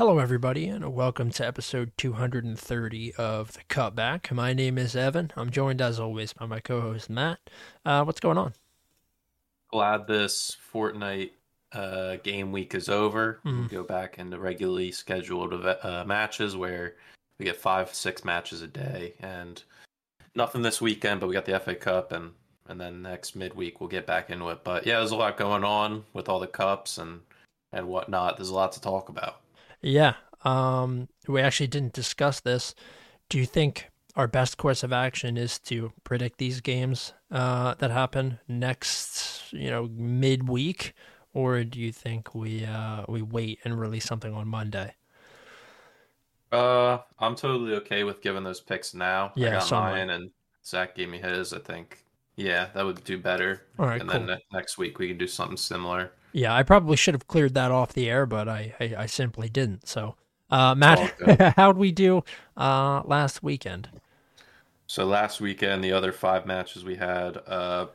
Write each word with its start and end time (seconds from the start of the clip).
Hello, 0.00 0.18
everybody, 0.18 0.66
and 0.66 0.94
welcome 0.94 1.30
to 1.32 1.46
episode 1.46 1.92
230 1.98 3.14
of 3.16 3.52
The 3.52 3.60
Cutback. 3.68 4.32
My 4.32 4.54
name 4.54 4.78
is 4.78 4.96
Evan. 4.96 5.30
I'm 5.36 5.50
joined, 5.50 5.82
as 5.82 6.00
always, 6.00 6.32
by 6.32 6.46
my 6.46 6.58
co 6.58 6.80
host, 6.80 7.10
Matt. 7.10 7.38
Uh, 7.84 8.02
what's 8.04 8.18
going 8.18 8.38
on? 8.38 8.54
Glad 9.70 10.06
this 10.06 10.56
fortnight 10.58 11.34
uh, 11.72 12.16
game 12.22 12.50
week 12.50 12.74
is 12.74 12.88
over. 12.88 13.40
Mhm. 13.44 13.64
We 13.64 13.68
go 13.68 13.82
back 13.82 14.18
into 14.18 14.38
regularly 14.38 14.90
scheduled 14.90 15.52
uh, 15.52 16.04
matches 16.06 16.56
where 16.56 16.96
we 17.36 17.44
get 17.44 17.58
five, 17.58 17.94
six 17.94 18.24
matches 18.24 18.62
a 18.62 18.68
day, 18.68 19.12
and 19.20 19.62
nothing 20.34 20.62
this 20.62 20.80
weekend. 20.80 21.20
But 21.20 21.26
we 21.26 21.34
got 21.34 21.44
the 21.44 21.60
FA 21.60 21.74
Cup, 21.74 22.12
and 22.12 22.32
and 22.68 22.80
then 22.80 23.02
next 23.02 23.36
midweek 23.36 23.82
we'll 23.82 23.90
get 23.90 24.06
back 24.06 24.30
into 24.30 24.48
it. 24.48 24.64
But 24.64 24.86
yeah, 24.86 25.00
there's 25.00 25.10
a 25.10 25.16
lot 25.16 25.36
going 25.36 25.62
on 25.62 26.06
with 26.14 26.30
all 26.30 26.40
the 26.40 26.46
cups 26.46 26.96
and 26.96 27.20
and 27.70 27.86
whatnot. 27.86 28.38
There's 28.38 28.48
a 28.48 28.54
lot 28.54 28.72
to 28.72 28.80
talk 28.80 29.10
about. 29.10 29.39
Yeah, 29.82 30.14
um, 30.44 31.08
we 31.26 31.40
actually 31.40 31.68
didn't 31.68 31.92
discuss 31.92 32.40
this. 32.40 32.74
Do 33.28 33.38
you 33.38 33.46
think 33.46 33.90
our 34.16 34.26
best 34.26 34.56
course 34.56 34.82
of 34.82 34.92
action 34.92 35.36
is 35.36 35.58
to 35.60 35.92
predict 36.04 36.38
these 36.38 36.60
games 36.60 37.12
uh, 37.30 37.74
that 37.74 37.90
happen 37.90 38.40
next, 38.48 39.52
you 39.52 39.70
know, 39.70 39.88
midweek, 39.92 40.94
or 41.32 41.64
do 41.64 41.78
you 41.78 41.92
think 41.92 42.34
we 42.34 42.64
uh, 42.64 43.04
we 43.08 43.22
wait 43.22 43.60
and 43.64 43.78
release 43.78 44.04
something 44.04 44.34
on 44.34 44.48
Monday? 44.48 44.94
Uh, 46.52 46.98
I'm 47.18 47.36
totally 47.36 47.74
okay 47.76 48.02
with 48.02 48.20
giving 48.20 48.42
those 48.42 48.60
picks 48.60 48.92
now. 48.92 49.32
Yeah, 49.36 49.48
I 49.48 49.52
got 49.60 49.70
mine, 49.70 50.10
and 50.10 50.30
Zach 50.64 50.96
gave 50.96 51.08
me 51.08 51.18
his. 51.18 51.52
I 51.52 51.60
think. 51.60 52.04
Yeah, 52.40 52.68
that 52.74 52.84
would 52.84 53.04
do 53.04 53.18
better. 53.18 53.62
All 53.78 53.86
right, 53.86 54.00
and 54.00 54.08
cool. 54.08 54.20
then 54.20 54.28
ne- 54.28 54.44
next 54.56 54.78
week 54.78 54.98
we 54.98 55.08
can 55.08 55.18
do 55.18 55.26
something 55.26 55.56
similar. 55.56 56.12
Yeah, 56.32 56.54
I 56.54 56.62
probably 56.62 56.96
should 56.96 57.14
have 57.14 57.26
cleared 57.26 57.54
that 57.54 57.70
off 57.70 57.92
the 57.92 58.08
air, 58.08 58.24
but 58.24 58.48
I 58.48 58.74
I, 58.80 58.94
I 58.98 59.06
simply 59.06 59.48
didn't. 59.48 59.86
So, 59.86 60.16
uh, 60.50 60.74
Matt, 60.74 61.54
how'd 61.56 61.76
we 61.76 61.92
do 61.92 62.24
uh, 62.56 63.02
last 63.04 63.42
weekend? 63.42 63.88
So 64.86 65.04
last 65.04 65.40
weekend, 65.40 65.84
the 65.84 65.92
other 65.92 66.12
five 66.12 66.46
matches 66.46 66.82
we 66.82 66.96
had 66.96 67.36
uh, 67.46 67.86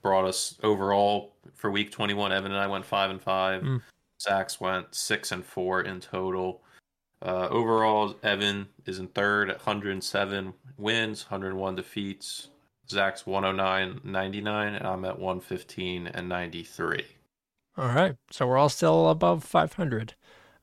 brought 0.00 0.24
us 0.24 0.58
overall 0.62 1.34
for 1.54 1.70
week 1.70 1.92
21. 1.92 2.32
Evan 2.32 2.50
and 2.50 2.60
I 2.60 2.66
went 2.66 2.84
five 2.84 3.10
and 3.10 3.22
five. 3.22 3.62
Mm. 3.62 3.82
Zach's 4.20 4.60
went 4.60 4.94
six 4.94 5.30
and 5.30 5.44
four 5.44 5.82
in 5.82 6.00
total. 6.00 6.62
Uh, 7.20 7.46
overall, 7.50 8.16
Evan 8.24 8.66
is 8.86 8.98
in 8.98 9.06
third 9.08 9.50
at 9.50 9.58
107 9.58 10.52
wins, 10.78 11.30
101 11.30 11.76
defeats. 11.76 12.48
Zach's 12.92 13.26
109, 13.26 14.00
99, 14.04 14.74
and 14.74 14.86
I'm 14.86 15.04
at 15.04 15.18
115 15.18 16.06
and 16.06 16.28
93. 16.28 17.04
All 17.76 17.88
right. 17.88 18.16
So 18.30 18.46
we're 18.46 18.58
all 18.58 18.68
still 18.68 19.08
above 19.08 19.42
500, 19.44 20.14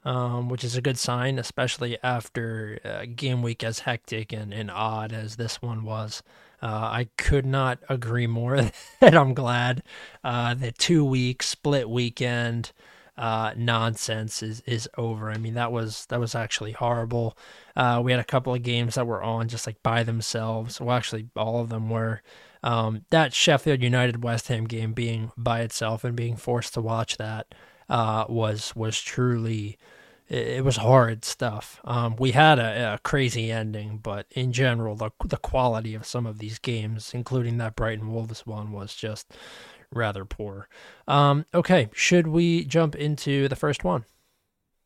um, 0.05 0.47
which 0.47 0.63
is 0.63 0.77
a 0.77 0.81
good 0.81 0.97
sign, 0.97 1.39
especially 1.39 1.97
after 2.03 2.79
uh, 2.85 3.05
game 3.15 3.41
week 3.41 3.63
as 3.63 3.79
hectic 3.79 4.31
and, 4.31 4.53
and 4.53 4.69
odd 4.69 5.11
as 5.11 5.35
this 5.35 5.61
one 5.61 5.83
was. 5.83 6.21
Uh, 6.61 6.67
I 6.67 7.09
could 7.17 7.45
not 7.45 7.79
agree 7.89 8.27
more 8.27 8.61
that 8.99 9.15
I'm 9.15 9.33
glad 9.33 9.81
uh, 10.23 10.53
the 10.53 10.71
two 10.71 11.03
week 11.03 11.41
split 11.41 11.89
weekend 11.89 12.71
uh, 13.19 13.51
nonsense 13.57 14.41
is, 14.41 14.61
is 14.65 14.89
over. 14.97 15.29
I 15.29 15.37
mean, 15.37 15.53
that 15.55 15.73
was 15.73 16.05
that 16.05 16.21
was 16.21 16.35
actually 16.35 16.71
horrible. 16.71 17.37
Uh, 17.75 18.01
we 18.03 18.11
had 18.11 18.19
a 18.21 18.25
couple 18.25 18.53
of 18.55 18.63
games 18.63 18.95
that 18.95 19.05
were 19.05 19.21
on 19.21 19.49
just 19.49 19.67
like 19.67 19.83
by 19.83 20.03
themselves. 20.03 20.79
Well, 20.79 20.95
actually, 20.95 21.27
all 21.35 21.59
of 21.59 21.69
them 21.69 21.89
were. 21.89 22.21
Um, 22.63 23.05
that 23.09 23.33
Sheffield 23.33 23.81
United 23.81 24.23
West 24.23 24.47
Ham 24.47 24.65
game 24.65 24.93
being 24.93 25.31
by 25.37 25.61
itself 25.61 26.03
and 26.05 26.15
being 26.15 26.37
forced 26.37 26.73
to 26.73 26.81
watch 26.81 27.17
that 27.17 27.53
uh, 27.89 28.23
was 28.29 28.73
was 28.73 28.99
truly 29.01 29.77
it, 30.29 30.63
was 30.63 30.77
horrid 30.77 31.25
stuff. 31.25 31.81
Um, 31.83 32.15
we 32.17 32.31
had 32.31 32.57
a, 32.57 32.93
a 32.93 32.99
crazy 32.99 33.51
ending, 33.51 33.99
but 34.01 34.27
in 34.31 34.53
general, 34.53 34.95
the 34.95 35.11
the 35.25 35.37
quality 35.37 35.93
of 35.93 36.05
some 36.05 36.25
of 36.25 36.37
these 36.37 36.57
games, 36.57 37.11
including 37.13 37.57
that 37.57 37.75
Brighton 37.75 38.13
Wolves 38.13 38.45
one, 38.45 38.71
was 38.71 38.95
just 38.95 39.33
rather 39.93 40.25
poor. 40.25 40.67
Um, 41.07 41.45
okay, 41.53 41.89
should 41.93 42.27
we 42.27 42.63
jump 42.65 42.95
into 42.95 43.47
the 43.47 43.55
first 43.55 43.83
one? 43.83 44.05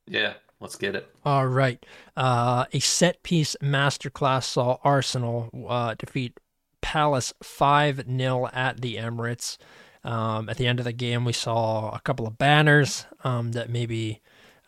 Yeah, 0.08 0.34
let's 0.60 0.76
get 0.76 0.96
it. 0.96 1.10
All 1.26 1.48
right. 1.48 1.84
Uh, 2.16 2.66
a 2.74 2.80
set 2.80 3.24
piece 3.24 3.56
masterclass 3.62 4.44
saw 4.44 4.78
Arsenal 4.84 5.50
uh, 5.68 5.96
defeat 5.96 6.40
Palace 6.82 7.34
5 7.42 8.06
0 8.06 8.50
at 8.54 8.82
the 8.82 8.96
Emirates. 8.96 9.58
Um, 10.04 10.50
at 10.50 10.58
the 10.58 10.68
end 10.68 10.80
of 10.80 10.86
the 10.86 10.92
game, 10.92 11.24
we 11.24 11.32
saw 11.32 11.96
a 11.96 12.02
couple 12.02 12.28
of 12.28 12.38
banners 12.38 13.06
um, 13.24 13.54
that 13.54 13.70
maybe 13.70 14.22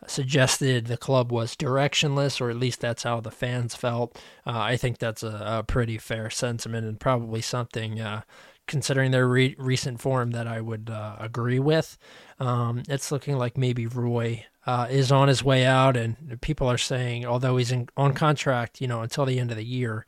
suggested 0.06 0.86
the 0.86 0.96
club 0.96 1.30
was 1.30 1.56
directionless, 1.56 2.40
or 2.40 2.48
at 2.48 2.56
least 2.56 2.80
that's 2.80 3.02
how 3.02 3.20
the 3.20 3.30
fans 3.30 3.74
felt. 3.74 4.16
Uh, 4.46 4.58
I 4.58 4.76
think 4.76 4.98
that's 4.98 5.22
a, 5.22 5.58
a 5.58 5.62
pretty 5.62 5.98
fair 5.98 6.30
sentiment 6.30 6.86
and 6.86 6.98
probably 6.98 7.42
something. 7.42 8.00
Uh, 8.00 8.22
Considering 8.66 9.12
their 9.12 9.28
re- 9.28 9.54
recent 9.58 10.00
form, 10.00 10.32
that 10.32 10.46
I 10.46 10.60
would 10.60 10.90
uh, 10.90 11.16
agree 11.20 11.60
with. 11.60 11.96
Um, 12.40 12.82
it's 12.88 13.12
looking 13.12 13.38
like 13.38 13.56
maybe 13.56 13.86
Roy 13.86 14.44
uh, 14.66 14.88
is 14.90 15.12
on 15.12 15.28
his 15.28 15.44
way 15.44 15.64
out, 15.64 15.96
and 15.96 16.40
people 16.40 16.68
are 16.68 16.78
saying, 16.78 17.24
although 17.24 17.56
he's 17.56 17.70
in, 17.70 17.88
on 17.96 18.12
contract, 18.12 18.80
you 18.80 18.88
know, 18.88 19.02
until 19.02 19.24
the 19.24 19.38
end 19.38 19.52
of 19.52 19.56
the 19.56 19.64
year, 19.64 20.04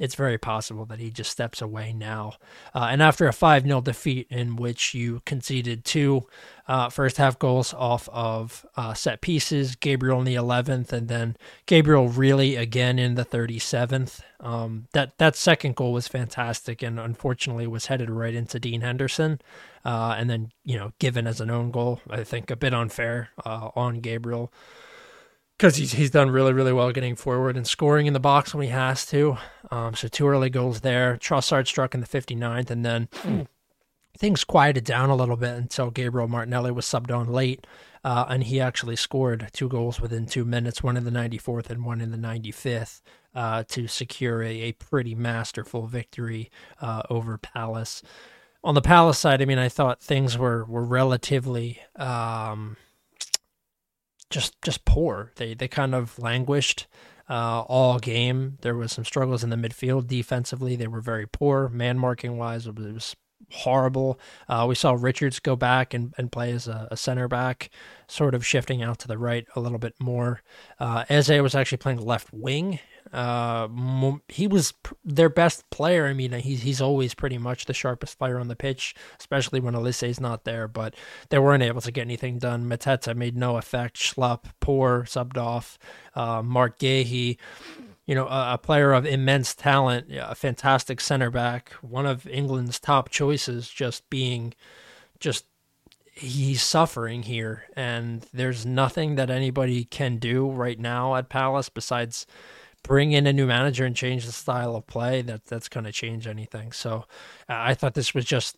it's 0.00 0.14
very 0.14 0.38
possible 0.38 0.86
that 0.86 0.98
he 0.98 1.10
just 1.10 1.30
steps 1.30 1.60
away 1.60 1.92
now. 1.92 2.32
Uh, 2.74 2.88
and 2.90 3.02
after 3.02 3.28
a 3.28 3.32
5 3.34 3.64
0 3.64 3.82
defeat 3.82 4.26
in 4.30 4.56
which 4.56 4.94
you 4.94 5.20
conceded 5.26 5.84
two 5.84 6.26
uh, 6.66 6.88
first 6.88 7.18
half 7.18 7.38
goals 7.38 7.74
off 7.74 8.08
of 8.10 8.64
uh, 8.76 8.94
set 8.94 9.20
pieces, 9.20 9.76
Gabriel 9.76 10.18
in 10.18 10.24
the 10.24 10.36
11th, 10.36 10.90
and 10.90 11.08
then 11.08 11.36
Gabriel 11.66 12.08
really 12.08 12.56
again 12.56 12.98
in 12.98 13.14
the 13.14 13.26
37th. 13.26 14.22
Um, 14.40 14.88
that, 14.92 15.18
that 15.18 15.36
second 15.36 15.76
goal 15.76 15.92
was 15.92 16.08
fantastic 16.08 16.80
and 16.80 16.98
unfortunately 16.98 17.66
was 17.66 17.86
headed 17.86 18.08
right 18.08 18.34
into 18.34 18.58
Dean 18.58 18.80
Henderson. 18.80 19.38
Uh, 19.84 20.14
and 20.16 20.30
then, 20.30 20.50
you 20.64 20.78
know, 20.78 20.92
given 20.98 21.26
as 21.26 21.42
an 21.42 21.50
own 21.50 21.70
goal, 21.70 22.00
I 22.08 22.24
think 22.24 22.50
a 22.50 22.56
bit 22.56 22.72
unfair 22.72 23.30
uh, 23.44 23.68
on 23.76 24.00
Gabriel 24.00 24.50
because 25.60 25.76
he's 25.76 25.92
he's 25.92 26.10
done 26.10 26.30
really 26.30 26.54
really 26.54 26.72
well 26.72 26.90
getting 26.90 27.14
forward 27.14 27.54
and 27.54 27.66
scoring 27.66 28.06
in 28.06 28.14
the 28.14 28.20
box 28.20 28.54
when 28.54 28.64
he 28.64 28.70
has 28.70 29.04
to. 29.04 29.36
Um, 29.70 29.94
so 29.94 30.08
two 30.08 30.26
early 30.26 30.48
goals 30.48 30.80
there. 30.80 31.18
Trossard 31.18 31.66
struck 31.66 31.94
in 31.94 32.00
the 32.00 32.06
59th, 32.06 32.70
and 32.70 32.82
then 32.82 33.08
things 34.16 34.42
quieted 34.42 34.84
down 34.84 35.10
a 35.10 35.14
little 35.14 35.36
bit 35.36 35.54
until 35.54 35.90
Gabriel 35.90 36.28
Martinelli 36.28 36.70
was 36.70 36.86
subbed 36.86 37.14
on 37.14 37.30
late, 37.30 37.66
uh, 38.02 38.24
and 38.30 38.44
he 38.44 38.58
actually 38.58 38.96
scored 38.96 39.50
two 39.52 39.68
goals 39.68 40.00
within 40.00 40.24
two 40.24 40.46
minutes, 40.46 40.82
one 40.82 40.96
in 40.96 41.04
the 41.04 41.10
94th 41.10 41.68
and 41.68 41.84
one 41.84 42.00
in 42.00 42.10
the 42.10 42.16
95th, 42.16 43.02
uh, 43.34 43.62
to 43.68 43.86
secure 43.86 44.42
a, 44.42 44.62
a 44.62 44.72
pretty 44.72 45.14
masterful 45.14 45.86
victory 45.86 46.50
uh, 46.80 47.02
over 47.10 47.36
Palace. 47.36 48.02
On 48.64 48.74
the 48.74 48.80
Palace 48.80 49.18
side, 49.18 49.42
I 49.42 49.44
mean, 49.44 49.58
I 49.58 49.68
thought 49.68 50.00
things 50.00 50.38
were 50.38 50.64
were 50.64 50.84
relatively. 50.84 51.82
Um, 51.96 52.78
just 54.30 54.60
just 54.62 54.84
poor. 54.84 55.32
They 55.36 55.54
they 55.54 55.68
kind 55.68 55.94
of 55.94 56.18
languished 56.18 56.86
uh, 57.28 57.60
all 57.62 57.98
game. 57.98 58.58
There 58.62 58.74
was 58.74 58.92
some 58.92 59.04
struggles 59.04 59.44
in 59.44 59.50
the 59.50 59.56
midfield 59.56 60.06
defensively. 60.06 60.76
They 60.76 60.88
were 60.88 61.00
very 61.00 61.26
poor 61.26 61.68
man 61.68 61.98
marking 61.98 62.38
wise. 62.38 62.66
It 62.66 62.76
was, 62.76 63.14
horrible. 63.50 64.18
Uh, 64.48 64.66
we 64.68 64.74
saw 64.74 64.92
Richards 64.92 65.38
go 65.38 65.56
back 65.56 65.94
and, 65.94 66.14
and 66.16 66.30
play 66.30 66.52
as 66.52 66.68
a, 66.68 66.88
a 66.90 66.96
center 66.96 67.28
back, 67.28 67.70
sort 68.06 68.34
of 68.34 68.46
shifting 68.46 68.82
out 68.82 68.98
to 69.00 69.08
the 69.08 69.18
right 69.18 69.46
a 69.56 69.60
little 69.60 69.78
bit 69.78 69.94
more. 69.98 70.42
Uh, 70.78 71.04
Eze 71.08 71.40
was 71.40 71.54
actually 71.54 71.78
playing 71.78 72.00
left 72.00 72.32
wing. 72.32 72.78
Uh, 73.12 73.68
he 74.28 74.46
was 74.46 74.72
their 75.04 75.28
best 75.28 75.68
player. 75.70 76.06
I 76.06 76.12
mean, 76.12 76.32
he's 76.32 76.62
he's 76.62 76.80
always 76.80 77.14
pretty 77.14 77.38
much 77.38 77.66
the 77.66 77.74
sharpest 77.74 78.18
player 78.18 78.38
on 78.38 78.48
the 78.48 78.56
pitch, 78.56 78.94
especially 79.18 79.60
when 79.60 79.74
Olise's 79.74 80.20
not 80.20 80.44
there. 80.44 80.68
But 80.68 80.94
they 81.28 81.38
weren't 81.38 81.62
able 81.62 81.80
to 81.80 81.90
get 81.90 82.02
anything 82.02 82.38
done. 82.38 82.68
Mateta 82.68 83.16
made 83.16 83.36
no 83.36 83.56
effect. 83.56 83.96
Schlupp, 83.96 84.44
poor, 84.60 85.02
subbed 85.04 85.36
off. 85.36 85.78
Uh, 86.14 86.42
Marc 86.42 86.78
Guéhi, 86.78 87.36
you 88.06 88.14
know, 88.14 88.26
a, 88.26 88.54
a 88.54 88.58
player 88.58 88.92
of 88.92 89.06
immense 89.06 89.54
talent, 89.54 90.08
a 90.12 90.34
fantastic 90.34 91.00
center 91.00 91.30
back, 91.30 91.72
one 91.80 92.06
of 92.06 92.26
England's 92.26 92.78
top 92.78 93.08
choices, 93.08 93.68
just 93.68 94.08
being 94.10 94.54
just 95.18 95.46
he's 96.12 96.62
suffering 96.62 97.22
here 97.22 97.64
and 97.76 98.26
there's 98.34 98.66
nothing 98.66 99.14
that 99.14 99.30
anybody 99.30 99.84
can 99.84 100.18
do 100.18 100.50
right 100.50 100.78
now 100.78 101.14
at 101.14 101.30
Palace 101.30 101.68
besides 101.70 102.26
bring 102.82 103.12
in 103.12 103.26
a 103.26 103.32
new 103.32 103.46
manager 103.46 103.84
and 103.84 103.94
change 103.94 104.26
the 104.26 104.32
style 104.32 104.74
of 104.76 104.86
play 104.86 105.22
that 105.22 105.44
that's 105.44 105.68
going 105.68 105.84
to 105.84 105.92
change 105.92 106.26
anything. 106.26 106.72
So 106.72 107.04
uh, 107.48 107.54
I 107.56 107.74
thought 107.74 107.94
this 107.94 108.14
was 108.14 108.24
just 108.24 108.56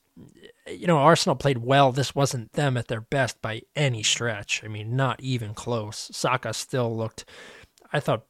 you 0.66 0.86
know 0.86 0.98
Arsenal 0.98 1.36
played 1.36 1.58
well. 1.58 1.92
This 1.92 2.14
wasn't 2.14 2.52
them 2.52 2.76
at 2.76 2.88
their 2.88 3.00
best 3.00 3.40
by 3.42 3.62
any 3.74 4.02
stretch. 4.02 4.62
I 4.64 4.68
mean, 4.68 4.96
not 4.96 5.20
even 5.20 5.54
close. 5.54 6.10
Saka 6.12 6.52
still 6.54 6.96
looked 6.96 7.24
I 7.92 8.00
thought 8.00 8.24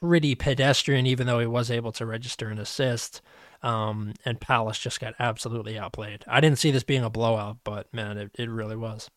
pretty 0.00 0.34
pedestrian 0.34 1.06
even 1.06 1.26
though 1.26 1.40
he 1.40 1.46
was 1.46 1.70
able 1.70 1.92
to 1.92 2.06
register 2.06 2.48
an 2.48 2.58
assist. 2.58 3.20
Um, 3.62 4.14
and 4.24 4.40
Palace 4.40 4.78
just 4.78 5.00
got 5.00 5.14
absolutely 5.18 5.78
outplayed. 5.78 6.24
I 6.26 6.40
didn't 6.40 6.58
see 6.58 6.70
this 6.70 6.82
being 6.82 7.04
a 7.04 7.10
blowout, 7.10 7.58
but 7.62 7.92
man, 7.92 8.16
it, 8.16 8.30
it 8.38 8.48
really 8.48 8.76
was. 8.76 9.10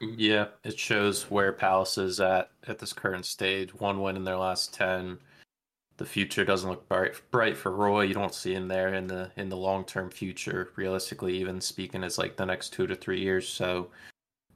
Yeah, 0.00 0.48
it 0.62 0.78
shows 0.78 1.28
where 1.30 1.52
Palace 1.52 1.98
is 1.98 2.20
at 2.20 2.50
at 2.68 2.78
this 2.78 2.92
current 2.92 3.26
stage. 3.26 3.74
One 3.74 4.00
win 4.00 4.16
in 4.16 4.24
their 4.24 4.36
last 4.36 4.72
ten. 4.72 5.18
The 5.96 6.06
future 6.06 6.44
doesn't 6.44 6.70
look 6.70 6.88
bright 6.88 7.20
bright 7.32 7.56
for 7.56 7.72
Roy. 7.72 8.02
You 8.02 8.14
don't 8.14 8.34
see 8.34 8.54
him 8.54 8.68
there 8.68 8.94
in 8.94 9.08
the 9.08 9.32
in 9.36 9.48
the 9.48 9.56
long 9.56 9.84
term 9.84 10.08
future. 10.10 10.70
Realistically, 10.76 11.36
even 11.38 11.60
speaking, 11.60 12.04
as 12.04 12.16
like 12.18 12.36
the 12.36 12.46
next 12.46 12.72
two 12.72 12.86
to 12.86 12.94
three 12.94 13.20
years. 13.20 13.48
So 13.48 13.88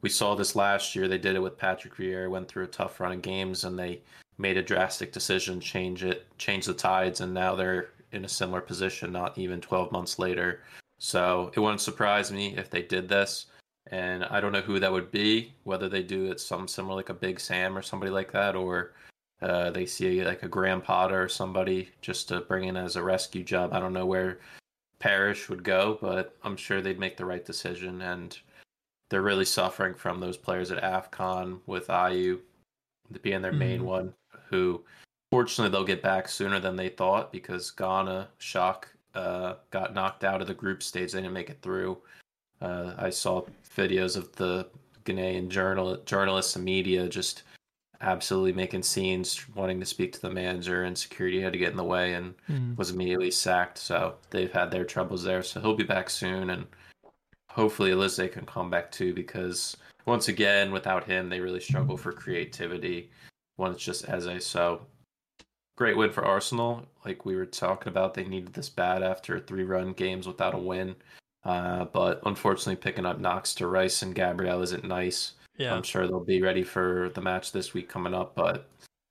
we 0.01 0.09
saw 0.09 0.37
this 0.37 0.55
last 0.55 0.95
year. 0.95 1.09
They 1.09 1.19
did 1.19 1.35
it 1.35 1.43
with 1.43 1.59
Patrick 1.59 1.97
Vieira. 1.97 2.31
Went 2.31 2.49
through 2.49 2.65
a 2.65 2.69
tough 2.69 3.01
run 3.01 3.13
of 3.13 3.23
games, 3.23 3.65
and 3.65 3.77
they 3.77 4.01
made 4.39 4.57
a 4.57 4.63
drastic 4.63 5.13
decision, 5.13 5.61
change 5.61 6.05
it, 6.05 6.27
change 6.39 6.67
the 6.67 6.75
tides, 6.75 7.21
and 7.21 7.35
now 7.35 7.57
they're 7.57 7.89
in 8.13 8.25
a 8.25 8.29
similar 8.29 8.61
position. 8.61 9.11
Not 9.11 9.37
even 9.39 9.61
twelve 9.61 9.91
months 9.91 10.21
later. 10.21 10.61
So 10.99 11.51
it 11.57 11.61
wouldn't 11.61 11.81
surprise 11.81 12.31
me 12.31 12.57
if 12.57 12.71
they 12.71 12.83
did 12.83 13.09
this 13.09 13.47
and 13.93 14.25
I 14.25 14.41
don't 14.41 14.53
know 14.53 14.63
who 14.63 14.81
that 14.81 14.91
would 14.91 15.13
be. 15.13 15.53
Whether 15.65 15.89
they 15.89 16.03
do 16.03 16.33
it 16.33 16.41
some 16.41 16.67
similar 16.67 16.97
like 16.97 17.11
a 17.11 17.15
Big 17.15 17.39
Sam 17.39 17.77
or 17.77 17.83
somebody 17.83 18.11
like 18.11 18.33
that, 18.33 18.57
or 18.57 18.95
uh, 19.43 19.71
they 19.71 19.85
see 19.85 20.25
like 20.25 20.43
a 20.43 20.49
Graham 20.49 20.81
Potter 20.81 21.23
or 21.23 21.29
somebody 21.29 21.91
just 22.01 22.27
to 22.29 22.41
bring 22.41 22.65
in 22.65 22.77
as 22.77 22.97
a 22.97 23.03
rescue 23.03 23.45
job. 23.45 23.73
I 23.73 23.81
don't 23.81 23.93
know 23.93 24.07
where 24.07 24.41
Parish 24.99 25.49
would 25.51 25.63
go, 25.63 25.99
but 26.01 26.37
I'm 26.43 26.57
sure 26.57 26.81
they'd 26.81 26.99
make 26.99 27.19
the 27.19 27.27
right 27.27 27.45
decision. 27.45 28.01
And 28.01 28.37
they're 29.11 29.21
really 29.21 29.45
suffering 29.45 29.95
from 29.95 30.21
those 30.21 30.39
players 30.39 30.71
at 30.71 30.83
AFCON 30.83 31.61
with 31.67 31.89
Ayew 31.89 32.39
being 33.21 33.43
their 33.43 33.51
mm-hmm. 33.51 33.59
main 33.59 33.85
one, 33.85 34.15
who 34.49 34.83
fortunately 35.31 35.71
they'll 35.71 35.85
get 35.85 36.03
back 36.03 36.29
sooner 36.29 36.59
than 36.59 36.77
they 36.77 36.89
thought 36.89 37.31
because 37.31 37.71
Ghana, 37.73 38.29
shock, 38.39 38.89
uh, 39.15 39.57
got 39.71 39.93
knocked 39.93 40.25
out 40.25 40.41
of 40.41 40.47
the 40.47 40.55
group 40.55 40.83
stage. 40.83 41.13
They 41.13 41.21
didn't 41.21 41.35
make 41.35 41.51
it 41.51 41.61
through. 41.61 41.99
Uh, 42.63 42.95
I 42.97 43.11
saw 43.11 43.43
videos 43.77 44.17
of 44.17 44.31
the 44.37 44.69
Ghanaian 45.05 45.49
journal 45.49 45.97
journalists 46.07 46.55
and 46.55 46.65
media 46.65 47.09
just 47.09 47.43
absolutely 48.01 48.53
making 48.53 48.83
scenes, 48.83 49.45
wanting 49.55 49.81
to 49.81 49.87
speak 49.87 50.13
to 50.13 50.21
the 50.21 50.31
manager, 50.31 50.85
and 50.85 50.97
security 50.97 51.41
had 51.41 51.53
to 51.53 51.59
get 51.59 51.71
in 51.71 51.77
the 51.77 51.85
way 51.85 52.15
and 52.15 52.35
mm. 52.49 52.77
was 52.77 52.91
immediately 52.91 53.31
sacked. 53.31 53.79
So 53.79 54.15
they've 54.31 54.53
had 54.53 54.71
their 54.71 54.85
troubles 54.85 55.25
there. 55.25 55.43
So 55.43 55.61
he'll 55.61 55.75
be 55.75 55.85
back 55.85 56.09
soon, 56.09 56.51
and 56.51 56.67
hopefully 57.49 57.91
Olise 57.91 58.31
can 58.31 58.47
come 58.47 58.71
back 58.71 58.93
too. 58.93 59.13
Because 59.13 59.77
once 60.07 60.29
again, 60.29 60.73
without 60.73 61.05
him, 61.05 61.29
they 61.29 61.41
really 61.41 61.61
struggle 61.61 61.97
for 61.97 62.13
creativity. 62.13 63.11
When 63.57 63.73
it's 63.73 63.85
just 63.85 64.09
Eze, 64.09 64.45
so 64.45 64.87
great 65.77 65.97
win 65.97 66.11
for 66.11 66.25
Arsenal. 66.25 66.87
Like 67.05 67.25
we 67.25 67.37
were 67.37 67.47
talking 67.47 67.89
about, 67.89 68.15
they 68.15 68.25
needed 68.25 68.53
this 68.53 68.69
bad 68.69 69.03
after 69.03 69.41
three 69.41 69.65
run 69.65 69.93
games 69.93 70.27
without 70.27 70.55
a 70.55 70.59
win. 70.59 70.95
Uh, 71.45 71.87
but 71.87 72.21
unfortunately, 72.25 72.77
picking 72.77 73.07
up 73.07 73.19
knocks 73.19 73.55
to 73.57 73.67
Rice 73.67 74.03
and 74.03 74.15
Gabriel 74.15 74.63
isn't 74.63 74.85
nice. 74.85 75.33
Yeah. 75.57 75.75
I'm 75.75 75.83
sure 75.83 76.07
they'll 76.07 76.21
be 76.21 76.43
ready 76.43 76.63
for 76.63 77.11
the 77.15 77.21
match 77.21 77.53
this 77.53 77.75
week 77.75 77.89
coming 77.89 78.15
up. 78.15 78.35
But 78.35 78.69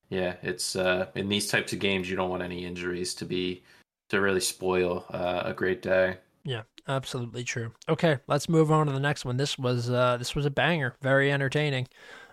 yeah, 0.10 0.36
it's 0.42 0.75
uh, 0.75 1.07
in 1.16 1.30
these 1.30 1.48
types 1.48 1.74
of 1.74 1.80
games, 1.80 2.10
you 2.10 2.16
don't 2.16 2.30
want 2.30 2.44
any 2.44 2.66
injuries 2.66 3.13
to 3.16 3.25
be 3.25 3.63
to 4.10 4.22
really 4.22 4.42
spoil 4.42 5.06
uh, 5.12 5.44
a 5.45 5.54
great 5.54 5.81
day. 5.81 6.18
Yeah, 6.44 6.63
absolutely 6.88 7.44
true. 7.44 7.72
Okay, 7.88 8.18
let's 8.28 8.50
move 8.50 8.72
on 8.72 8.88
to 8.88 8.94
the 8.94 9.00
next 9.00 9.25
one. 9.25 9.38
This 9.38 9.57
was 9.57 9.89
uh, 9.89 10.18
this 10.18 10.36
was 10.36 10.45
a 10.45 10.51
banger, 10.51 10.95
very 11.01 11.31
entertaining. 11.31 11.88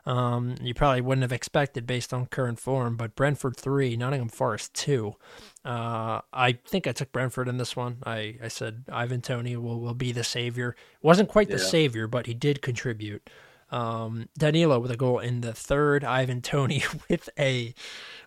Um, 0.07 0.55
you 0.63 0.75
probably 0.75 1.01
wouldn't 1.01 1.23
have 1.23 1.33
expected 1.33 1.87
based 1.87 2.15
on 2.15 2.27
current 2.27 2.59
form, 2.59 2.97
but 2.97 3.15
Brentford 3.15 3.57
three, 3.57 3.97
Nottingham 3.97 4.29
Forest 4.29 4.75
two. 4.75 5.17
Uh, 5.65 6.21
I 6.33 6.59
think 6.67 6.87
I 6.87 6.93
took 6.93 7.13
Brentford 7.13 7.49
in 7.49 7.59
this 7.59 7.77
one. 7.77 7.99
I, 8.07 8.37
I 8.43 8.49
said 8.49 8.85
Ivan 8.91 9.21
Toney 9.21 9.57
will, 9.57 9.81
will 9.81 9.95
be 9.95 10.13
the 10.13 10.25
savior. 10.25 10.77
Wasn't 11.03 11.29
quite 11.29 11.49
the 11.49 11.59
yeah. 11.59 11.65
savior, 11.65 12.07
but 12.07 12.27
he 12.27 12.35
did 12.35 12.63
contribute. 12.63 13.29
Um, 13.71 14.29
Danilo 14.39 14.79
with 14.79 14.91
a 14.91 14.97
goal 14.97 15.19
in 15.19 15.43
the 15.43 15.53
third. 15.53 16.05
Ivan 16.05 16.41
Toney 16.41 16.85
with 17.11 17.29
a, 17.39 17.75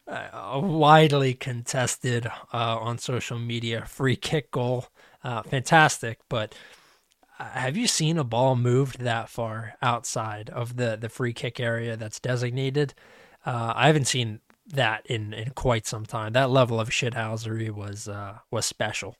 a 0.07 0.59
widely 0.59 1.33
contested 1.33 2.27
uh, 2.53 2.77
on 2.77 2.97
social 2.97 3.39
media 3.39 3.85
free 3.85 4.15
kick 4.15 4.51
goal. 4.51 4.87
Uh, 5.23 5.43
fantastic, 5.43 6.19
but 6.29 6.55
have 7.43 7.77
you 7.77 7.87
seen 7.87 8.17
a 8.17 8.23
ball 8.23 8.55
moved 8.55 8.99
that 8.99 9.29
far 9.29 9.75
outside 9.81 10.49
of 10.49 10.77
the 10.77 10.97
the 10.99 11.09
free 11.09 11.33
kick 11.33 11.59
area 11.59 11.97
that's 11.97 12.19
designated? 12.19 12.93
Uh, 13.45 13.73
I 13.75 13.87
haven't 13.87 14.05
seen 14.05 14.39
that 14.67 15.05
in 15.05 15.33
in 15.33 15.51
quite 15.51 15.85
some 15.85 16.05
time. 16.05 16.33
That 16.33 16.49
level 16.49 16.79
of 16.79 16.89
shithousery 16.89 17.69
was 17.69 18.07
uh, 18.07 18.39
was 18.49 18.65
special. 18.65 19.15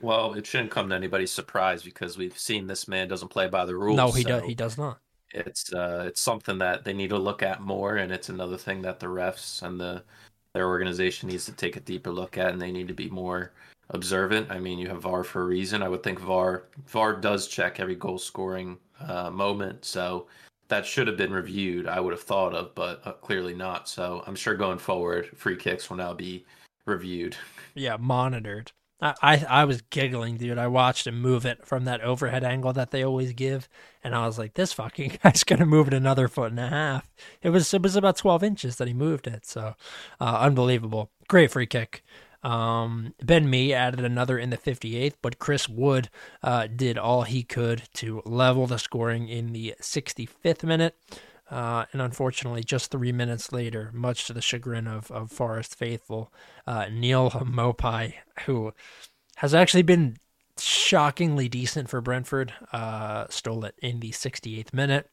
Well, 0.00 0.34
it 0.34 0.46
shouldn't 0.46 0.70
come 0.70 0.90
to 0.90 0.94
anybody's 0.94 1.30
surprise 1.30 1.82
because 1.82 2.18
we've 2.18 2.38
seen 2.38 2.66
this 2.66 2.86
man 2.88 3.08
doesn't 3.08 3.28
play 3.28 3.48
by 3.48 3.64
the 3.64 3.74
rules. 3.74 3.96
No, 3.96 4.10
he 4.10 4.22
so 4.22 4.28
does. 4.28 4.42
He 4.44 4.54
does 4.54 4.76
not. 4.76 4.98
It's 5.30 5.72
uh, 5.72 6.04
it's 6.08 6.20
something 6.20 6.58
that 6.58 6.84
they 6.84 6.92
need 6.92 7.10
to 7.10 7.18
look 7.18 7.42
at 7.42 7.60
more, 7.60 7.96
and 7.96 8.12
it's 8.12 8.28
another 8.28 8.56
thing 8.56 8.82
that 8.82 9.00
the 9.00 9.06
refs 9.06 9.62
and 9.62 9.80
the 9.80 10.04
their 10.52 10.68
organization 10.68 11.28
needs 11.28 11.46
to 11.46 11.52
take 11.52 11.76
a 11.76 11.80
deeper 11.80 12.10
look 12.10 12.38
at, 12.38 12.52
and 12.52 12.62
they 12.62 12.70
need 12.70 12.88
to 12.88 12.94
be 12.94 13.10
more 13.10 13.52
observant. 13.90 14.50
I 14.50 14.58
mean, 14.58 14.78
you 14.78 14.88
have 14.88 15.02
VAR 15.02 15.24
for 15.24 15.42
a 15.42 15.46
reason. 15.46 15.82
I 15.82 15.88
would 15.88 16.02
think 16.02 16.20
VAR 16.20 16.64
VAR 16.86 17.14
does 17.14 17.46
check 17.48 17.80
every 17.80 17.94
goal 17.96 18.18
scoring 18.18 18.78
uh, 19.00 19.30
moment, 19.30 19.84
so 19.84 20.26
that 20.68 20.86
should 20.86 21.06
have 21.06 21.16
been 21.16 21.32
reviewed. 21.32 21.86
I 21.86 22.00
would 22.00 22.12
have 22.12 22.22
thought 22.22 22.54
of, 22.54 22.74
but 22.74 23.06
uh, 23.06 23.12
clearly 23.12 23.54
not. 23.54 23.88
So 23.88 24.22
I'm 24.26 24.34
sure 24.34 24.54
going 24.54 24.78
forward, 24.78 25.30
free 25.36 25.56
kicks 25.56 25.90
will 25.90 25.96
now 25.96 26.14
be 26.14 26.44
reviewed. 26.86 27.36
Yeah, 27.76 27.96
monitored. 27.96 28.70
I, 29.00 29.14
I, 29.20 29.44
I 29.48 29.64
was 29.64 29.82
giggling, 29.82 30.36
dude. 30.36 30.58
I 30.58 30.68
watched 30.68 31.08
him 31.08 31.20
move 31.20 31.44
it 31.44 31.66
from 31.66 31.86
that 31.86 32.00
overhead 32.02 32.44
angle 32.44 32.72
that 32.72 32.92
they 32.92 33.02
always 33.02 33.32
give, 33.32 33.68
and 34.04 34.14
I 34.14 34.26
was 34.26 34.38
like, 34.38 34.54
"This 34.54 34.72
fucking 34.72 35.18
guy's 35.24 35.42
gonna 35.42 35.66
move 35.66 35.88
it 35.88 35.94
another 35.94 36.28
foot 36.28 36.52
and 36.52 36.60
a 36.60 36.68
half." 36.68 37.12
It 37.42 37.50
was 37.50 37.74
it 37.74 37.82
was 37.82 37.96
about 37.96 38.16
twelve 38.16 38.44
inches 38.44 38.76
that 38.76 38.86
he 38.86 38.94
moved 38.94 39.26
it, 39.26 39.44
so 39.44 39.74
uh, 40.20 40.38
unbelievable. 40.38 41.10
Great 41.26 41.50
free 41.50 41.66
kick. 41.66 42.04
Um, 42.44 43.14
ben 43.22 43.48
Mee 43.48 43.72
added 43.72 44.04
another 44.04 44.38
in 44.38 44.50
the 44.50 44.58
58th, 44.58 45.14
but 45.22 45.38
Chris 45.38 45.68
Wood 45.68 46.10
uh, 46.42 46.66
did 46.66 46.98
all 46.98 47.22
he 47.22 47.42
could 47.42 47.84
to 47.94 48.22
level 48.26 48.66
the 48.66 48.78
scoring 48.78 49.28
in 49.28 49.52
the 49.52 49.74
65th 49.80 50.62
minute. 50.62 50.94
Uh, 51.50 51.86
and 51.92 52.02
unfortunately, 52.02 52.62
just 52.62 52.90
three 52.90 53.12
minutes 53.12 53.52
later, 53.52 53.90
much 53.94 54.26
to 54.26 54.32
the 54.32 54.42
chagrin 54.42 54.86
of, 54.86 55.10
of 55.10 55.30
Forest 55.30 55.74
faithful, 55.74 56.32
uh, 56.66 56.86
Neal 56.90 57.30
Maupay, 57.30 58.14
who 58.46 58.72
has 59.36 59.54
actually 59.54 59.82
been 59.82 60.16
shockingly 60.58 61.48
decent 61.48 61.88
for 61.88 62.00
Brentford, 62.00 62.52
uh, 62.72 63.26
stole 63.28 63.64
it 63.64 63.74
in 63.82 64.00
the 64.00 64.10
68th 64.10 64.72
minute. 64.72 65.10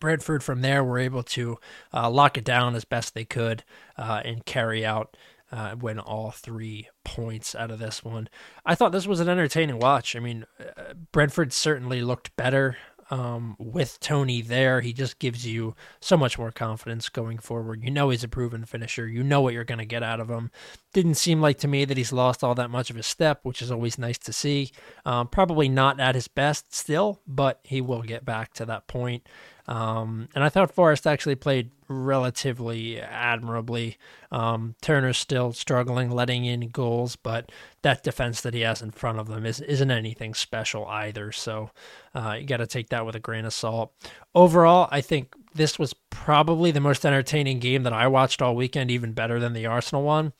Brentford 0.00 0.42
from 0.42 0.60
there 0.60 0.84
were 0.84 0.98
able 0.98 1.22
to 1.22 1.58
uh, 1.92 2.10
lock 2.10 2.36
it 2.36 2.44
down 2.44 2.74
as 2.74 2.84
best 2.84 3.14
they 3.14 3.24
could 3.24 3.64
uh, 3.96 4.22
and 4.24 4.44
carry 4.44 4.84
out 4.84 5.16
uh, 5.52 5.76
win 5.78 5.98
all 5.98 6.30
three 6.30 6.88
points 7.04 7.54
out 7.54 7.70
of 7.70 7.78
this 7.78 8.02
one. 8.02 8.28
I 8.64 8.74
thought 8.74 8.92
this 8.92 9.06
was 9.06 9.20
an 9.20 9.28
entertaining 9.28 9.78
watch. 9.78 10.16
I 10.16 10.20
mean, 10.20 10.46
uh, 10.58 10.94
Brentford 11.12 11.52
certainly 11.52 12.02
looked 12.02 12.34
better 12.36 12.76
um, 13.10 13.56
with 13.58 14.00
Toney 14.00 14.42
there. 14.42 14.80
He 14.80 14.92
just 14.92 15.18
gives 15.18 15.46
you 15.46 15.74
so 16.00 16.16
much 16.16 16.38
more 16.38 16.50
confidence 16.50 17.08
going 17.08 17.38
forward. 17.38 17.82
You 17.82 17.90
know 17.90 18.10
he's 18.10 18.24
a 18.24 18.28
proven 18.28 18.64
finisher. 18.64 19.06
You 19.06 19.22
know 19.22 19.40
what 19.40 19.54
you're 19.54 19.64
going 19.64 19.78
to 19.78 19.84
get 19.84 20.02
out 20.02 20.20
of 20.20 20.28
him. 20.28 20.50
Didn't 20.92 21.14
seem 21.14 21.40
like 21.40 21.58
to 21.58 21.68
me 21.68 21.84
that 21.84 21.96
he's 21.96 22.12
lost 22.12 22.42
all 22.42 22.54
that 22.54 22.70
much 22.70 22.90
of 22.90 22.96
his 22.96 23.06
step, 23.06 23.40
which 23.42 23.62
is 23.62 23.70
always 23.70 23.98
nice 23.98 24.18
to 24.18 24.32
see. 24.32 24.70
Um, 25.04 25.28
probably 25.28 25.68
not 25.68 26.00
at 26.00 26.14
his 26.14 26.28
best 26.28 26.74
still, 26.74 27.20
but 27.26 27.60
he 27.64 27.80
will 27.80 28.02
get 28.02 28.24
back 28.24 28.52
to 28.54 28.66
that 28.66 28.86
point. 28.86 29.28
Um, 29.66 30.28
and 30.34 30.44
I 30.44 30.48
thought 30.50 30.74
Forest 30.74 31.06
actually 31.06 31.36
played 31.36 31.70
relatively 31.88 33.00
admirably. 33.00 33.96
Um, 34.30 34.74
Turner's 34.82 35.18
still 35.18 35.52
struggling 35.52 36.10
letting 36.10 36.44
in 36.44 36.68
goals, 36.68 37.16
but 37.16 37.50
that 37.82 38.02
defense 38.02 38.40
that 38.42 38.54
he 38.54 38.60
has 38.60 38.82
in 38.82 38.90
front 38.90 39.18
of 39.18 39.28
them 39.28 39.46
is, 39.46 39.60
isn't 39.60 39.90
anything 39.90 40.34
special 40.34 40.86
either. 40.86 41.32
So 41.32 41.70
uh, 42.14 42.36
you 42.40 42.46
got 42.46 42.58
to 42.58 42.66
take 42.66 42.90
that 42.90 43.06
with 43.06 43.14
a 43.14 43.20
grain 43.20 43.44
of 43.44 43.54
salt. 43.54 43.92
Overall, 44.34 44.88
I 44.90 45.00
think 45.00 45.34
this 45.54 45.78
was 45.78 45.94
probably 46.10 46.70
the 46.70 46.80
most 46.80 47.06
entertaining 47.06 47.58
game 47.58 47.84
that 47.84 47.92
I 47.92 48.06
watched 48.06 48.42
all 48.42 48.56
weekend, 48.56 48.90
even 48.90 49.12
better 49.12 49.38
than 49.38 49.52
the 49.52 49.66
Arsenal 49.66 50.02
one. 50.02 50.32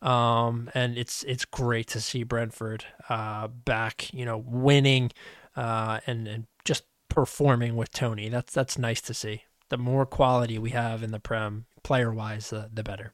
Um, 0.00 0.68
and 0.74 0.98
it's 0.98 1.22
it's 1.24 1.44
great 1.44 1.86
to 1.88 2.00
see 2.00 2.24
Brentford 2.24 2.84
uh, 3.08 3.46
back, 3.46 4.12
you 4.12 4.24
know, 4.24 4.38
winning 4.38 5.12
uh, 5.54 6.00
and 6.08 6.26
and 6.26 6.46
just 6.64 6.84
performing 7.12 7.76
with 7.76 7.92
Toney. 7.92 8.30
That's 8.30 8.52
that's 8.52 8.78
nice 8.78 9.02
to 9.02 9.14
see. 9.14 9.44
The 9.68 9.76
more 9.76 10.06
quality 10.06 10.58
we 10.58 10.70
have 10.70 11.02
in 11.02 11.12
the 11.12 11.20
Prem, 11.20 11.66
player 11.82 12.12
wise, 12.12 12.50
the, 12.50 12.70
the 12.72 12.82
better. 12.82 13.12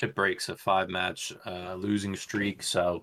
It 0.00 0.16
breaks 0.16 0.48
a 0.48 0.56
five 0.56 0.88
match 0.88 1.32
uh, 1.46 1.74
losing 1.74 2.16
streak. 2.16 2.62
So 2.62 3.02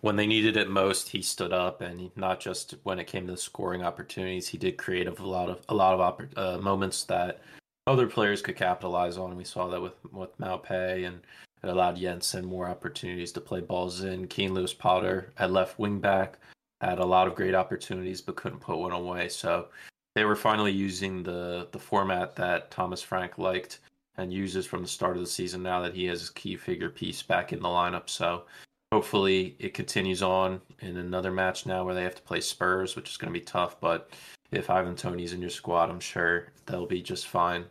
when 0.00 0.14
they 0.14 0.28
needed 0.28 0.56
it 0.56 0.70
most, 0.70 1.08
he 1.08 1.22
stood 1.22 1.52
up, 1.52 1.80
and 1.80 2.10
not 2.16 2.38
just 2.38 2.76
when 2.84 3.00
it 3.00 3.08
came 3.08 3.26
to 3.26 3.36
scoring 3.36 3.82
opportunities, 3.82 4.46
he 4.46 4.58
did 4.58 4.76
create 4.76 5.08
a 5.08 5.22
lot 5.22 5.50
of 5.50 5.60
a 5.68 5.74
lot 5.74 5.98
of 5.98 6.00
oppor- 6.00 6.38
uh, 6.38 6.58
moments 6.58 7.02
that 7.04 7.40
other 7.88 8.06
players 8.06 8.42
could 8.42 8.56
capitalize 8.56 9.16
on. 9.16 9.30
And 9.30 9.38
we 9.38 9.44
saw 9.44 9.66
that 9.68 9.82
with 9.82 9.94
with 10.12 10.38
Maupay, 10.38 11.04
and 11.04 11.20
it 11.64 11.68
allowed 11.68 11.96
Jensen 11.96 12.44
more 12.44 12.68
opportunities 12.68 13.32
to 13.32 13.40
play 13.40 13.60
balls 13.60 14.04
in. 14.04 14.28
Keane 14.28 14.54
Lewis 14.54 14.72
Potter 14.72 15.32
at 15.36 15.50
left 15.50 15.80
wing 15.80 15.98
back 15.98 16.38
had 16.80 16.98
a 16.98 17.04
lot 17.04 17.26
of 17.26 17.34
great 17.34 17.54
opportunities 17.54 18.20
but 18.20 18.36
couldn't 18.36 18.60
put 18.60 18.78
one 18.78 18.92
away. 18.92 19.28
So 19.28 19.68
they 20.14 20.24
were 20.24 20.36
finally 20.36 20.72
using 20.72 21.22
the 21.22 21.68
the 21.72 21.78
format 21.78 22.36
that 22.36 22.70
Thomas 22.70 23.02
Frank 23.02 23.38
liked 23.38 23.80
and 24.16 24.32
uses 24.32 24.66
from 24.66 24.82
the 24.82 24.88
start 24.88 25.16
of 25.16 25.22
the 25.22 25.28
season. 25.28 25.62
Now 25.62 25.80
that 25.82 25.94
he 25.94 26.06
has 26.06 26.20
his 26.20 26.30
key 26.30 26.56
figure 26.56 26.90
piece 26.90 27.22
back 27.22 27.52
in 27.52 27.60
the 27.60 27.68
lineup, 27.68 28.08
so 28.08 28.44
hopefully 28.92 29.56
it 29.58 29.74
continues 29.74 30.22
on 30.22 30.60
in 30.80 30.96
another 30.96 31.30
match 31.30 31.66
now 31.66 31.84
where 31.84 31.94
they 31.94 32.02
have 32.02 32.14
to 32.14 32.22
play 32.22 32.40
Spurs, 32.40 32.96
which 32.96 33.10
is 33.10 33.16
going 33.16 33.32
to 33.32 33.38
be 33.38 33.44
tough. 33.44 33.78
But 33.80 34.10
if 34.52 34.70
Ivan 34.70 34.96
Toney's 34.96 35.32
in 35.32 35.40
your 35.40 35.50
squad, 35.50 35.90
I'm 35.90 36.00
sure 36.00 36.48
they'll 36.64 36.86
be 36.86 37.02
just 37.02 37.26
fine. 37.26 37.64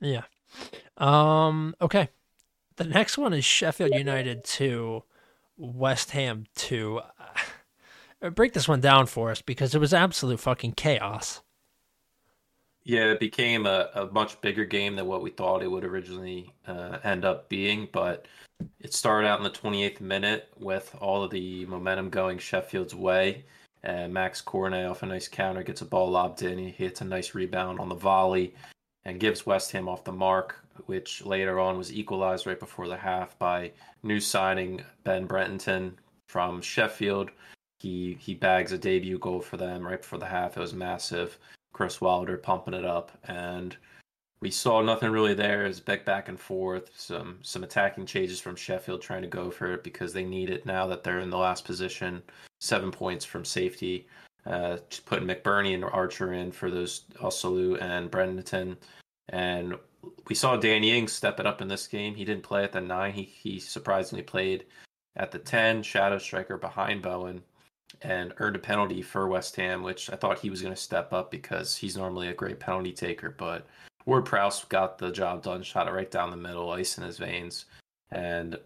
Yeah. 0.00 0.22
Um. 0.96 1.74
Okay. 1.80 2.08
The 2.76 2.84
next 2.84 3.18
one 3.18 3.32
is 3.32 3.44
Sheffield 3.44 3.94
United 3.94 4.44
two, 4.44 5.02
West 5.56 6.12
Ham 6.12 6.46
two. 6.54 7.00
Break 8.20 8.52
this 8.52 8.66
one 8.66 8.80
down 8.80 9.06
for 9.06 9.30
us 9.30 9.42
because 9.42 9.74
it 9.74 9.78
was 9.78 9.94
absolute 9.94 10.40
fucking 10.40 10.72
chaos. 10.72 11.40
Yeah, 12.82 13.12
it 13.12 13.20
became 13.20 13.66
a, 13.66 13.90
a 13.94 14.06
much 14.06 14.40
bigger 14.40 14.64
game 14.64 14.96
than 14.96 15.06
what 15.06 15.22
we 15.22 15.30
thought 15.30 15.62
it 15.62 15.70
would 15.70 15.84
originally 15.84 16.52
uh, 16.66 16.98
end 17.04 17.24
up 17.24 17.48
being. 17.48 17.88
But 17.92 18.26
it 18.80 18.92
started 18.92 19.28
out 19.28 19.38
in 19.38 19.44
the 19.44 19.50
28th 19.50 20.00
minute 20.00 20.48
with 20.58 20.94
all 21.00 21.22
of 21.22 21.30
the 21.30 21.66
momentum 21.66 22.10
going 22.10 22.38
Sheffield's 22.38 22.94
way. 22.94 23.44
And 23.84 24.12
Max 24.12 24.40
Cornet 24.40 24.86
off 24.86 25.02
a 25.02 25.06
nice 25.06 25.28
counter 25.28 25.62
gets 25.62 25.82
a 25.82 25.84
ball 25.84 26.10
lobbed 26.10 26.42
in. 26.42 26.58
He 26.58 26.70
hits 26.70 27.00
a 27.00 27.04
nice 27.04 27.34
rebound 27.34 27.78
on 27.78 27.88
the 27.88 27.94
volley 27.94 28.54
and 29.04 29.20
gives 29.20 29.46
West 29.46 29.70
Ham 29.72 29.88
off 29.88 30.02
the 30.02 30.12
mark, 30.12 30.56
which 30.86 31.24
later 31.24 31.60
on 31.60 31.78
was 31.78 31.92
equalized 31.92 32.46
right 32.46 32.58
before 32.58 32.88
the 32.88 32.96
half 32.96 33.38
by 33.38 33.70
new 34.02 34.18
signing 34.18 34.82
Ben 35.04 35.26
Brereton 35.26 35.96
from 36.26 36.60
Sheffield. 36.60 37.30
He 37.80 38.16
he 38.20 38.34
bags 38.34 38.72
a 38.72 38.78
debut 38.78 39.18
goal 39.18 39.40
for 39.40 39.56
them 39.56 39.86
right 39.86 40.00
before 40.00 40.18
the 40.18 40.26
half. 40.26 40.56
It 40.56 40.60
was 40.60 40.74
massive. 40.74 41.38
Chris 41.72 42.00
Wilder 42.00 42.36
pumping 42.36 42.74
it 42.74 42.84
up, 42.84 43.12
and 43.24 43.76
we 44.40 44.50
saw 44.50 44.82
nothing 44.82 45.10
really 45.10 45.34
there. 45.34 45.66
It's 45.66 45.80
back 45.80 46.04
back 46.04 46.28
and 46.28 46.38
forth. 46.38 46.90
Some 46.96 47.38
some 47.42 47.64
attacking 47.64 48.06
changes 48.06 48.40
from 48.40 48.56
Sheffield 48.56 49.02
trying 49.02 49.22
to 49.22 49.28
go 49.28 49.50
for 49.50 49.72
it 49.74 49.84
because 49.84 50.12
they 50.12 50.24
need 50.24 50.50
it 50.50 50.66
now 50.66 50.86
that 50.88 51.04
they're 51.04 51.20
in 51.20 51.30
the 51.30 51.38
last 51.38 51.64
position, 51.64 52.22
seven 52.60 52.90
points 52.90 53.24
from 53.24 53.44
safety. 53.44 54.06
Uh, 54.46 54.78
putting 55.04 55.28
McBurnie 55.28 55.74
and 55.74 55.84
Archer 55.84 56.32
in 56.32 56.50
for 56.50 56.70
those 56.70 57.02
Osula 57.20 57.82
and 57.82 58.10
Brereton, 58.10 58.78
and 59.28 59.74
we 60.28 60.34
saw 60.34 60.56
Danny 60.56 60.96
Ings 60.96 61.12
step 61.12 61.38
it 61.38 61.46
up 61.46 61.60
in 61.60 61.68
this 61.68 61.86
game. 61.86 62.14
He 62.14 62.24
didn't 62.24 62.44
play 62.44 62.64
at 62.64 62.72
the 62.72 62.80
nine. 62.80 63.12
He 63.12 63.24
he 63.24 63.60
surprisingly 63.60 64.22
played 64.22 64.64
at 65.16 65.30
the 65.32 65.38
ten, 65.38 65.82
shadow 65.82 66.18
striker 66.18 66.56
behind 66.56 67.02
Bowen, 67.02 67.42
and 68.02 68.32
earned 68.38 68.56
a 68.56 68.60
penalty 68.60 69.02
for 69.02 69.28
West 69.28 69.56
Ham, 69.56 69.82
which 69.82 70.10
I 70.10 70.16
thought 70.16 70.38
he 70.38 70.50
was 70.50 70.62
going 70.62 70.74
to 70.74 70.80
step 70.80 71.12
up 71.12 71.30
because 71.30 71.76
he's 71.76 71.96
normally 71.96 72.28
a 72.28 72.34
great 72.34 72.60
penalty 72.60 72.92
taker. 72.92 73.34
But 73.36 73.66
Ward 74.06 74.24
Prowse 74.24 74.64
got 74.64 74.98
the 74.98 75.10
job 75.10 75.42
done, 75.42 75.62
shot 75.62 75.88
it 75.88 75.92
right 75.92 76.10
down 76.10 76.30
the 76.30 76.36
middle, 76.36 76.70
ice 76.70 76.98
in 76.98 77.04
his 77.04 77.18
veins, 77.18 77.66
and 78.10 78.56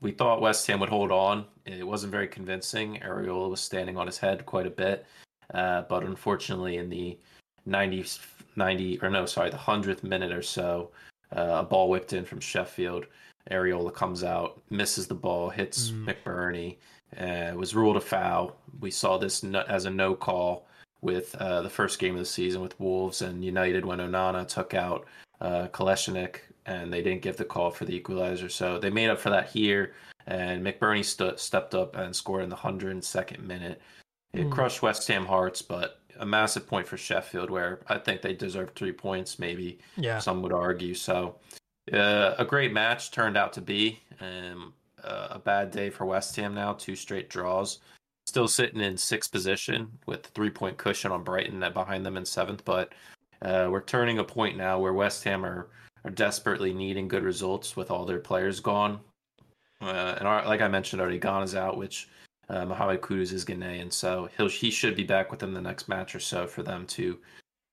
we 0.00 0.12
thought 0.12 0.40
West 0.40 0.66
Ham 0.66 0.80
would 0.80 0.88
hold 0.88 1.10
on. 1.10 1.44
It 1.66 1.86
wasn't 1.86 2.12
very 2.12 2.28
convincing. 2.28 3.00
Areola 3.04 3.50
was 3.50 3.60
standing 3.60 3.96
on 3.96 4.06
his 4.06 4.18
head 4.18 4.46
quite 4.46 4.66
a 4.66 4.70
bit, 4.70 5.06
uh, 5.54 5.82
but 5.82 6.04
unfortunately, 6.04 6.76
in 6.76 6.88
the 6.88 7.18
90, 7.66 8.04
90 8.56 9.00
or 9.02 9.10
no, 9.10 9.26
sorry, 9.26 9.50
the 9.50 9.56
hundredth 9.56 10.02
minute 10.02 10.32
or 10.32 10.42
so, 10.42 10.90
uh, 11.36 11.58
a 11.58 11.62
ball 11.62 11.88
whipped 11.90 12.12
in 12.12 12.24
from 12.24 12.40
Sheffield. 12.40 13.06
Areola 13.50 13.92
comes 13.92 14.24
out, 14.24 14.60
misses 14.70 15.06
the 15.06 15.14
ball, 15.14 15.48
hits 15.48 15.90
mm. 15.90 16.06
McBurnie, 16.06 16.76
uh, 17.16 17.52
was 17.54 17.74
ruled 17.74 17.96
a 17.96 18.00
foul. 18.00 18.56
We 18.80 18.90
saw 18.90 19.18
this 19.18 19.44
as 19.44 19.84
a 19.84 19.90
no 19.90 20.14
call 20.14 20.66
with 21.00 21.34
uh, 21.36 21.62
the 21.62 21.70
first 21.70 21.98
game 21.98 22.14
of 22.14 22.20
the 22.20 22.26
season 22.26 22.60
with 22.60 22.78
Wolves 22.80 23.22
and 23.22 23.44
United 23.44 23.84
when 23.84 23.98
Onana 23.98 24.46
took 24.46 24.74
out 24.74 25.06
uh, 25.40 25.68
Kolasinac 25.68 26.40
and 26.66 26.92
they 26.92 27.02
didn't 27.02 27.22
give 27.22 27.36
the 27.36 27.44
call 27.44 27.70
for 27.70 27.84
the 27.84 27.94
equalizer. 27.94 28.48
So 28.48 28.78
they 28.78 28.90
made 28.90 29.08
up 29.08 29.18
for 29.18 29.30
that 29.30 29.48
here, 29.48 29.94
and 30.26 30.64
McBurnie 30.64 31.04
st- 31.04 31.38
stepped 31.40 31.74
up 31.74 31.96
and 31.96 32.14
scored 32.14 32.44
in 32.44 32.50
the 32.50 32.56
102nd 32.56 33.40
minute. 33.40 33.80
It 34.34 34.46
mm. 34.46 34.50
crushed 34.50 34.82
West 34.82 35.08
Ham 35.08 35.24
hearts, 35.24 35.62
but 35.62 36.00
a 36.18 36.26
massive 36.26 36.66
point 36.66 36.86
for 36.86 36.98
Sheffield, 36.98 37.50
where 37.50 37.80
I 37.88 37.96
think 37.96 38.20
they 38.20 38.34
deserve 38.34 38.72
three 38.74 38.92
points, 38.92 39.38
maybe. 39.38 39.78
Yeah. 39.96 40.18
Some 40.18 40.42
would 40.42 40.52
argue. 40.52 40.94
So 40.94 41.36
uh, 41.92 42.34
a 42.38 42.44
great 42.44 42.72
match 42.72 43.12
turned 43.12 43.38
out 43.38 43.54
to 43.54 43.62
be. 43.62 44.00
Um, 44.20 44.74
uh, 45.04 45.28
a 45.30 45.38
bad 45.38 45.70
day 45.70 45.90
for 45.90 46.04
West 46.06 46.34
Ham 46.36 46.54
now. 46.54 46.72
Two 46.74 46.96
straight 46.96 47.30
draws. 47.30 47.80
Still 48.26 48.48
sitting 48.48 48.80
in 48.80 48.96
sixth 48.96 49.32
position 49.32 49.90
with 50.06 50.26
three 50.26 50.50
point 50.50 50.76
cushion 50.76 51.12
on 51.12 51.24
Brighton 51.24 51.60
behind 51.72 52.04
them 52.04 52.16
in 52.16 52.24
seventh. 52.24 52.64
But 52.64 52.92
uh, 53.42 53.68
we're 53.70 53.82
turning 53.82 54.18
a 54.18 54.24
point 54.24 54.56
now 54.56 54.78
where 54.78 54.92
West 54.92 55.24
Ham 55.24 55.44
are, 55.44 55.68
are 56.04 56.10
desperately 56.10 56.74
needing 56.74 57.08
good 57.08 57.22
results 57.22 57.76
with 57.76 57.90
all 57.90 58.04
their 58.04 58.18
players 58.18 58.60
gone. 58.60 59.00
Uh, 59.80 60.16
and 60.18 60.26
our, 60.26 60.44
like 60.46 60.60
I 60.60 60.68
mentioned 60.68 61.00
already, 61.00 61.20
Ghana's 61.20 61.54
out, 61.54 61.76
which 61.78 62.08
uh, 62.48 62.64
Mohamed 62.64 63.00
Kudus 63.00 63.32
is 63.32 63.44
Ghanaian, 63.44 63.92
so 63.92 64.28
he'll 64.36 64.48
he 64.48 64.70
should 64.70 64.96
be 64.96 65.04
back 65.04 65.30
within 65.30 65.52
the 65.52 65.60
next 65.60 65.88
match 65.88 66.14
or 66.14 66.20
so 66.20 66.46
for 66.46 66.62
them 66.62 66.86
to 66.86 67.18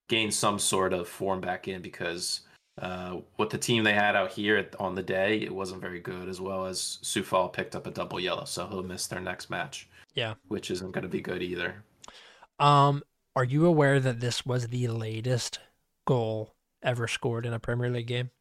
gain 0.10 0.32
some 0.32 0.60
sort 0.60 0.94
of 0.94 1.08
form 1.08 1.41
back 1.41 1.67
in 1.67 1.82
because 1.82 2.41
uh, 2.82 3.17
what 3.38 3.50
the 3.50 3.58
team 3.58 3.84
they 3.84 3.94
had 3.94 4.15
out 4.15 4.32
here 4.32 4.67
on 4.79 4.96
the 4.96 5.03
day, 5.03 5.38
it 5.38 5.53
wasn't 5.53 5.82
very 5.82 6.00
good, 6.00 6.27
as 6.27 6.41
well 6.41 6.65
as 6.65 7.00
Coufal 7.03 7.51
picked 7.51 7.75
up 7.75 7.88
a 7.88 7.91
double 7.91 8.20
yellow, 8.20 8.46
so 8.46 8.67
he'll 8.67 8.84
miss 8.84 9.08
their 9.08 9.22
next 9.22 9.50
match. 9.50 9.88
Yeah. 10.13 10.36
Which 10.48 10.72
isn't 10.72 10.91
going 10.91 11.03
to 11.03 11.10
be 11.10 11.22
good 11.22 11.41
either. 11.41 11.84
Um, 12.60 13.03
are 13.36 13.44
you 13.44 13.65
aware 13.65 14.00
that 14.00 14.20
this 14.20 14.46
was 14.46 14.67
the 14.67 14.88
latest 14.88 15.60
goal 16.05 16.53
ever 16.84 17.08
scored 17.08 17.46
in 17.46 17.53
a 17.53 17.60
Premier 17.60 17.89
League 17.89 18.08
game? 18.08 18.32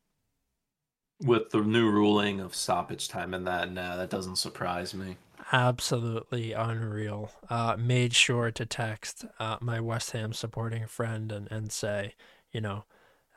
With 1.25 1.51
the 1.51 1.61
new 1.61 1.89
ruling 1.91 2.41
of 2.41 2.55
stoppage 2.55 3.09
time 3.09 3.35
and 3.35 3.47
that, 3.47 3.71
no, 3.71 3.97
that 3.97 4.11
doesn't 4.11 4.37
surprise 4.37 4.95
me. 4.95 5.17
Absolutely 5.53 6.53
unreal. 6.53 7.31
Uh, 7.49 7.77
made 7.79 8.15
sure 8.15 8.51
to 8.51 8.67
text 8.67 9.25
uh, 9.39 9.57
my 9.61 9.79
West 9.81 10.11
Ham 10.13 10.33
supporting 10.33 10.87
friend 10.87 11.31
and, 11.31 11.51
and 11.51 11.71
say, 11.71 12.15
you 12.53 12.61
know, 12.61 12.85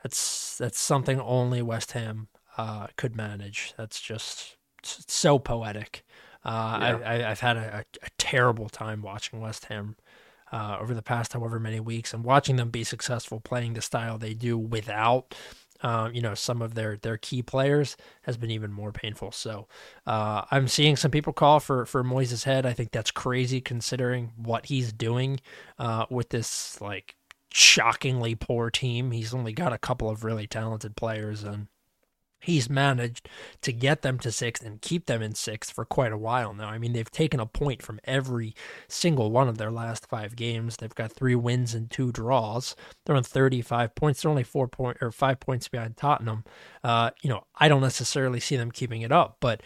that's 0.02 0.56
that's 0.58 0.78
something 0.78 1.20
only 1.20 1.62
West 1.62 1.92
Ham 1.92 2.28
uh, 2.56 2.88
could 2.96 3.16
manage. 3.16 3.74
That's 3.76 4.00
just 4.00 4.56
so 4.82 5.38
poetic. 5.38 6.04
Uh, 6.44 6.78
yeah. 6.80 7.08
I, 7.08 7.14
I, 7.14 7.28
have 7.28 7.40
had 7.40 7.56
a, 7.56 7.84
a, 8.02 8.08
terrible 8.16 8.68
time 8.68 9.02
watching 9.02 9.40
West 9.40 9.66
Ham 9.66 9.96
uh, 10.52 10.78
over 10.80 10.94
the 10.94 11.02
past 11.02 11.32
however 11.32 11.58
many 11.58 11.80
weeks, 11.80 12.14
and 12.14 12.24
watching 12.24 12.56
them 12.56 12.70
be 12.70 12.84
successful 12.84 13.40
playing 13.40 13.74
the 13.74 13.82
style 13.82 14.18
they 14.18 14.34
do 14.34 14.56
without, 14.56 15.34
um, 15.82 16.14
you 16.14 16.22
know, 16.22 16.34
some 16.34 16.62
of 16.62 16.74
their 16.74 16.96
their 16.96 17.18
key 17.18 17.42
players 17.42 17.96
has 18.22 18.36
been 18.36 18.50
even 18.50 18.72
more 18.72 18.92
painful. 18.92 19.32
So 19.32 19.66
uh, 20.06 20.42
I'm 20.50 20.68
seeing 20.68 20.96
some 20.96 21.10
people 21.10 21.32
call 21.32 21.60
for 21.60 21.84
for 21.86 22.04
Moyes' 22.04 22.44
head. 22.44 22.64
I 22.64 22.72
think 22.72 22.92
that's 22.92 23.10
crazy 23.10 23.60
considering 23.60 24.32
what 24.36 24.66
he's 24.66 24.92
doing 24.92 25.40
uh, 25.78 26.06
with 26.08 26.30
this 26.30 26.80
like 26.80 27.16
shockingly 27.52 28.34
poor 28.34 28.70
team. 28.70 29.10
He's 29.10 29.34
only 29.34 29.52
got 29.52 29.72
a 29.72 29.78
couple 29.78 30.08
of 30.08 30.24
really 30.24 30.46
talented 30.46 30.96
players 30.96 31.42
and 31.42 31.68
he's 32.40 32.70
managed 32.70 33.28
to 33.62 33.72
get 33.72 34.02
them 34.02 34.18
to 34.18 34.30
sixth 34.30 34.64
and 34.64 34.80
keep 34.80 35.06
them 35.06 35.22
in 35.22 35.34
sixth 35.34 35.72
for 35.72 35.84
quite 35.84 36.12
a 36.12 36.18
while 36.18 36.54
now. 36.54 36.68
I 36.68 36.78
mean, 36.78 36.92
they've 36.92 37.10
taken 37.10 37.40
a 37.40 37.46
point 37.46 37.82
from 37.82 38.00
every 38.04 38.54
single 38.86 39.30
one 39.30 39.48
of 39.48 39.58
their 39.58 39.70
last 39.70 40.06
five 40.06 40.36
games. 40.36 40.76
They've 40.76 40.94
got 40.94 41.12
three 41.12 41.34
wins 41.34 41.74
and 41.74 41.90
two 41.90 42.12
draws. 42.12 42.76
They're 43.04 43.16
on 43.16 43.24
35 43.24 43.94
points. 43.94 44.22
They're 44.22 44.30
only 44.30 44.44
four 44.44 44.68
point 44.68 44.98
or 45.00 45.10
five 45.10 45.40
points 45.40 45.68
behind 45.68 45.96
Tottenham. 45.96 46.44
Uh, 46.84 47.10
you 47.22 47.30
know, 47.30 47.44
I 47.56 47.68
don't 47.68 47.82
necessarily 47.82 48.40
see 48.40 48.56
them 48.56 48.70
keeping 48.70 49.02
it 49.02 49.12
up, 49.12 49.38
but 49.40 49.62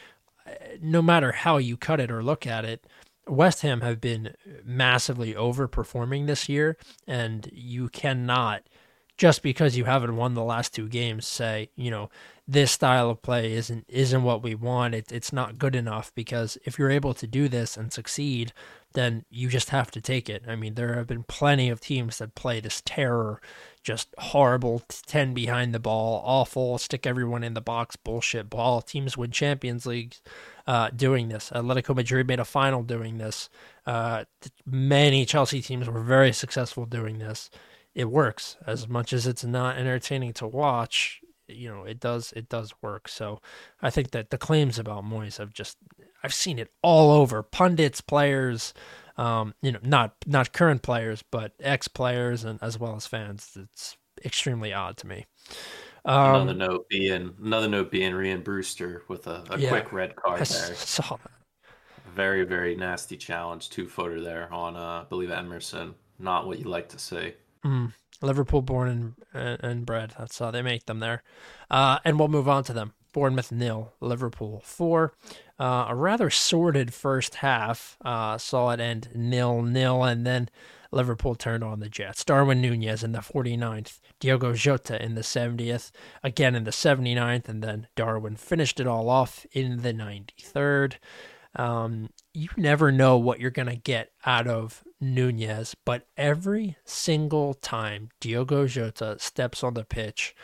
uh, 0.46 0.52
no 0.80 1.02
matter 1.02 1.32
how 1.32 1.58
you 1.58 1.76
cut 1.76 2.00
it 2.00 2.10
or 2.10 2.22
look 2.22 2.46
at 2.46 2.64
it, 2.64 2.86
West 3.26 3.62
Ham 3.62 3.82
have 3.82 4.00
been 4.00 4.34
massively 4.64 5.34
overperforming 5.34 6.26
this 6.26 6.48
year, 6.48 6.76
and 7.06 7.48
you 7.52 7.88
cannot 7.88 8.62
just 9.18 9.42
because 9.42 9.76
you 9.76 9.84
haven't 9.84 10.16
won 10.16 10.34
the 10.34 10.42
last 10.42 10.74
two 10.74 10.88
games 10.88 11.26
say 11.26 11.68
you 11.76 11.90
know 11.90 12.10
this 12.48 12.72
style 12.72 13.08
of 13.08 13.22
play 13.22 13.52
isn't 13.52 13.84
isn't 13.88 14.24
what 14.24 14.42
we 14.42 14.54
want. 14.54 14.94
It, 14.94 15.12
it's 15.12 15.32
not 15.32 15.58
good 15.58 15.76
enough 15.76 16.12
because 16.14 16.58
if 16.64 16.76
you're 16.78 16.90
able 16.90 17.14
to 17.14 17.26
do 17.26 17.48
this 17.48 17.76
and 17.76 17.92
succeed 17.92 18.52
then 18.94 19.24
you 19.30 19.48
just 19.48 19.70
have 19.70 19.90
to 19.92 20.00
take 20.00 20.28
it. 20.28 20.42
I 20.48 20.56
mean 20.56 20.74
there 20.74 20.94
have 20.94 21.06
been 21.06 21.22
plenty 21.22 21.68
of 21.68 21.80
teams 21.80 22.18
that 22.18 22.34
play 22.34 22.58
this 22.58 22.82
terror 22.84 23.40
just 23.84 24.08
horrible 24.18 24.82
10 25.06 25.34
behind 25.34 25.72
the 25.72 25.78
ball 25.78 26.22
awful 26.24 26.78
stick 26.78 27.06
everyone 27.06 27.44
in 27.44 27.54
the 27.54 27.60
box 27.60 27.96
bullshit 27.96 28.50
ball. 28.50 28.82
Teams 28.82 29.16
win 29.16 29.30
champions 29.30 29.86
leagues 29.86 30.20
uh, 30.66 30.90
doing 30.90 31.28
this. 31.28 31.50
Atletico 31.50 31.94
Madrid 31.94 32.26
made 32.26 32.40
a 32.40 32.44
final 32.44 32.82
doing 32.82 33.18
this. 33.18 33.48
Uh, 33.86 34.24
many 34.64 35.24
Chelsea 35.24 35.60
teams 35.62 35.88
were 35.88 36.02
very 36.02 36.32
successful 36.32 36.86
doing 36.86 37.18
this. 37.18 37.50
It 37.94 38.10
works 38.10 38.56
as 38.66 38.88
much 38.88 39.12
as 39.12 39.26
it's 39.26 39.44
not 39.44 39.76
entertaining 39.76 40.32
to 40.34 40.46
watch. 40.46 41.20
You 41.48 41.68
know, 41.68 41.84
it 41.84 42.00
does. 42.00 42.32
It 42.34 42.48
does 42.48 42.72
work. 42.80 43.08
So, 43.08 43.40
I 43.82 43.90
think 43.90 44.12
that 44.12 44.30
the 44.30 44.38
claims 44.38 44.78
about 44.78 45.04
Moyes 45.04 45.38
have 45.38 45.52
just 45.52 45.76
I've 46.22 46.32
seen 46.32 46.58
it 46.58 46.70
all 46.82 47.10
over 47.10 47.42
pundits, 47.42 48.00
players, 48.00 48.72
Um, 49.16 49.54
you 49.60 49.72
know, 49.72 49.80
not 49.82 50.14
not 50.26 50.52
current 50.52 50.82
players, 50.82 51.22
but 51.30 51.52
ex 51.60 51.88
players 51.88 52.44
and 52.44 52.58
as 52.62 52.78
well 52.78 52.96
as 52.96 53.06
fans. 53.06 53.56
It's 53.56 53.96
extremely 54.24 54.72
odd 54.72 54.96
to 54.98 55.06
me. 55.06 55.26
Um, 56.04 56.34
another 56.48 56.54
note 56.54 56.88
being 56.88 57.34
another 57.40 57.68
note 57.68 57.90
being 57.90 58.12
Rhian 58.12 58.42
Brewster 58.42 59.02
with 59.08 59.26
a, 59.26 59.44
a 59.50 59.58
yeah, 59.58 59.68
quick 59.68 59.92
red 59.92 60.16
card 60.16 60.40
I 60.40 60.44
there. 60.44 60.74
Saw 60.74 61.16
that. 61.16 61.30
Very 62.14 62.44
very 62.44 62.74
nasty 62.74 63.16
challenge, 63.16 63.70
two 63.70 63.86
footer 63.86 64.20
there 64.20 64.52
on 64.52 64.76
uh, 64.76 65.02
I 65.02 65.04
believe 65.08 65.30
Emerson. 65.30 65.94
Not 66.18 66.46
what 66.46 66.58
you 66.58 66.64
like 66.64 66.88
to 66.90 66.98
see. 66.98 67.34
Mm. 67.64 67.92
Liverpool 68.20 68.62
born 68.62 69.14
and, 69.32 69.60
and 69.64 69.86
bred. 69.86 70.14
That's 70.18 70.38
how 70.38 70.50
they 70.50 70.62
make 70.62 70.86
them 70.86 71.00
there. 71.00 71.22
Uh, 71.70 71.98
and 72.04 72.18
we'll 72.18 72.28
move 72.28 72.48
on 72.48 72.64
to 72.64 72.72
them. 72.72 72.92
Bournemouth 73.12 73.52
nil, 73.52 73.92
Liverpool 74.00 74.62
four. 74.64 75.12
Uh, 75.58 75.86
a 75.88 75.94
rather 75.94 76.30
sordid 76.30 76.94
first 76.94 77.36
half. 77.36 77.96
Uh, 78.04 78.38
saw 78.38 78.70
it 78.70 78.80
end 78.80 79.08
nil 79.14 79.62
nil, 79.62 80.02
and 80.02 80.26
then 80.26 80.48
Liverpool 80.92 81.34
turned 81.34 81.64
on 81.64 81.80
the 81.80 81.88
Jets. 81.88 82.24
Darwin 82.24 82.60
Nunez 82.60 83.02
in 83.02 83.12
the 83.12 83.18
49th, 83.18 84.00
Diogo 84.20 84.52
Jota 84.52 85.02
in 85.02 85.14
the 85.14 85.22
70th, 85.22 85.90
again 86.22 86.54
in 86.54 86.64
the 86.64 86.70
79th, 86.70 87.48
and 87.48 87.62
then 87.62 87.88
Darwin 87.96 88.36
finished 88.36 88.80
it 88.80 88.86
all 88.86 89.08
off 89.08 89.46
in 89.52 89.82
the 89.82 89.92
93rd. 89.92 90.94
Um, 91.54 92.10
you 92.32 92.48
never 92.56 92.90
know 92.90 93.18
what 93.18 93.40
you're 93.40 93.50
going 93.50 93.68
to 93.68 93.76
get 93.76 94.12
out 94.24 94.46
of 94.46 94.84
Nunez, 95.00 95.74
but 95.84 96.06
every 96.16 96.76
single 96.84 97.54
time 97.54 98.08
Diogo 98.20 98.66
Jota 98.66 99.16
steps 99.18 99.62
on 99.62 99.74
the 99.74 99.84
pitch, 99.84 100.34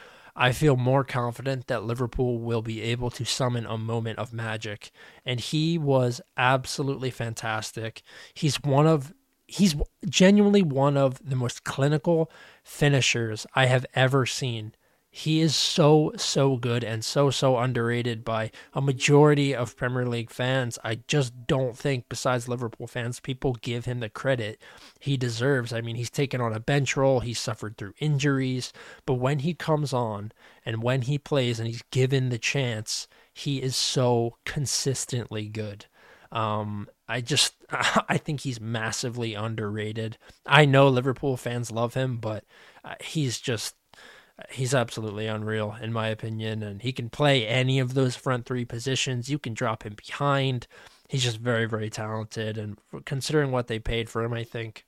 I 0.41 0.53
feel 0.53 0.77
more 0.77 1.03
confident 1.03 1.67
that 1.67 1.83
Liverpool 1.83 2.39
will 2.39 2.63
be 2.63 2.81
able 2.81 3.11
to 3.11 3.25
summon 3.25 3.67
a 3.67 3.77
moment 3.77 4.21
of 4.21 4.33
magic. 4.33 4.93
And 5.27 5.41
he 5.41 5.77
was 5.77 6.21
absolutely 6.37 7.11
fantastic. 7.11 8.03
He's 8.35 8.63
one 8.63 8.87
of 8.87 9.13
he's 9.49 9.75
genuinely 10.09 10.63
one 10.63 10.97
of 10.97 11.19
the 11.27 11.35
most 11.35 11.65
clinical 11.65 12.31
finishers 12.63 13.47
I 13.55 13.67
have 13.67 13.87
ever 13.95 14.27
seen. 14.27 14.75
He 15.11 15.41
is 15.41 15.57
so, 15.57 16.13
so 16.17 16.59
good 16.59 16.85
and 16.85 17.03
so, 17.03 17.31
so 17.31 17.57
underrated 17.57 18.27
by 18.27 18.51
a 18.75 18.83
majority 18.83 19.55
of 19.55 19.75
Premier 19.75 20.07
League 20.07 20.31
fans. 20.31 20.79
I 20.85 21.01
just 21.09 21.47
don't 21.47 21.77
think, 21.77 22.05
besides 22.11 22.47
Liverpool 22.47 22.87
fans, 22.87 23.19
people 23.19 23.55
give 23.55 23.87
him 23.87 24.01
the 24.01 24.11
credit 24.11 24.61
he 25.01 25.17
deserves. 25.17 25.73
I 25.73 25.81
mean, 25.81 25.97
he's 25.97 26.11
taken 26.11 26.43
on 26.43 26.53
a 26.53 26.61
bench 26.61 26.95
role, 26.95 27.21
he's 27.21 27.41
suffered 27.41 27.79
through 27.79 27.95
injuries, 27.99 28.73
but 29.07 29.15
when 29.15 29.39
he 29.39 29.55
comes 29.55 29.95
on 29.95 30.31
and 30.65 30.83
when 30.83 31.03
he 31.03 31.19
plays 31.19 31.59
and 31.59 31.67
he's 31.67 31.83
given 31.91 32.29
the 32.29 32.39
chance, 32.39 33.09
he 33.33 33.63
is 33.63 33.75
so 33.75 34.37
consistently 34.45 35.49
good. 35.49 35.87
Um, 36.31 36.89
I 37.09 37.21
just 37.21 37.55
I 37.71 38.19
think 38.19 38.41
he's 38.41 38.61
massively 38.61 39.35
underrated. 39.35 40.19
I 40.47 40.65
know 40.65 40.89
Liverpool 40.89 41.37
fans 41.37 41.71
love 41.71 41.95
him, 41.95 42.19
but 42.19 42.45
uh, 42.85 42.95
he's 43.01 43.39
just 43.39 43.75
he's 44.51 44.75
absolutely 44.75 45.27
unreal 45.27 45.77
in 45.83 45.93
my 45.93 46.07
opinion 46.07 46.63
and 46.63 46.83
he 46.83 46.93
can 46.93 47.11
play 47.11 47.45
any 47.45 47.81
of 47.81 47.95
those 47.95 48.15
front 48.15 48.47
three 48.47 48.65
positions. 48.65 49.29
You 49.29 49.39
can 49.39 49.55
drop 49.55 49.83
him 49.83 49.95
behind. 49.95 50.67
He's 51.09 51.25
just 51.25 51.39
very 51.39 51.67
very 51.67 51.91
talented 51.91 52.57
and 52.59 52.79
considering 53.05 53.51
what 53.51 53.67
they 53.67 53.79
paid 53.79 54.09
for 54.09 54.23
him, 54.23 54.33
I 54.33 54.45
think 54.45 54.85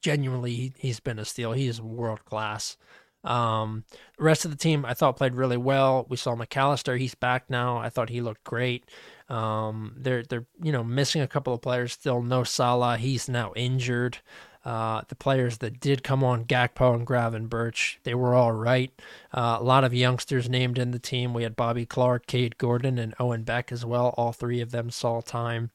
genuinely 0.00 0.72
he's 0.76 1.00
been 1.00 1.18
a 1.18 1.24
steal. 1.24 1.52
He 1.52 1.66
is 1.66 1.80
world 1.80 2.24
class. 2.24 2.76
Um, 3.24 3.84
the 4.18 4.24
rest 4.24 4.44
of 4.44 4.50
the 4.50 4.56
team 4.56 4.84
I 4.84 4.94
thought 4.94 5.16
played 5.16 5.34
really 5.34 5.56
well. 5.56 6.06
We 6.08 6.16
saw 6.16 6.34
McAllister, 6.34 6.98
he's 6.98 7.14
back 7.14 7.48
now. 7.48 7.78
I 7.78 7.88
thought 7.88 8.08
he 8.10 8.20
looked 8.20 8.44
great. 8.44 8.84
Um, 9.32 9.94
they're 9.96 10.22
they're 10.22 10.44
you 10.62 10.72
know 10.72 10.84
missing 10.84 11.22
a 11.22 11.26
couple 11.26 11.54
of 11.54 11.62
players 11.62 11.94
still. 11.94 12.22
No 12.22 12.44
Salah, 12.44 12.98
he's 12.98 13.28
now 13.28 13.52
injured. 13.56 14.18
Uh, 14.64 15.02
the 15.08 15.16
players 15.16 15.58
that 15.58 15.80
did 15.80 16.04
come 16.04 16.22
on, 16.22 16.44
Gakpo 16.44 16.94
and 16.94 17.04
Gravenberch, 17.04 17.96
they 18.04 18.14
were 18.14 18.32
all 18.32 18.52
right. 18.52 18.92
Uh, 19.32 19.56
a 19.58 19.64
lot 19.64 19.82
of 19.82 19.92
youngsters 19.92 20.48
named 20.48 20.78
in 20.78 20.92
the 20.92 21.00
team. 21.00 21.34
We 21.34 21.42
had 21.42 21.56
Bobby 21.56 21.84
Clark, 21.84 22.26
Kaide 22.26 22.58
Gordon, 22.58 22.96
and 22.96 23.12
Owen 23.18 23.42
Beck 23.42 23.72
as 23.72 23.84
well. 23.84 24.14
All 24.16 24.32
three 24.32 24.60
of 24.60 24.70
them 24.70 24.90
saw 24.90 25.20
time. 25.20 25.70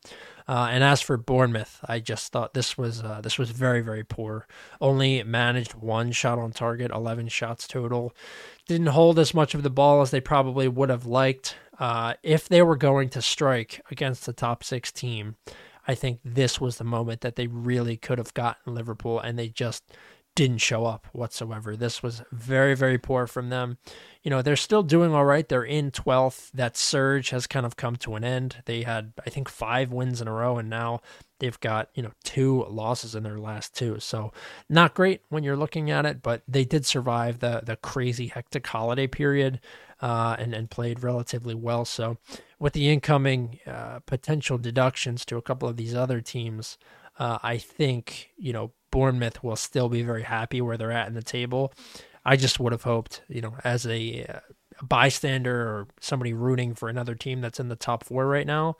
Uh, 0.48 0.70
and 0.72 0.86
as 0.86 1.02
for 1.02 1.18
Bournemouth, 1.18 1.80
I 1.86 2.00
just 2.00 2.32
thought 2.32 2.54
this 2.54 2.78
was 2.78 3.04
uh, 3.04 3.20
this 3.22 3.38
was 3.38 3.50
very 3.50 3.82
very 3.82 4.06
poor. 4.06 4.48
Only 4.80 5.22
managed 5.24 5.74
one 5.74 6.14
shot 6.14 6.40
on 6.40 6.52
target, 6.52 6.92
eleven 6.92 7.28
shots 7.28 7.68
total. 7.68 8.14
Didn't 8.68 8.88
hold 8.88 9.20
as 9.20 9.34
much 9.34 9.54
of 9.54 9.64
the 9.64 9.70
ball 9.70 10.02
as 10.02 10.12
they 10.12 10.22
probably 10.22 10.70
would 10.70 10.90
have 10.90 11.06
liked. 11.06 11.56
Uh, 11.80 12.14
if 12.24 12.50
they 12.50 12.62
were 12.62 12.76
going 12.76 13.10
to 13.10 13.22
strike 13.22 13.82
against 13.92 14.26
the 14.26 14.34
top 14.34 14.64
six 14.64 14.92
team, 14.92 15.36
I 15.88 15.96
think 15.96 16.20
this 16.24 16.60
was 16.60 16.78
the 16.78 16.84
moment 16.84 17.22
that 17.22 17.36
they 17.36 17.48
really 17.48 17.98
could 17.98 18.18
have 18.18 18.34
gotten 18.34 18.74
Liverpool, 18.76 19.20
and 19.20 19.38
they 19.38 19.48
just 19.48 19.84
didn't 20.36 20.60
show 20.60 20.86
up 20.86 21.08
whatsoever. 21.14 21.76
This 21.76 22.04
was 22.04 22.22
very, 22.32 22.76
very 22.76 23.00
poor 23.00 23.26
from 23.26 23.50
them. 23.50 23.80
You 24.22 24.30
know, 24.30 24.44
they're 24.44 24.56
still 24.56 24.84
doing 24.84 25.12
all 25.14 25.26
right. 25.26 25.48
They're 25.48 25.64
in 25.64 25.90
12th. 25.90 26.52
That 26.52 26.78
surge 26.78 27.32
has 27.32 27.48
kind 27.48 27.66
of 27.66 27.76
come 27.76 27.96
to 27.98 28.14
an 28.14 28.24
end. 28.24 28.58
They 28.66 28.84
had, 28.84 29.14
I 29.26 29.32
think, 29.32 29.50
five 29.50 29.92
wins 29.92 30.22
in 30.22 30.28
a 30.28 30.32
row, 30.32 30.58
and 30.58 30.70
now 30.70 31.02
they've 31.40 31.60
got, 31.60 31.90
you 31.94 32.04
know, 32.04 32.12
two 32.24 32.66
losses 32.70 33.16
in 33.16 33.24
their 33.24 33.40
last 33.40 33.76
two. 33.76 34.00
So 34.00 34.32
not 34.70 34.94
great 34.94 35.22
when 35.30 35.44
you're 35.44 35.58
looking 35.58 35.92
at 35.92 36.06
it, 36.06 36.22
but 36.22 36.42
they 36.48 36.66
did 36.66 36.86
survive 36.86 37.40
the 37.40 37.62
the 37.64 37.76
crazy 37.76 38.28
hectic 38.28 38.66
holiday 38.68 39.08
period 39.08 39.60
uh, 40.02 40.36
and, 40.40 40.54
and 40.54 40.70
played 40.70 41.04
relatively 41.04 41.56
well. 41.56 41.86
So 41.86 42.18
with 42.60 42.74
the 42.74 42.90
incoming 42.90 43.60
uh, 43.66 44.00
potential 44.06 44.58
deductions 44.58 45.26
to 45.26 45.38
a 45.38 45.42
couple 45.42 45.68
of 45.68 45.78
these 45.78 45.96
other 45.96 46.22
teams, 46.22 46.78
uh, 47.20 47.40
I 47.42 47.58
think, 47.58 48.32
you 48.38 48.54
know, 48.54 48.72
Bournemouth 48.92 49.44
will 49.44 49.56
still 49.56 49.90
be 49.90 50.04
very 50.04 50.24
happy 50.24 50.62
where 50.62 50.78
they're 50.78 50.92
at 50.92 51.08
in 51.08 51.14
the 51.14 51.24
table. 51.24 51.74
I 52.26 52.36
just 52.36 52.60
would 52.60 52.74
have 52.74 52.84
hoped, 52.84 53.22
you 53.28 53.42
know, 53.42 53.56
as 53.64 53.86
a, 53.88 54.26
uh, 54.26 54.40
bystander 54.82 55.60
or 55.62 55.88
somebody 56.00 56.34
rooting 56.34 56.76
for 56.76 56.90
another 56.90 57.16
team 57.16 57.42
that's 57.42 57.60
in 57.60 57.68
the 57.68 57.76
top 57.76 58.04
four 58.04 58.28
right 58.28 58.46
now, 58.46 58.78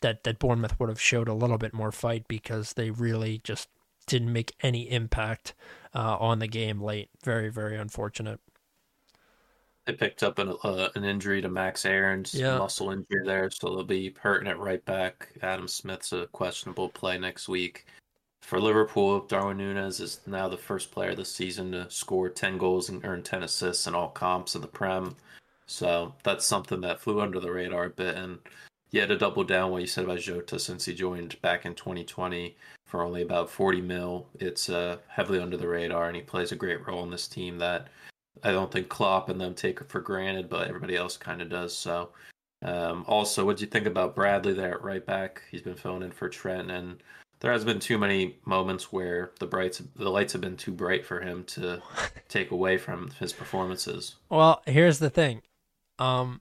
that 0.00 0.24
that 0.24 0.38
Bournemouth 0.38 0.78
would 0.78 0.88
have 0.88 1.00
showed 1.00 1.28
a 1.28 1.34
little 1.34 1.58
bit 1.58 1.74
more 1.74 1.92
fight 1.92 2.26
because 2.28 2.74
they 2.74 2.90
really 2.90 3.40
just 3.44 3.68
didn't 4.06 4.32
make 4.32 4.54
any 4.60 4.90
impact 4.90 5.54
uh, 5.94 6.16
on 6.18 6.38
the 6.38 6.48
game 6.48 6.80
late. 6.80 7.10
Very 7.22 7.50
very 7.50 7.76
unfortunate. 7.76 8.40
They 9.86 9.92
picked 9.94 10.22
up 10.22 10.38
an 10.38 10.54
uh, 10.62 10.88
an 10.94 11.04
injury 11.04 11.40
to 11.42 11.48
Max 11.48 11.84
Aarons, 11.84 12.34
yeah. 12.34 12.58
muscle 12.58 12.90
injury 12.90 13.24
there, 13.24 13.50
so 13.50 13.68
they'll 13.70 13.84
be 13.84 14.14
hurting 14.20 14.48
it 14.48 14.58
right 14.58 14.84
back. 14.84 15.28
Adam 15.42 15.66
Smith's 15.68 16.12
a 16.12 16.26
questionable 16.28 16.88
play 16.88 17.18
next 17.18 17.48
week. 17.48 17.86
For 18.42 18.60
Liverpool, 18.60 19.20
Darwin 19.20 19.58
Nunez 19.58 20.00
is 20.00 20.20
now 20.26 20.48
the 20.48 20.56
first 20.56 20.90
player 20.90 21.14
this 21.14 21.32
season 21.32 21.72
to 21.72 21.90
score 21.90 22.28
10 22.28 22.58
goals 22.58 22.88
and 22.88 23.04
earn 23.04 23.22
10 23.22 23.42
assists 23.42 23.86
in 23.86 23.94
all 23.94 24.08
comps 24.08 24.54
in 24.54 24.60
the 24.60 24.66
Prem. 24.66 25.14
So 25.66 26.14
that's 26.24 26.46
something 26.46 26.80
that 26.80 27.00
flew 27.00 27.20
under 27.20 27.38
the 27.38 27.52
radar 27.52 27.84
a 27.84 27.90
bit. 27.90 28.16
And 28.16 28.38
yeah, 28.90 29.06
to 29.06 29.16
double 29.16 29.44
down 29.44 29.70
what 29.70 29.80
you 29.80 29.86
said 29.86 30.04
about 30.04 30.20
Jota 30.20 30.58
since 30.58 30.84
he 30.84 30.94
joined 30.94 31.40
back 31.42 31.64
in 31.64 31.74
2020 31.74 32.56
for 32.86 33.02
only 33.02 33.22
about 33.22 33.48
40 33.48 33.80
mil, 33.80 34.26
it's 34.40 34.68
uh, 34.68 34.96
heavily 35.06 35.38
under 35.38 35.56
the 35.56 35.68
radar, 35.68 36.08
and 36.08 36.16
he 36.16 36.22
plays 36.22 36.50
a 36.50 36.56
great 36.56 36.84
role 36.86 37.04
in 37.04 37.10
this 37.10 37.28
team 37.28 37.58
that 37.58 37.86
I 38.42 38.50
don't 38.50 38.72
think 38.72 38.88
Klopp 38.88 39.28
and 39.28 39.40
them 39.40 39.54
take 39.54 39.88
for 39.88 40.00
granted, 40.00 40.50
but 40.50 40.66
everybody 40.66 40.96
else 40.96 41.16
kind 41.16 41.40
of 41.40 41.48
does. 41.48 41.76
So, 41.76 42.10
um, 42.62 43.04
also, 43.06 43.46
what 43.46 43.58
do 43.58 43.64
you 43.64 43.70
think 43.70 43.86
about 43.86 44.16
Bradley 44.16 44.54
there 44.54 44.74
at 44.74 44.82
right 44.82 45.04
back? 45.06 45.42
He's 45.50 45.62
been 45.62 45.76
filling 45.76 46.02
in 46.02 46.10
for 46.10 46.28
Trent, 46.28 46.70
and 46.70 47.00
there 47.38 47.52
has 47.52 47.64
been 47.64 47.78
too 47.78 47.96
many 47.96 48.38
moments 48.44 48.92
where 48.92 49.32
the 49.38 49.46
brights 49.46 49.82
the 49.96 50.10
lights 50.10 50.32
have 50.32 50.42
been 50.42 50.56
too 50.56 50.72
bright 50.72 51.06
for 51.06 51.20
him 51.20 51.44
to 51.44 51.80
take 52.28 52.50
away 52.50 52.76
from 52.76 53.10
his 53.20 53.32
performances. 53.32 54.16
Well, 54.28 54.62
here's 54.66 54.98
the 54.98 55.10
thing. 55.10 55.42
Um 55.98 56.40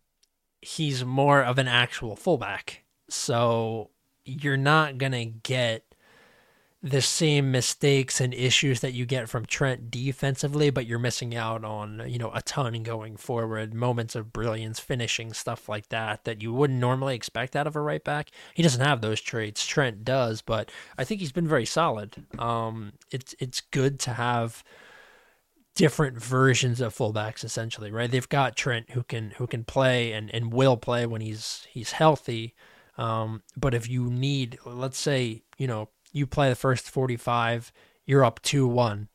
he's 0.62 1.06
more 1.06 1.42
of 1.44 1.58
an 1.58 1.68
actual 1.68 2.16
fullback. 2.16 2.84
So 3.10 3.90
you're 4.26 4.58
not 4.58 4.98
going 4.98 5.14
to 5.14 5.26
get 5.26 5.84
the 6.82 7.02
same 7.02 7.52
mistakes 7.52 8.22
and 8.22 8.34
issues 8.34 8.80
that 8.80 8.94
you 8.94 9.06
get 9.06 9.28
from 9.28 9.46
Trent 9.46 9.92
defensively, 9.92 10.70
but 10.70 10.86
you're 10.86 10.98
missing 10.98 11.36
out 11.36 11.66
on, 11.66 12.04
you 12.08 12.18
know, 12.18 12.32
a 12.34 12.42
ton 12.42 12.84
going 12.84 13.18
forward, 13.18 13.74
moments 13.74 14.16
of 14.16 14.32
brilliance, 14.32 14.80
finishing, 14.80 15.34
stuff 15.34 15.68
like 15.68 15.90
that, 15.90 16.24
that 16.24 16.42
you 16.42 16.54
wouldn't 16.54 16.80
normally 16.80 17.16
expect 17.16 17.56
out 17.58 17.68
of 17.68 17.76
a 17.76 17.82
right 17.82 18.04
back. 18.04 18.32
He 18.54 18.64
doesn't 18.64 18.80
have 18.80 19.02
those 19.02 19.20
traits. 19.20 19.66
Trent 19.66 20.06
does, 20.06 20.42
but 20.42 20.72
I 20.98 21.04
think 21.04 21.20
he's 21.20 21.34
been 21.34 21.50
very 21.50 21.66
solid. 21.66 22.26
Um, 22.38 22.94
it's, 23.12 23.36
it's 23.40 23.60
good 23.60 24.00
to 24.02 24.14
have 24.14 24.64
different 25.76 26.22
versions 26.22 26.82
of 26.82 26.96
fullbacks 26.96 27.44
essentially, 27.44 27.92
right? 27.92 28.12
They've 28.12 28.28
got 28.28 28.56
Trent 28.56 28.92
who 28.92 29.04
can, 29.04 29.32
who 29.32 29.48
can 29.48 29.64
play 29.64 30.12
and, 30.12 30.34
and 30.34 30.52
will 30.52 30.78
play 30.78 31.06
when 31.06 31.22
he's, 31.22 31.68
he's 31.70 31.94
healthy. 31.94 32.56
Um, 32.98 33.44
but 33.56 33.74
if 33.74 33.90
you 33.90 34.10
need, 34.10 34.60
let's 34.66 35.00
say, 35.00 35.44
you 35.58 35.68
know, 35.68 35.90
you 36.12 36.28
play 36.28 36.50
the 36.50 36.56
first 36.56 36.90
45, 36.90 37.72
you're 38.06 38.26
up 38.26 38.42
2 38.42 38.68
1. 38.68 39.08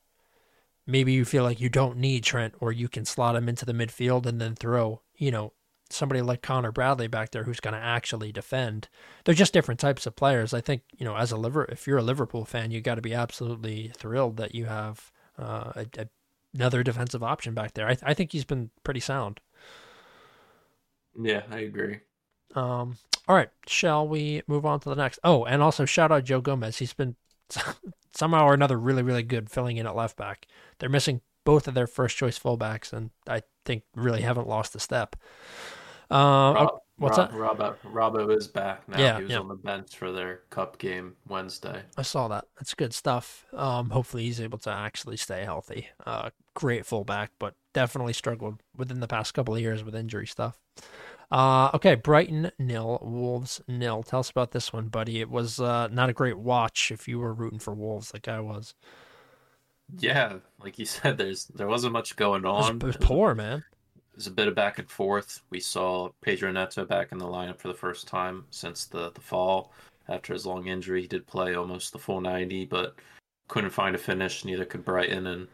Maybe 0.86 1.12
you 1.12 1.24
feel 1.24 1.44
like 1.44 1.60
you 1.60 1.68
don't 1.68 1.96
need 1.96 2.24
Trent, 2.24 2.54
or 2.60 2.70
you 2.70 2.88
can 2.88 3.04
slot 3.04 3.36
him 3.36 3.48
into 3.48 3.64
the 3.64 3.72
midfield 3.72 4.26
and 4.26 4.40
then 4.40 4.54
throw, 4.54 5.00
you 5.16 5.30
know, 5.30 5.52
somebody 5.90 6.20
like 6.20 6.42
Connor 6.42 6.72
Bradley 6.72 7.06
back 7.06 7.30
there 7.30 7.44
who's 7.44 7.60
going 7.60 7.74
to 7.74 7.80
actually 7.80 8.32
defend. 8.32 8.88
They're 9.24 9.34
just 9.34 9.52
different 9.52 9.80
types 9.80 10.06
of 10.06 10.16
players. 10.16 10.52
I 10.52 10.60
think 10.60 10.82
you 10.96 11.04
know, 11.04 11.16
as 11.16 11.32
a 11.32 11.36
liver, 11.36 11.64
if 11.66 11.86
you're 11.86 11.98
a 11.98 12.02
Liverpool 12.02 12.44
fan, 12.44 12.70
you 12.70 12.80
got 12.80 12.96
to 12.96 13.02
be 13.02 13.14
absolutely 13.14 13.92
thrilled 13.96 14.36
that 14.36 14.54
you 14.54 14.66
have 14.66 15.10
uh, 15.38 15.72
a, 15.76 15.86
a, 15.98 16.06
another 16.54 16.82
defensive 16.82 17.22
option 17.22 17.52
back 17.54 17.74
there. 17.74 17.88
I, 17.88 17.96
I 18.02 18.14
think 18.14 18.32
he's 18.32 18.44
been 18.44 18.70
pretty 18.84 19.00
sound. 19.00 19.40
Yeah, 21.20 21.42
I 21.50 21.60
agree. 21.60 22.00
Um, 22.54 22.96
all 23.28 23.36
right, 23.36 23.50
shall 23.66 24.06
we 24.06 24.42
move 24.46 24.64
on 24.64 24.80
to 24.80 24.88
the 24.88 24.94
next? 24.94 25.18
Oh, 25.24 25.44
and 25.44 25.62
also 25.62 25.84
shout 25.84 26.12
out 26.12 26.24
Joe 26.24 26.40
Gomez. 26.40 26.78
He's 26.78 26.92
been 26.92 27.16
somehow 28.14 28.46
or 28.46 28.54
another 28.54 28.78
really, 28.78 29.02
really 29.02 29.22
good 29.22 29.50
filling 29.50 29.76
in 29.76 29.86
at 29.86 29.96
left 29.96 30.16
back. 30.16 30.46
They're 30.78 30.88
missing 30.88 31.20
both 31.44 31.68
of 31.68 31.74
their 31.74 31.86
first 31.86 32.16
choice 32.16 32.38
fullbacks, 32.38 32.92
and 32.92 33.10
I 33.28 33.42
think 33.64 33.82
really 33.94 34.22
haven't 34.22 34.48
lost 34.48 34.74
a 34.74 34.80
step. 34.80 35.16
Uh, 36.10 36.68
what's 36.98 37.18
up 37.18 37.30
Rob, 37.32 37.58
that? 37.58 37.82
Robbo, 37.82 38.14
Robbo 38.26 38.36
is 38.36 38.46
back 38.46 38.88
now. 38.88 38.98
Yeah, 38.98 39.16
he 39.16 39.22
was 39.24 39.32
yeah. 39.32 39.38
on 39.38 39.48
the 39.48 39.54
bench 39.54 39.96
for 39.96 40.12
their 40.12 40.42
cup 40.50 40.78
game 40.78 41.14
Wednesday. 41.28 41.82
I 41.96 42.02
saw 42.02 42.28
that. 42.28 42.46
That's 42.56 42.74
good 42.74 42.94
stuff. 42.94 43.46
Um, 43.52 43.90
hopefully 43.90 44.24
he's 44.24 44.40
able 44.40 44.58
to 44.58 44.70
actually 44.70 45.16
stay 45.16 45.44
healthy. 45.44 45.88
Uh, 46.06 46.30
great 46.54 46.86
fullback, 46.86 47.32
but 47.38 47.54
definitely 47.72 48.12
struggled 48.12 48.62
within 48.76 49.00
the 49.00 49.08
past 49.08 49.34
couple 49.34 49.54
of 49.54 49.60
years 49.60 49.82
with 49.82 49.94
injury 49.94 50.26
stuff. 50.26 50.58
Uh, 51.30 51.70
okay, 51.74 51.94
Brighton 51.94 52.52
nil, 52.58 52.98
Wolves 53.02 53.60
nil. 53.66 54.02
Tell 54.02 54.20
us 54.20 54.30
about 54.30 54.52
this 54.52 54.72
one, 54.72 54.88
buddy. 54.88 55.20
It 55.20 55.30
was 55.30 55.58
uh, 55.58 55.88
not 55.88 56.10
a 56.10 56.12
great 56.12 56.38
watch 56.38 56.92
if 56.92 57.08
you 57.08 57.18
were 57.18 57.32
rooting 57.32 57.58
for 57.58 57.74
Wolves 57.74 58.12
like 58.12 58.28
I 58.28 58.40
was. 58.40 58.74
Yeah, 59.98 60.36
like 60.60 60.78
you 60.78 60.84
said, 60.86 61.18
there's 61.18 61.46
there 61.46 61.66
wasn't 61.66 61.92
much 61.92 62.16
going 62.16 62.44
on. 62.44 62.76
It 62.76 62.84
was, 62.84 62.94
it 62.94 62.98
was 62.98 63.06
poor, 63.08 63.34
man. 63.34 63.64
There's 64.14 64.26
a 64.28 64.32
bit 64.32 64.48
of 64.48 64.54
back 64.54 64.78
and 64.78 64.88
forth. 64.88 65.42
We 65.50 65.60
saw 65.60 66.10
Pedro 66.20 66.52
Neto 66.52 66.84
back 66.84 67.10
in 67.10 67.18
the 67.18 67.26
lineup 67.26 67.58
for 67.58 67.68
the 67.68 67.74
first 67.74 68.06
time 68.06 68.44
since 68.50 68.84
the, 68.86 69.10
the 69.10 69.20
fall. 69.20 69.72
After 70.08 70.32
his 70.32 70.46
long 70.46 70.68
injury, 70.68 71.02
he 71.02 71.08
did 71.08 71.26
play 71.26 71.54
almost 71.54 71.92
the 71.92 71.98
full 71.98 72.20
90, 72.20 72.66
but 72.66 72.94
couldn't 73.48 73.70
find 73.70 73.94
a 73.94 73.98
finish. 73.98 74.44
Neither 74.44 74.64
could 74.64 74.84
Brighton. 74.84 75.26
And 75.26 75.48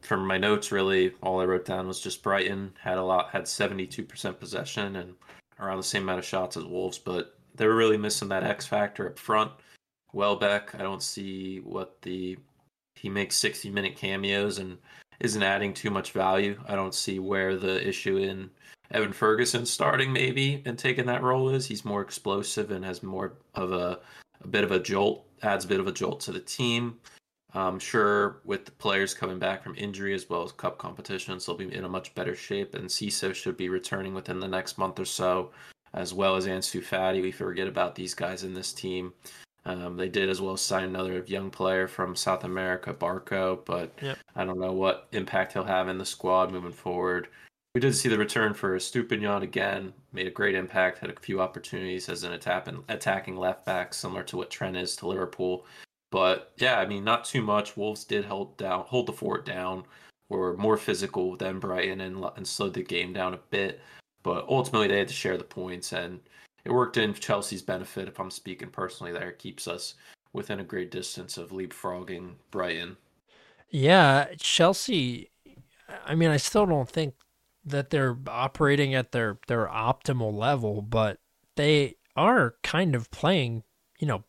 from 0.00 0.26
my 0.26 0.38
notes, 0.38 0.72
really, 0.72 1.12
all 1.22 1.40
I 1.40 1.44
wrote 1.44 1.66
down 1.66 1.86
was 1.86 2.00
just 2.00 2.22
Brighton 2.22 2.72
had 2.80 2.98
a 2.98 3.04
lot, 3.04 3.30
had 3.30 3.44
72% 3.44 4.38
possession 4.38 4.96
and 4.96 5.14
around 5.60 5.76
the 5.76 5.82
same 5.82 6.04
amount 6.04 6.20
of 6.20 6.24
shots 6.24 6.56
as 6.56 6.64
Wolves, 6.64 6.98
but 6.98 7.38
they 7.54 7.66
were 7.66 7.76
really 7.76 7.98
missing 7.98 8.28
that 8.28 8.44
X 8.44 8.66
factor 8.66 9.08
up 9.08 9.18
front. 9.18 9.50
Welbeck, 10.12 10.74
I 10.74 10.78
don't 10.78 11.02
see 11.02 11.58
what 11.60 12.00
the 12.02 12.38
he 12.94 13.08
makes 13.08 13.36
60 13.36 13.70
minute 13.70 13.96
cameos 13.96 14.58
and 14.58 14.78
isn't 15.20 15.42
adding 15.42 15.74
too 15.74 15.90
much 15.90 16.12
value. 16.12 16.58
I 16.66 16.74
don't 16.74 16.94
see 16.94 17.18
where 17.18 17.56
the 17.56 17.86
issue 17.86 18.18
in 18.18 18.50
Evan 18.90 19.12
Ferguson 19.12 19.66
starting 19.66 20.12
maybe 20.12 20.62
and 20.64 20.78
taking 20.78 21.06
that 21.06 21.22
role 21.22 21.50
is. 21.50 21.66
He's 21.66 21.84
more 21.84 22.00
explosive 22.00 22.70
and 22.70 22.84
has 22.84 23.02
more 23.02 23.34
of 23.54 23.72
a, 23.72 24.00
a 24.42 24.48
bit 24.48 24.64
of 24.64 24.70
a 24.70 24.78
jolt, 24.78 25.26
adds 25.42 25.64
a 25.64 25.68
bit 25.68 25.80
of 25.80 25.86
a 25.86 25.92
jolt 25.92 26.20
to 26.20 26.32
the 26.32 26.40
team. 26.40 26.98
I'm 27.54 27.78
sure 27.78 28.40
with 28.44 28.66
the 28.66 28.72
players 28.72 29.14
coming 29.14 29.38
back 29.38 29.62
from 29.62 29.74
injury 29.76 30.14
as 30.14 30.28
well 30.28 30.42
as 30.42 30.52
cup 30.52 30.78
competitions, 30.78 31.46
they'll 31.46 31.56
be 31.56 31.72
in 31.74 31.84
a 31.84 31.88
much 31.88 32.14
better 32.14 32.36
shape. 32.36 32.74
And 32.74 32.88
Cisse 32.88 33.34
should 33.34 33.56
be 33.56 33.68
returning 33.68 34.14
within 34.14 34.38
the 34.38 34.48
next 34.48 34.78
month 34.78 35.00
or 35.00 35.06
so, 35.06 35.50
as 35.94 36.12
well 36.12 36.36
as 36.36 36.46
Ansu 36.46 36.82
Fati. 36.82 37.22
We 37.22 37.32
forget 37.32 37.66
about 37.66 37.94
these 37.94 38.14
guys 38.14 38.44
in 38.44 38.52
this 38.52 38.72
team. 38.72 39.14
Um, 39.64 39.96
they 39.96 40.08
did 40.08 40.30
as 40.30 40.40
well 40.40 40.56
sign 40.56 40.84
another 40.84 41.22
young 41.26 41.50
player 41.50 41.86
from 41.88 42.16
South 42.16 42.44
America, 42.44 42.94
Barco, 42.94 43.64
but 43.64 43.92
yep. 44.00 44.18
I 44.34 44.44
don't 44.44 44.60
know 44.60 44.72
what 44.72 45.08
impact 45.12 45.52
he'll 45.52 45.64
have 45.64 45.88
in 45.88 45.98
the 45.98 46.06
squad 46.06 46.50
moving 46.50 46.72
forward. 46.72 47.28
We 47.74 47.80
did 47.80 47.94
see 47.94 48.08
the 48.08 48.18
return 48.18 48.54
for 48.54 48.76
Estupiñán 48.76 49.42
again, 49.42 49.92
made 50.12 50.26
a 50.26 50.30
great 50.30 50.54
impact, 50.54 50.98
had 50.98 51.10
a 51.10 51.20
few 51.20 51.40
opportunities 51.40 52.08
as 52.08 52.24
an 52.24 52.32
attacking 52.32 53.36
left 53.36 53.66
back, 53.66 53.92
similar 53.92 54.22
to 54.24 54.36
what 54.38 54.50
Trent 54.50 54.76
is 54.76 54.96
to 54.96 55.06
Liverpool. 55.06 55.66
But 56.10 56.52
yeah, 56.56 56.78
I 56.78 56.86
mean, 56.86 57.04
not 57.04 57.24
too 57.24 57.42
much. 57.42 57.76
Wolves 57.76 58.04
did 58.04 58.24
hold 58.24 58.56
down, 58.56 58.84
hold 58.86 59.06
the 59.06 59.12
fort 59.12 59.44
down, 59.44 59.84
were 60.30 60.56
more 60.56 60.78
physical 60.78 61.36
than 61.36 61.58
Brighton 61.60 62.00
and, 62.00 62.24
and 62.36 62.46
slowed 62.46 62.74
the 62.74 62.82
game 62.82 63.12
down 63.12 63.34
a 63.34 63.40
bit. 63.50 63.80
But 64.22 64.46
ultimately, 64.48 64.88
they 64.88 64.98
had 64.98 65.08
to 65.08 65.14
share 65.14 65.36
the 65.36 65.44
points, 65.44 65.92
and 65.92 66.20
it 66.68 66.72
worked 66.72 66.98
in 66.98 67.14
Chelsea's 67.14 67.62
benefit. 67.62 68.08
If 68.08 68.20
I'm 68.20 68.30
speaking 68.30 68.68
personally, 68.68 69.10
there 69.10 69.30
it 69.30 69.38
keeps 69.38 69.66
us 69.66 69.94
within 70.34 70.60
a 70.60 70.64
great 70.64 70.90
distance 70.90 71.38
of 71.38 71.50
leapfrogging 71.50 72.34
Brighton. 72.50 72.98
Yeah, 73.70 74.26
Chelsea. 74.38 75.30
I 76.04 76.14
mean, 76.14 76.28
I 76.28 76.36
still 76.36 76.66
don't 76.66 76.88
think 76.88 77.14
that 77.64 77.88
they're 77.88 78.18
operating 78.28 78.94
at 78.94 79.12
their 79.12 79.38
their 79.46 79.66
optimal 79.66 80.34
level, 80.34 80.82
but 80.82 81.20
they 81.56 81.96
are 82.14 82.56
kind 82.62 82.94
of 82.94 83.10
playing, 83.10 83.62
you 83.98 84.06
know, 84.06 84.24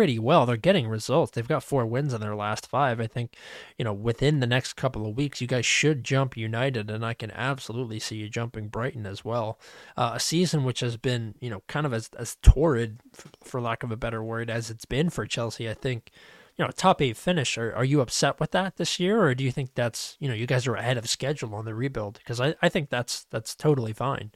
pretty 0.00 0.18
well. 0.18 0.46
They're 0.46 0.56
getting 0.56 0.88
results. 0.88 1.32
They've 1.32 1.46
got 1.46 1.62
four 1.62 1.84
wins 1.84 2.14
in 2.14 2.22
their 2.22 2.34
last 2.34 2.66
five. 2.66 3.00
I 3.00 3.06
think, 3.06 3.36
you 3.76 3.84
know, 3.84 3.92
within 3.92 4.40
the 4.40 4.46
next 4.46 4.72
couple 4.72 5.06
of 5.06 5.14
weeks, 5.14 5.42
you 5.42 5.46
guys 5.46 5.66
should 5.66 6.04
jump 6.04 6.38
United, 6.38 6.90
and 6.90 7.04
I 7.04 7.12
can 7.12 7.30
absolutely 7.32 7.98
see 7.98 8.16
you 8.16 8.30
jumping 8.30 8.68
Brighton 8.68 9.04
as 9.04 9.26
well. 9.26 9.60
Uh, 9.98 10.12
a 10.14 10.18
season 10.18 10.64
which 10.64 10.80
has 10.80 10.96
been, 10.96 11.34
you 11.38 11.50
know, 11.50 11.62
kind 11.68 11.84
of 11.84 11.92
as 11.92 12.08
as 12.18 12.38
torrid, 12.40 13.00
for 13.44 13.60
lack 13.60 13.82
of 13.82 13.92
a 13.92 13.96
better 13.98 14.24
word, 14.24 14.48
as 14.48 14.70
it's 14.70 14.86
been 14.86 15.10
for 15.10 15.26
Chelsea. 15.26 15.68
I 15.68 15.74
think. 15.74 16.10
You 16.56 16.66
know, 16.66 16.72
top 16.72 17.00
eight 17.00 17.16
finish. 17.16 17.56
Are, 17.56 17.74
are 17.74 17.84
you 17.84 18.02
upset 18.02 18.38
with 18.38 18.50
that 18.52 18.76
this 18.76 18.98
year, 18.98 19.22
or 19.22 19.34
do 19.34 19.44
you 19.44 19.52
think 19.52 19.74
that's 19.74 20.16
you 20.18 20.28
know 20.28 20.34
you 20.34 20.46
guys 20.46 20.66
are 20.66 20.76
ahead 20.76 20.96
of 20.96 21.08
schedule 21.10 21.54
on 21.54 21.66
the 21.66 21.74
rebuild? 21.74 22.18
Because 22.18 22.40
I, 22.40 22.54
I 22.62 22.70
think 22.70 22.88
that's 22.88 23.24
that's 23.24 23.54
totally 23.54 23.92
fine. 23.92 24.30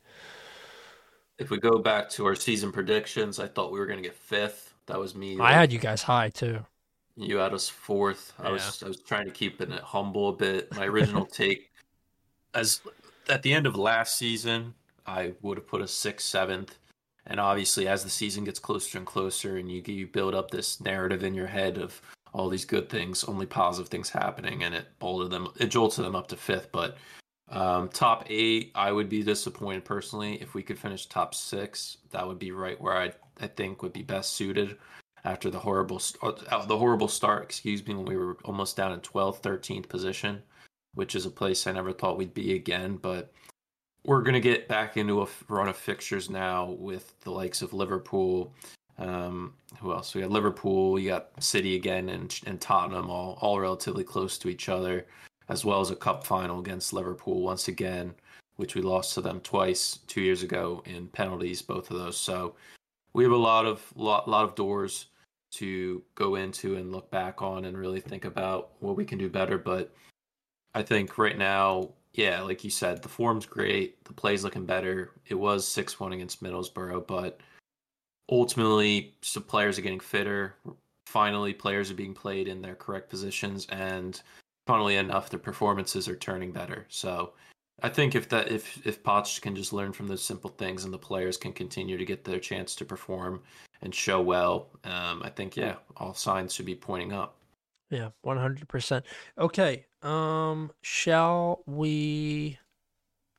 If 1.38 1.48
we 1.48 1.58
go 1.58 1.78
back 1.78 2.10
to 2.10 2.26
our 2.26 2.34
season 2.34 2.70
predictions, 2.70 3.38
I 3.38 3.46
thought 3.48 3.72
we 3.72 3.78
were 3.78 3.86
going 3.86 4.02
to 4.02 4.08
get 4.08 4.14
fifth 4.14 4.73
that 4.86 4.98
was 4.98 5.14
me. 5.14 5.38
I 5.40 5.52
had 5.52 5.72
you 5.72 5.78
guys 5.78 6.02
high 6.02 6.30
too. 6.30 6.60
You 7.16 7.36
had 7.36 7.54
us 7.54 7.68
fourth. 7.68 8.32
Yeah. 8.40 8.48
I 8.48 8.52
was 8.52 8.82
I 8.82 8.88
was 8.88 9.00
trying 9.00 9.26
to 9.26 9.32
keep 9.32 9.60
it 9.60 9.70
humble 9.80 10.30
a 10.30 10.32
bit. 10.32 10.74
My 10.74 10.86
original 10.86 11.26
take, 11.32 11.70
as 12.54 12.80
at 13.28 13.42
the 13.42 13.52
end 13.52 13.66
of 13.66 13.76
last 13.76 14.16
season, 14.16 14.74
I 15.06 15.32
would 15.42 15.58
have 15.58 15.66
put 15.66 15.80
a 15.80 15.88
sixth, 15.88 16.26
seventh, 16.26 16.76
and 17.26 17.38
obviously 17.38 17.88
as 17.88 18.04
the 18.04 18.10
season 18.10 18.44
gets 18.44 18.58
closer 18.58 18.98
and 18.98 19.06
closer, 19.06 19.56
and 19.56 19.70
you 19.70 19.82
you 19.86 20.06
build 20.06 20.34
up 20.34 20.50
this 20.50 20.80
narrative 20.80 21.22
in 21.22 21.34
your 21.34 21.46
head 21.46 21.78
of 21.78 22.00
all 22.32 22.48
these 22.48 22.64
good 22.64 22.88
things, 22.90 23.24
only 23.24 23.46
positive 23.46 23.88
things 23.88 24.10
happening, 24.10 24.64
and 24.64 24.74
it 24.74 24.86
bolted 24.98 25.30
them, 25.30 25.48
it 25.56 25.66
jolted 25.68 26.04
them 26.04 26.16
up 26.16 26.26
to 26.28 26.36
fifth. 26.36 26.70
But 26.72 26.96
um, 27.50 27.88
top 27.88 28.24
eight, 28.28 28.72
I 28.74 28.90
would 28.90 29.08
be 29.08 29.22
disappointed 29.22 29.84
personally 29.84 30.40
if 30.40 30.54
we 30.54 30.62
could 30.62 30.78
finish 30.78 31.06
top 31.06 31.34
six. 31.34 31.98
That 32.10 32.26
would 32.26 32.38
be 32.38 32.52
right 32.52 32.80
where 32.80 32.96
I 32.96 33.12
I 33.40 33.48
think 33.48 33.82
would 33.82 33.92
be 33.92 34.02
best 34.02 34.32
suited 34.32 34.78
after 35.24 35.50
the 35.50 35.58
horrible 35.58 36.00
uh, 36.22 36.64
the 36.66 36.78
horrible 36.78 37.08
start. 37.08 37.44
Excuse 37.44 37.86
me, 37.86 37.94
when 37.94 38.06
we 38.06 38.16
were 38.16 38.38
almost 38.44 38.76
down 38.76 38.92
in 38.92 39.00
12th, 39.00 39.42
13th 39.42 39.88
position, 39.88 40.42
which 40.94 41.14
is 41.14 41.26
a 41.26 41.30
place 41.30 41.66
I 41.66 41.72
never 41.72 41.92
thought 41.92 42.16
we'd 42.16 42.34
be 42.34 42.54
again. 42.54 42.96
But 42.96 43.32
we're 44.04 44.22
gonna 44.22 44.40
get 44.40 44.68
back 44.68 44.96
into 44.96 45.22
a 45.22 45.28
run 45.48 45.68
of 45.68 45.76
fixtures 45.76 46.30
now 46.30 46.70
with 46.70 47.14
the 47.20 47.30
likes 47.30 47.60
of 47.62 47.74
Liverpool. 47.74 48.54
Um, 48.96 49.54
who 49.80 49.92
else? 49.92 50.14
We 50.14 50.22
got 50.22 50.30
Liverpool. 50.30 50.98
You 50.98 51.10
got 51.10 51.42
City 51.42 51.76
again, 51.76 52.08
and 52.08 52.40
and 52.46 52.58
Tottenham, 52.58 53.10
all 53.10 53.36
all 53.42 53.60
relatively 53.60 54.04
close 54.04 54.38
to 54.38 54.48
each 54.48 54.70
other 54.70 55.06
as 55.48 55.64
well 55.64 55.80
as 55.80 55.90
a 55.90 55.96
cup 55.96 56.24
final 56.24 56.60
against 56.60 56.92
Liverpool 56.92 57.42
once 57.42 57.68
again, 57.68 58.14
which 58.56 58.74
we 58.74 58.82
lost 58.82 59.14
to 59.14 59.20
them 59.20 59.40
twice 59.40 59.98
two 60.06 60.20
years 60.20 60.42
ago 60.42 60.82
in 60.86 61.08
penalties, 61.08 61.62
both 61.62 61.90
of 61.90 61.98
those. 61.98 62.16
So 62.16 62.54
we 63.12 63.24
have 63.24 63.32
a 63.32 63.36
lot 63.36 63.66
of 63.66 63.82
lot 63.96 64.28
lot 64.28 64.44
of 64.44 64.54
doors 64.54 65.06
to 65.52 66.02
go 66.16 66.34
into 66.34 66.76
and 66.76 66.90
look 66.92 67.10
back 67.10 67.40
on 67.40 67.64
and 67.66 67.78
really 67.78 68.00
think 68.00 68.24
about 68.24 68.70
what 68.80 68.96
we 68.96 69.04
can 69.04 69.18
do 69.18 69.28
better. 69.28 69.56
But 69.56 69.94
I 70.74 70.82
think 70.82 71.16
right 71.16 71.38
now, 71.38 71.90
yeah, 72.12 72.40
like 72.40 72.64
you 72.64 72.70
said, 72.70 73.02
the 73.02 73.08
form's 73.08 73.46
great, 73.46 74.02
the 74.04 74.12
play's 74.12 74.42
looking 74.44 74.66
better. 74.66 75.12
It 75.26 75.34
was 75.34 75.66
six 75.66 76.00
one 76.00 76.12
against 76.12 76.42
Middlesbrough, 76.42 77.06
but 77.06 77.40
ultimately, 78.30 79.14
some 79.22 79.44
players 79.44 79.78
are 79.78 79.82
getting 79.82 80.00
fitter. 80.00 80.56
Finally, 81.06 81.54
players 81.54 81.90
are 81.90 81.94
being 81.94 82.14
played 82.14 82.48
in 82.48 82.62
their 82.62 82.74
correct 82.74 83.08
positions, 83.10 83.66
and 83.70 84.22
funnily 84.66 84.96
enough, 84.96 85.30
the 85.30 85.38
performances 85.38 86.08
are 86.08 86.16
turning 86.16 86.52
better. 86.52 86.86
So 86.88 87.32
I 87.82 87.88
think 87.88 88.14
if 88.14 88.28
that 88.30 88.50
if 88.50 88.84
if 88.86 89.02
Poch 89.02 89.40
can 89.40 89.56
just 89.56 89.72
learn 89.72 89.92
from 89.92 90.08
those 90.08 90.24
simple 90.24 90.50
things 90.50 90.84
and 90.84 90.92
the 90.92 90.98
players 90.98 91.36
can 91.36 91.52
continue 91.52 91.98
to 91.98 92.04
get 92.04 92.24
their 92.24 92.38
chance 92.38 92.74
to 92.76 92.84
perform 92.84 93.42
and 93.82 93.94
show 93.94 94.20
well, 94.20 94.68
um, 94.84 95.22
I 95.22 95.30
think 95.30 95.56
yeah, 95.56 95.76
all 95.96 96.14
signs 96.14 96.54
should 96.54 96.66
be 96.66 96.74
pointing 96.74 97.12
up. 97.12 97.36
Yeah, 97.90 98.10
one 98.22 98.38
hundred 98.38 98.68
percent. 98.68 99.04
Okay, 99.38 99.86
um, 100.02 100.70
shall 100.82 101.62
we 101.66 102.58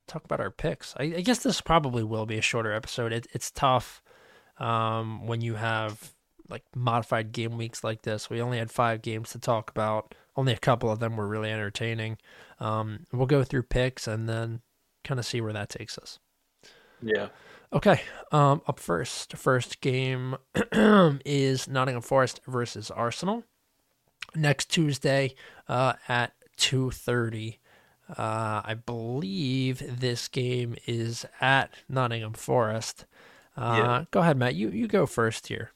talk 0.08 0.24
about 0.26 0.40
our 0.40 0.52
picks? 0.52 0.94
I, 0.98 1.04
I, 1.04 1.22
guess 1.22 1.40
this 1.40 1.62
probably 1.62 2.04
will 2.04 2.26
be 2.26 2.38
a 2.38 2.42
shorter 2.42 2.72
episode. 2.72 3.12
It, 3.12 3.28
it's 3.34 3.50
tough 3.50 4.04
um, 4.60 5.26
when 5.26 5.42
you 5.42 5.56
have 5.56 6.14
like 6.50 6.64
modified 6.76 7.32
game 7.32 7.58
weeks 7.58 7.84
like 7.84 8.04
this. 8.04 8.30
We 8.30 8.42
only 8.42 8.60
had 8.60 8.70
five 8.70 9.02
games 9.02 9.32
to 9.32 9.40
talk 9.40 9.72
about. 9.72 10.14
Only 10.36 10.54
a 10.54 10.58
couple 10.58 10.92
of 10.92 11.00
them 11.00 11.16
were 11.16 11.28
really 11.28 11.52
entertaining. 11.52 12.18
Um, 12.60 13.06
we'll 13.12 13.28
go 13.28 13.44
through 13.44 13.64
picks 13.64 14.08
and 14.08 14.28
then 14.28 14.62
kind 15.04 15.20
of 15.20 15.26
see 15.26 15.42
where 15.42 15.54
that 15.54 15.70
takes 15.70 15.98
us. 15.98 16.20
Yeah. 17.02 17.28
Okay. 17.72 18.02
Um, 18.32 18.62
up 18.68 18.80
first, 18.80 19.36
first 19.38 19.82
game 19.82 20.36
is 20.74 21.68
Nottingham 21.68 22.02
Forest 22.02 22.42
versus 22.48 22.92
Arsenal 22.92 23.44
next 24.36 24.70
Tuesday 24.70 25.36
uh, 25.68 25.94
at 26.08 26.34
two 26.58 26.92
thirty. 26.92 27.60
Uh, 28.10 28.62
I 28.64 28.76
believe 28.76 30.00
this 30.00 30.28
game 30.28 30.76
is 30.86 31.26
at 31.42 31.72
Nottingham 31.90 32.34
Forest. 32.34 33.06
Uh, 33.58 33.76
yeah. 33.78 34.06
Go 34.12 34.20
ahead, 34.20 34.38
Matt. 34.38 34.56
You 34.56 34.70
you 34.70 34.88
go 34.88 35.06
first 35.06 35.48
here. 35.48 35.72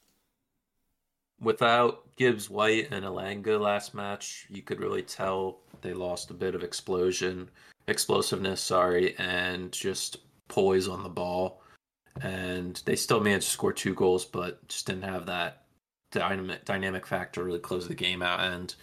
Without 1.42 2.04
Gibbs 2.18 2.50
White 2.50 2.92
and 2.92 3.06
Elanga 3.06 3.60
last 3.60 3.94
match, 3.94 4.46
you 4.50 4.62
could 4.62 4.80
really 4.80 5.02
tell 5.02 5.60
they 5.82 5.94
lost 5.94 6.32
a 6.32 6.34
bit 6.34 6.56
of 6.56 6.64
explosion, 6.64 7.50
explosiveness, 7.88 8.62
sorry, 8.62 9.16
and 9.18 9.72
just 9.72 10.18
poise 10.50 10.88
on 10.88 11.04
the 11.04 11.10
ball. 11.10 11.62
And 12.22 12.82
they 12.86 12.98
still 12.98 13.22
managed 13.22 13.46
to 13.46 13.52
score 13.52 13.72
two 13.72 13.94
goals, 13.94 14.26
but 14.26 14.68
just 14.68 14.86
didn't 14.86 15.04
have 15.04 15.26
that 15.28 15.64
dynamic 16.12 16.66
dynamic 16.66 17.06
factor 17.06 17.44
really 17.44 17.60
close 17.60 17.88
the 17.88 17.96
game 17.96 18.22
out. 18.22 18.42
And 18.42 18.76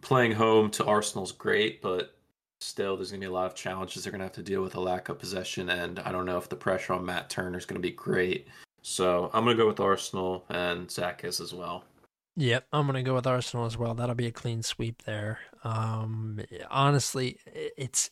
playing 0.00 0.32
home 0.32 0.70
to 0.72 0.84
Arsenal's 0.84 1.32
great, 1.32 1.80
but 1.80 2.16
still 2.60 2.96
there's 2.96 3.10
going 3.10 3.20
to 3.20 3.26
be 3.26 3.30
a 3.30 3.32
lot 3.32 3.46
of 3.46 3.54
challenges 3.54 4.02
they're 4.02 4.10
going 4.10 4.20
to 4.20 4.26
have 4.26 4.32
to 4.32 4.42
deal 4.42 4.62
with 4.62 4.74
a 4.74 4.80
lack 4.80 5.08
of 5.08 5.18
possession. 5.18 5.68
And 5.70 6.00
I 6.00 6.10
don't 6.10 6.26
know 6.26 6.38
if 6.38 6.48
the 6.48 6.56
pressure 6.56 6.94
on 6.94 7.04
Matt 7.04 7.30
Turner 7.30 7.58
is 7.58 7.66
going 7.66 7.80
to 7.80 7.88
be 7.88 7.94
great. 7.94 8.48
So 8.88 9.30
I'm 9.34 9.42
going 9.42 9.56
to 9.56 9.60
go 9.60 9.66
with 9.66 9.80
Arsenal 9.80 10.44
and 10.48 10.88
Zach 10.88 11.24
is 11.24 11.40
as 11.40 11.52
well. 11.52 11.82
Yep, 12.36 12.66
I'm 12.72 12.86
gonna 12.86 13.02
go 13.02 13.14
with 13.14 13.26
Arsenal 13.26 13.64
as 13.64 13.78
well. 13.78 13.94
That'll 13.94 14.14
be 14.14 14.26
a 14.26 14.30
clean 14.32 14.62
sweep 14.62 15.04
there. 15.04 15.38
Um, 15.64 16.40
honestly, 16.70 17.38
it's 17.46 18.10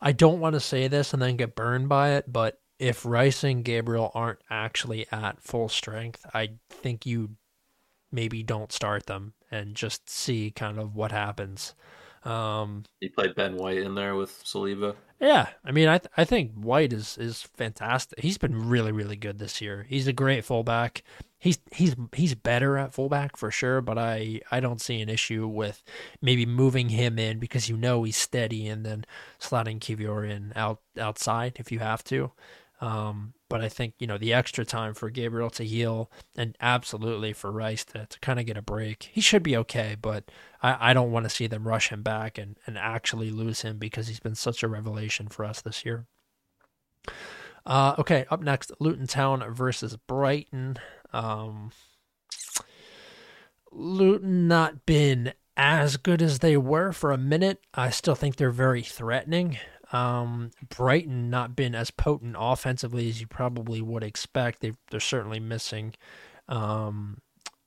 I 0.00 0.10
don't 0.10 0.40
want 0.40 0.54
to 0.54 0.60
say 0.60 0.88
this 0.88 1.12
and 1.12 1.22
then 1.22 1.36
get 1.36 1.54
burned 1.54 1.88
by 1.88 2.14
it, 2.14 2.30
but 2.30 2.58
if 2.80 3.06
Rice 3.06 3.44
and 3.44 3.64
Gabriel 3.64 4.10
aren't 4.12 4.40
actually 4.50 5.06
at 5.12 5.40
full 5.40 5.68
strength, 5.68 6.26
I 6.34 6.54
think 6.68 7.06
you 7.06 7.36
maybe 8.10 8.42
don't 8.42 8.72
start 8.72 9.06
them 9.06 9.34
and 9.52 9.76
just 9.76 10.10
see 10.10 10.50
kind 10.50 10.80
of 10.80 10.96
what 10.96 11.12
happens. 11.12 11.74
Um, 12.24 12.84
he 13.00 13.08
played 13.08 13.34
Ben 13.34 13.56
White 13.56 13.78
in 13.78 13.94
there 13.94 14.14
with 14.14 14.42
Saliba. 14.44 14.96
Yeah, 15.20 15.48
I 15.64 15.72
mean, 15.72 15.88
I 15.88 15.98
th- 15.98 16.10
I 16.16 16.24
think 16.24 16.52
White 16.52 16.92
is 16.92 17.16
is 17.18 17.42
fantastic. 17.56 18.20
He's 18.20 18.38
been 18.38 18.68
really 18.68 18.92
really 18.92 19.16
good 19.16 19.38
this 19.38 19.60
year. 19.60 19.86
He's 19.88 20.06
a 20.06 20.12
great 20.12 20.44
fullback. 20.44 21.02
He's 21.38 21.58
he's 21.72 21.94
he's 22.14 22.34
better 22.34 22.78
at 22.78 22.94
fullback 22.94 23.36
for 23.36 23.50
sure, 23.50 23.80
but 23.80 23.98
I 23.98 24.40
I 24.50 24.60
don't 24.60 24.80
see 24.80 25.00
an 25.00 25.08
issue 25.08 25.46
with 25.46 25.82
maybe 26.22 26.46
moving 26.46 26.88
him 26.88 27.18
in 27.18 27.38
because 27.38 27.68
you 27.68 27.76
know 27.76 28.02
he's 28.04 28.16
steady 28.16 28.66
and 28.66 28.84
then 28.84 29.04
slotting 29.38 29.78
Kiwior 29.78 30.28
in 30.28 30.52
out 30.56 30.80
outside 30.98 31.56
if 31.58 31.70
you 31.70 31.78
have 31.80 32.02
to. 32.04 32.32
Um, 32.84 33.32
but 33.48 33.62
I 33.62 33.70
think 33.70 33.94
you 33.98 34.06
know 34.06 34.18
the 34.18 34.34
extra 34.34 34.62
time 34.62 34.92
for 34.92 35.08
Gabriel 35.08 35.48
to 35.50 35.64
heal 35.64 36.10
and 36.36 36.54
absolutely 36.60 37.32
for 37.32 37.50
Rice 37.50 37.82
to, 37.86 38.04
to 38.04 38.20
kind 38.20 38.38
of 38.38 38.44
get 38.44 38.58
a 38.58 38.62
break. 38.62 39.08
He 39.10 39.22
should 39.22 39.42
be 39.42 39.56
okay, 39.56 39.96
but 40.00 40.30
I, 40.62 40.90
I 40.90 40.92
don't 40.92 41.10
want 41.10 41.24
to 41.24 41.30
see 41.30 41.46
them 41.46 41.66
rush 41.66 41.88
him 41.88 42.02
back 42.02 42.36
and, 42.36 42.58
and 42.66 42.76
actually 42.76 43.30
lose 43.30 43.62
him 43.62 43.78
because 43.78 44.08
he's 44.08 44.20
been 44.20 44.34
such 44.34 44.62
a 44.62 44.68
revelation 44.68 45.28
for 45.28 45.46
us 45.46 45.62
this 45.62 45.86
year. 45.86 46.04
Uh, 47.64 47.94
okay, 47.98 48.26
up 48.30 48.42
next, 48.42 48.70
Luton 48.80 49.06
Town 49.06 49.42
versus 49.54 49.96
Brighton. 50.06 50.76
Um, 51.10 51.72
Luton 53.72 54.46
not 54.46 54.84
been 54.84 55.32
as 55.56 55.96
good 55.96 56.20
as 56.20 56.40
they 56.40 56.58
were 56.58 56.92
for 56.92 57.12
a 57.12 57.18
minute. 57.18 57.62
I 57.72 57.88
still 57.88 58.14
think 58.14 58.36
they're 58.36 58.50
very 58.50 58.82
threatening. 58.82 59.56
Um, 59.94 60.50
Brighton 60.76 61.30
not 61.30 61.54
been 61.54 61.76
as 61.76 61.92
potent 61.92 62.34
offensively 62.36 63.08
as 63.08 63.20
you 63.20 63.28
probably 63.28 63.80
would 63.80 64.02
expect. 64.02 64.60
They 64.60 64.72
they're 64.90 64.98
certainly 64.98 65.38
missing. 65.38 65.94
Um, 66.48 67.18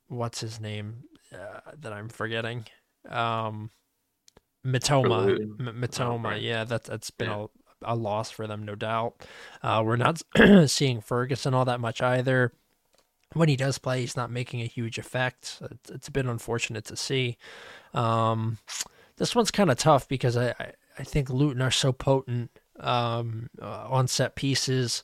what's 0.09 0.41
his 0.41 0.59
name 0.59 1.03
uh, 1.33 1.71
that 1.79 1.93
I'm 1.93 2.09
forgetting? 2.09 2.65
Um, 3.07 3.69
Mitoma. 4.65 5.39
M- 5.39 5.77
Mitoma. 5.79 6.33
Oh, 6.33 6.35
yeah, 6.35 6.65
that's 6.65 6.89
that's 6.89 7.11
been 7.11 7.29
yeah. 7.29 7.45
a, 7.85 7.93
a 7.93 7.95
loss 7.95 8.29
for 8.29 8.45
them, 8.45 8.63
no 8.65 8.75
doubt. 8.75 9.25
Uh, 9.63 9.81
we're 9.85 9.95
not 9.95 10.21
seeing 10.65 10.99
Ferguson 10.99 11.53
all 11.53 11.63
that 11.63 11.79
much 11.79 12.01
either. 12.01 12.51
When 13.33 13.47
he 13.47 13.55
does 13.55 13.77
play, 13.77 14.01
he's 14.01 14.17
not 14.17 14.31
making 14.31 14.61
a 14.61 14.65
huge 14.65 14.97
effect. 14.97 15.61
It's, 15.71 15.89
it's 15.89 16.07
a 16.09 16.11
bit 16.11 16.25
unfortunate 16.25 16.83
to 16.85 16.97
see. 16.97 17.37
Um, 17.93 18.57
this 19.15 19.33
one's 19.33 19.51
kind 19.51 19.71
of 19.71 19.77
tough 19.77 20.09
because 20.09 20.35
I, 20.35 20.49
I 20.59 20.71
I 20.97 21.03
think 21.03 21.29
Luton 21.29 21.61
are 21.61 21.71
so 21.71 21.91
potent 21.91 22.51
um, 22.79 23.49
uh, 23.61 23.87
on 23.89 24.07
set 24.07 24.35
pieces, 24.35 25.03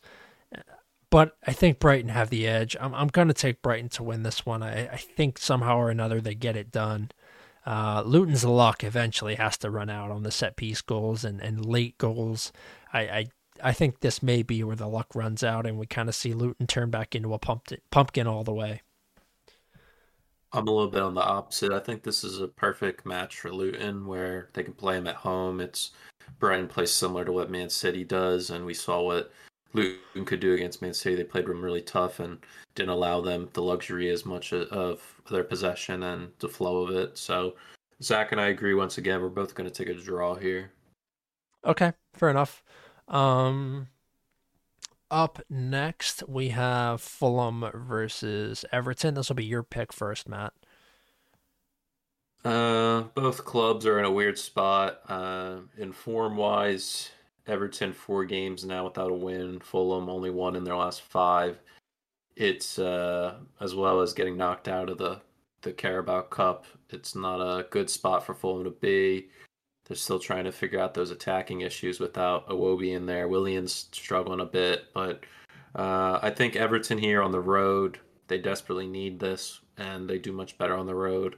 but 1.09 1.37
I 1.45 1.53
think 1.53 1.79
Brighton 1.79 2.09
have 2.09 2.29
the 2.29 2.47
edge. 2.47 2.75
I'm 2.79 2.93
I'm 2.93 3.07
going 3.07 3.27
to 3.27 3.33
take 3.33 3.61
Brighton 3.61 3.89
to 3.89 4.03
win 4.03 4.23
this 4.23 4.45
one. 4.45 4.63
I, 4.63 4.87
I 4.87 4.97
think 4.97 5.37
somehow 5.37 5.77
or 5.77 5.89
another 5.89 6.21
they 6.21 6.35
get 6.35 6.55
it 6.55 6.71
done. 6.71 7.11
Uh, 7.65 8.03
Luton's 8.05 8.43
luck 8.43 8.83
eventually 8.83 9.35
has 9.35 9.57
to 9.57 9.69
run 9.69 9.89
out 9.89 10.11
on 10.11 10.23
the 10.23 10.31
set 10.31 10.57
piece 10.57 10.81
goals 10.81 11.23
and, 11.23 11.39
and 11.41 11.65
late 11.65 11.97
goals. 11.97 12.51
I, 12.91 12.99
I 13.01 13.25
I 13.63 13.71
think 13.73 13.99
this 13.99 14.21
may 14.21 14.43
be 14.43 14.63
where 14.63 14.75
the 14.75 14.87
luck 14.87 15.15
runs 15.15 15.43
out 15.43 15.65
and 15.65 15.77
we 15.77 15.85
kind 15.85 16.09
of 16.09 16.15
see 16.15 16.33
Luton 16.33 16.67
turn 16.67 16.89
back 16.89 17.15
into 17.15 17.33
a 17.33 17.39
pumpkin, 17.39 17.79
pumpkin 17.91 18.27
all 18.27 18.43
the 18.43 18.53
way. 18.53 18.81
I'm 20.53 20.67
a 20.67 20.71
little 20.71 20.89
bit 20.89 21.01
on 21.01 21.15
the 21.15 21.23
opposite. 21.23 21.71
I 21.71 21.79
think 21.79 22.03
this 22.03 22.23
is 22.23 22.39
a 22.39 22.47
perfect 22.47 23.05
match 23.05 23.39
for 23.39 23.51
Luton 23.51 24.05
where 24.05 24.49
they 24.53 24.63
can 24.63 24.73
play 24.73 24.95
them 24.95 25.07
at 25.07 25.15
home. 25.15 25.59
It's 25.59 25.91
Brighton 26.39 26.67
plays 26.67 26.91
similar 26.91 27.25
to 27.25 27.31
what 27.31 27.49
Man 27.49 27.69
City 27.69 28.03
does, 28.03 28.51
and 28.51 28.65
we 28.65 28.73
saw 28.73 29.01
what 29.01 29.31
Luton 29.73 30.25
could 30.25 30.39
do 30.39 30.53
against 30.53 30.81
Man 30.81 30.93
City. 30.93 31.15
They 31.15 31.23
played 31.23 31.47
them 31.47 31.63
really 31.63 31.81
tough 31.81 32.19
and 32.19 32.37
didn't 32.75 32.89
allow 32.89 33.19
them 33.19 33.49
the 33.53 33.63
luxury 33.63 34.09
as 34.09 34.25
much 34.25 34.53
of 34.53 35.01
their 35.29 35.43
possession 35.43 36.03
and 36.03 36.31
the 36.39 36.49
flow 36.49 36.83
of 36.83 36.95
it. 36.95 37.17
So 37.17 37.55
Zach 38.01 38.31
and 38.31 38.39
I 38.39 38.47
agree 38.47 38.75
once 38.75 38.99
again. 38.99 39.21
We're 39.21 39.29
both 39.29 39.55
going 39.55 39.69
to 39.69 39.75
take 39.75 39.89
a 39.89 39.99
draw 39.99 40.35
here. 40.35 40.71
Okay, 41.65 41.93
fair 42.13 42.29
enough. 42.29 42.63
Um, 43.07 43.87
up 45.13 45.39
next, 45.49 46.27
we 46.27 46.49
have 46.49 46.99
Fulham 46.99 47.63
versus 47.73 48.65
Everton. 48.71 49.13
This 49.13 49.29
will 49.29 49.35
be 49.35 49.45
your 49.45 49.63
pick 49.63 49.93
first, 49.93 50.27
Matt. 50.27 50.53
Uh, 52.43 53.03
both 53.13 53.45
clubs 53.45 53.85
are 53.85 53.99
in 53.99 54.05
a 54.05 54.11
weird 54.11 54.37
spot. 54.37 54.99
Uh, 55.07 55.57
in 55.77 55.93
form 55.93 56.35
wise, 56.35 57.11
Everton 57.45 57.93
four 57.93 58.25
games 58.25 58.65
now 58.65 58.85
without 58.85 59.11
a 59.11 59.15
win. 59.15 59.59
Fulham 59.59 60.09
only 60.09 60.31
one 60.31 60.55
in 60.55 60.63
their 60.63 60.75
last 60.75 61.01
five. 61.01 61.59
It's 62.35 62.79
uh, 62.79 63.35
as 63.61 63.75
well 63.75 64.01
as 64.01 64.13
getting 64.13 64.35
knocked 64.35 64.67
out 64.67 64.89
of 64.89 64.97
the 64.97 65.21
the 65.61 65.71
Carabao 65.71 66.23
Cup. 66.23 66.65
It's 66.89 67.15
not 67.15 67.39
a 67.39 67.67
good 67.69 67.89
spot 67.89 68.25
for 68.25 68.33
Fulham 68.33 68.65
to 68.65 68.71
be. 68.71 69.29
They're 69.85 69.97
still 69.97 70.19
trying 70.19 70.45
to 70.45 70.51
figure 70.51 70.79
out 70.79 70.93
those 70.93 71.11
attacking 71.11 71.61
issues 71.61 71.99
without 71.99 72.47
Iwobi 72.47 72.95
in 72.95 73.05
there. 73.05 73.27
Williams 73.27 73.87
struggling 73.91 74.39
a 74.39 74.45
bit, 74.45 74.85
but 74.93 75.23
uh, 75.75 76.19
I 76.21 76.29
think 76.29 76.55
Everton 76.55 76.97
here 76.97 77.21
on 77.21 77.31
the 77.31 77.41
road, 77.41 77.99
they 78.27 78.37
desperately 78.37 78.87
need 78.87 79.19
this, 79.19 79.59
and 79.77 80.09
they 80.09 80.17
do 80.17 80.31
much 80.31 80.57
better 80.57 80.75
on 80.75 80.85
the 80.85 80.95
road 80.95 81.35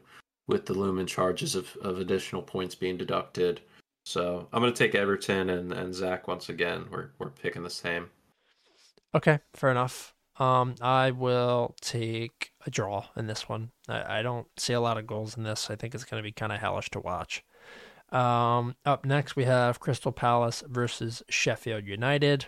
with 0.48 0.66
the 0.66 0.74
looming 0.74 1.08
charges 1.08 1.56
of, 1.56 1.76
of 1.82 2.00
additional 2.00 2.42
points 2.42 2.76
being 2.76 2.98
deducted. 2.98 3.62
So 4.06 4.48
I'm 4.54 4.62
going 4.62 4.72
to 4.72 4.78
take 4.78 4.94
Everton 4.94 5.50
and, 5.50 5.74
and 5.74 5.94
Zach 5.94 6.28
once 6.28 6.50
again. 6.50 6.86
We're, 6.92 7.10
we're 7.18 7.32
picking 7.32 7.64
the 7.64 7.70
same. 7.72 8.12
Okay, 9.16 9.40
fair 9.54 9.72
enough. 9.72 10.14
Um, 10.38 10.76
I 10.82 11.12
will 11.12 11.76
take 11.80 12.52
a 12.68 12.70
draw 12.70 13.06
in 13.16 13.28
this 13.28 13.48
one. 13.48 13.72
I, 13.88 14.20
I 14.20 14.22
don't 14.22 14.48
see 14.58 14.74
a 14.74 14.82
lot 14.82 14.98
of 14.98 15.08
goals 15.08 15.38
in 15.38 15.44
this. 15.44 15.70
I 15.72 15.76
think 15.76 15.96
it's 15.96 16.04
going 16.04 16.22
to 16.22 16.28
be 16.28 16.34
kind 16.34 16.52
of 16.52 16.60
hellish 16.60 16.90
to 16.92 17.00
watch. 17.00 17.44
Um, 18.16 18.78
up 18.86 19.04
next, 19.04 19.36
we 19.36 19.44
have 19.44 19.82
Crystal 19.82 20.14
Palace 20.14 20.64
versus 20.66 21.22
Sheffield 21.28 21.86
United. 21.86 22.46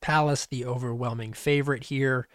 Palace, 0.00 0.46
the 0.46 0.66
overwhelming 0.66 1.32
favorite 1.32 1.84
here. 1.84 2.26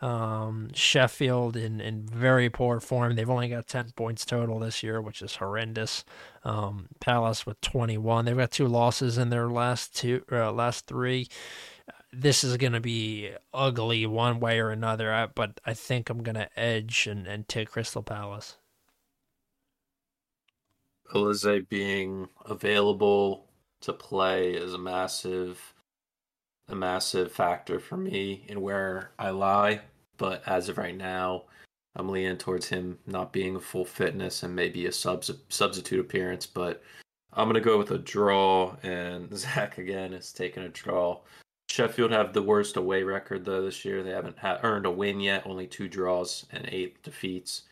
Um, 0.00 0.70
Sheffield 0.72 1.56
in, 1.56 1.80
in 1.80 2.06
very 2.06 2.48
poor 2.48 2.78
form. 2.78 3.16
They've 3.16 3.28
only 3.28 3.48
got 3.48 3.66
10 3.66 3.90
points 3.96 4.24
total 4.24 4.60
this 4.60 4.84
year, 4.84 5.00
which 5.00 5.20
is 5.20 5.36
horrendous. 5.36 6.04
Um, 6.44 6.86
Palace 7.00 7.44
with 7.44 7.60
21. 7.60 8.24
They've 8.24 8.36
got 8.36 8.52
two 8.52 8.68
losses 8.68 9.18
in 9.18 9.30
their 9.30 9.48
last 9.48 9.94
two, 9.96 10.22
uh, 10.30 10.52
last 10.52 10.86
three. 10.86 11.26
This 12.12 12.44
is 12.44 12.56
going 12.56 12.72
to 12.72 12.80
be 12.80 13.32
ugly 13.52 14.06
one 14.06 14.38
way 14.38 14.60
or 14.60 14.70
another, 14.70 15.28
but 15.34 15.60
I 15.66 15.74
think 15.74 16.08
I'm 16.08 16.22
going 16.22 16.36
to 16.36 16.48
edge 16.58 17.08
and, 17.08 17.26
and 17.26 17.48
take 17.48 17.72
Crystal 17.72 18.02
Palace. 18.02 18.56
Olise 21.14 21.68
being 21.68 22.28
available 22.46 23.46
to 23.80 23.92
play 23.92 24.52
is 24.52 24.74
a 24.74 24.78
massive 24.78 25.74
a 26.68 26.74
massive 26.74 27.32
factor 27.32 27.80
for 27.80 27.96
me 27.96 28.44
in 28.48 28.60
where 28.60 29.10
I 29.18 29.30
lie. 29.30 29.80
But 30.18 30.46
as 30.46 30.68
of 30.68 30.78
right 30.78 30.96
now, 30.96 31.44
I'm 31.96 32.08
leaning 32.08 32.36
towards 32.38 32.68
him 32.68 32.98
not 33.06 33.32
being 33.32 33.56
a 33.56 33.60
full 33.60 33.84
fitness 33.84 34.44
and 34.44 34.54
maybe 34.54 34.86
a 34.86 34.92
sub- 34.92 35.24
substitute 35.48 35.98
appearance. 35.98 36.46
But 36.46 36.82
I'm 37.32 37.48
gonna 37.48 37.60
go 37.60 37.78
with 37.78 37.90
a 37.90 37.98
draw, 37.98 38.76
and 38.82 39.36
Zach 39.36 39.78
again 39.78 40.12
is 40.12 40.32
taking 40.32 40.62
a 40.62 40.68
draw. 40.68 41.20
Sheffield 41.70 42.10
have 42.10 42.32
the 42.32 42.42
worst 42.42 42.76
away 42.76 43.02
record 43.02 43.44
though 43.44 43.62
this 43.62 43.84
year. 43.84 44.02
They 44.02 44.10
haven't 44.10 44.38
ha- 44.38 44.60
earned 44.62 44.86
a 44.86 44.90
win 44.90 45.20
yet, 45.20 45.46
only 45.46 45.66
two 45.66 45.88
draws 45.88 46.46
and 46.52 46.68
eight 46.70 47.02
defeats. 47.02 47.62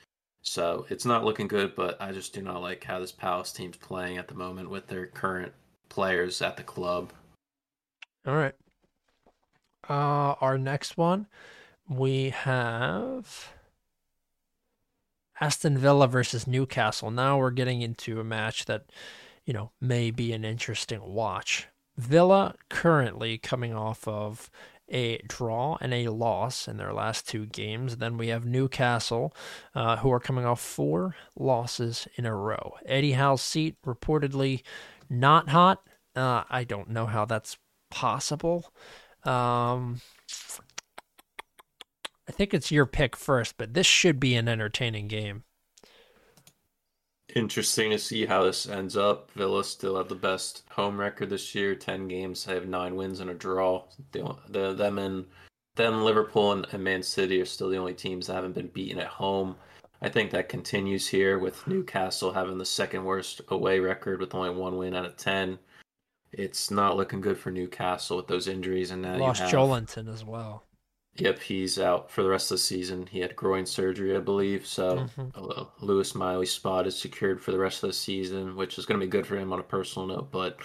So 0.43 0.87
it's 0.89 1.05
not 1.05 1.25
looking 1.25 1.49
good, 1.49 1.75
but 1.75 2.01
I 2.01 2.13
just 2.13 2.33
do 2.33 2.43
not 2.43 2.63
like 2.63 2.85
how 2.85 3.01
this 3.01 3.13
Palace 3.13 3.53
team's 3.53 3.77
playing 3.77 4.17
at 4.17 4.29
the 4.29 4.35
moment 4.35 4.71
with 4.71 4.87
their 4.87 5.07
current 5.07 5.53
players 5.89 6.41
at 6.41 6.57
the 6.57 6.63
club. 6.63 7.13
All 8.27 8.35
right. 8.35 8.55
Uh, 9.89 10.35
our 10.41 10.59
next 10.59 10.97
one, 10.97 11.27
we 11.89 12.31
have 12.31 13.53
Aston 15.41 15.79
Villa 15.79 16.07
versus 16.07 16.47
Newcastle. 16.47 17.11
Now 17.11 17.39
we're 17.39 17.51
getting 17.51 17.81
into 17.81 18.21
a 18.21 18.25
match 18.25 18.67
that, 18.67 18.87
you 19.45 19.53
know, 19.53 19.71
may 19.81 20.11
be 20.11 20.33
an 20.33 20.45
interesting 20.45 21.03
watch. 21.03 21.69
Villa 21.97 22.55
currently 22.69 23.39
coming 23.39 23.75
off 23.75 24.07
of 24.07 24.51
a 24.91 25.19
draw 25.29 25.77
and 25.81 25.93
a 25.93 26.09
loss 26.09 26.69
in 26.69 26.77
their 26.77 26.93
last 26.93 27.29
two 27.29 27.47
games. 27.47 27.97
Then 27.97 28.17
we 28.17 28.29
have 28.29 28.45
Newcastle, 28.45 29.35
uh, 29.75 29.97
who 29.99 30.11
are 30.13 30.21
coming 30.21 30.45
off 30.45 30.61
four 30.61 31.17
losses 31.37 32.09
in 32.17 32.27
a 32.27 32.35
row. 32.35 32.75
Eddie 32.87 33.13
Howe's 33.13 33.43
seat 33.43 33.77
reportedly 33.85 34.63
not 35.11 35.51
hot. 35.51 35.83
Uh, 36.15 36.45
I 36.51 36.65
don't 36.65 36.91
know 36.91 37.07
how 37.07 37.25
that's 37.25 37.59
possible. 37.91 38.73
Um, 39.25 40.01
I 42.29 42.33
think 42.33 42.53
it's 42.53 42.71
your 42.71 42.87
pick 42.87 43.17
first, 43.17 43.57
but 43.57 43.75
this 43.75 43.87
should 43.87 44.21
be 44.21 44.35
an 44.35 44.49
entertaining 44.49 45.09
game. 45.09 45.45
Interesting 47.39 47.91
to 47.93 47.99
see 48.01 48.27
how 48.27 48.43
this 48.43 48.69
ends 48.69 48.97
up. 48.97 49.31
Villa 49.33 49.63
still 49.63 49.97
have 49.97 50.09
the 50.09 50.17
best 50.17 50.65
home 50.71 50.99
record 50.99 51.31
this 51.31 51.55
year. 51.55 51.77
Ten 51.77 52.09
games, 52.09 52.45
they 52.45 52.55
have 52.55 52.67
nine 52.67 52.97
wins 52.97 53.21
and 53.21 53.31
a 53.31 53.35
draw. 53.35 53.85
The, 54.11 54.35
the 54.49 54.75
them 54.75 54.99
and 54.99 55.25
them 55.77 56.03
Liverpool 56.03 56.51
and, 56.51 56.67
and 56.73 56.83
Man 56.83 57.03
City 57.03 57.41
are 57.41 57.47
still 57.47 57.69
the 57.69 57.77
only 57.77 57.95
teams 57.95 58.27
that 58.27 58.35
haven't 58.35 58.57
been 58.57 58.67
beaten 58.67 58.99
at 58.99 59.07
home. 59.07 59.55
I 60.03 60.09
think 60.09 60.33
that 60.33 60.49
continues 60.49 61.07
here 61.07 61.39
with 61.39 61.65
Newcastle 61.69 62.33
having 62.33 62.59
the 62.59 62.65
second 62.67 63.05
worst 63.05 63.41
away 63.49 63.79
record 63.79 64.19
with 64.19 64.35
only 64.35 64.51
one 64.51 64.77
win 64.77 64.97
out 64.97 65.07
of 65.07 65.17
ten. 65.17 65.61
It's 66.33 66.73
not 66.73 66.97
looking 66.97 67.21
good 67.21 67.39
for 67.39 67.53
Newcastle 67.53 68.17
with 68.17 68.27
those 68.27 68.49
injuries 68.49 68.91
and 68.91 69.03
now 69.03 69.17
Lost 69.17 69.41
you 69.41 69.47
have, 69.47 69.55
Joelinton 69.55 70.13
as 70.13 70.25
well. 70.25 70.65
Yep, 71.19 71.41
he's 71.41 71.79
out 71.81 72.11
for 72.11 72.23
the 72.23 72.29
rest 72.29 72.51
of 72.51 72.57
the 72.57 72.63
season. 72.63 73.07
He 73.07 73.19
had 73.21 73.35
groin 73.35 73.67
surgery, 73.67 74.17
I 74.17 74.21
believe. 74.21 74.67
So 74.67 75.09
Mhm. 75.17 75.71
Lewis 75.81 76.15
Miley's 76.15 76.53
spot 76.53 76.87
is 76.87 76.97
secured 76.97 77.43
for 77.43 77.51
the 77.51 77.59
rest 77.59 77.83
of 77.83 77.89
the 77.89 77.95
season, 77.95 78.55
which 78.57 78.79
is 78.79 78.87
going 78.87 79.01
to 79.01 79.07
be 79.07 79.11
good 79.11 79.27
for 79.27 79.37
him 79.37 79.53
on 79.53 79.59
a 79.59 79.65
personal 79.65 80.07
note. 80.07 80.31
But 80.31 80.59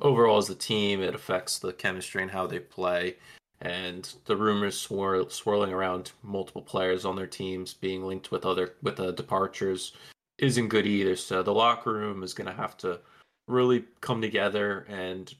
overall, 0.00 0.38
as 0.38 0.50
a 0.50 0.54
team, 0.54 1.00
it 1.00 1.14
affects 1.14 1.58
the 1.58 1.72
chemistry 1.72 2.22
and 2.22 2.30
how 2.30 2.46
they 2.46 2.60
play. 2.60 3.16
And 3.62 4.12
the 4.26 4.36
rumors 4.36 4.76
swir- 4.86 5.30
swirling 5.32 5.72
around 5.72 6.12
multiple 6.22 6.60
players 6.60 7.06
on 7.06 7.16
their 7.16 7.26
teams 7.26 7.72
being 7.72 8.04
linked 8.04 8.30
with 8.30 8.44
other 8.44 8.74
with 8.82 9.00
uh, 9.00 9.12
departures 9.12 9.92
isn't 10.36 10.68
good 10.68 10.86
either. 10.86 11.16
So 11.16 11.42
the 11.42 11.54
locker 11.54 11.92
room 11.92 12.22
is 12.22 12.34
going 12.34 12.48
to 12.48 12.52
have 12.52 12.76
to 12.78 13.00
really 13.46 13.84
come 14.02 14.20
together, 14.20 14.80
and 14.88 15.32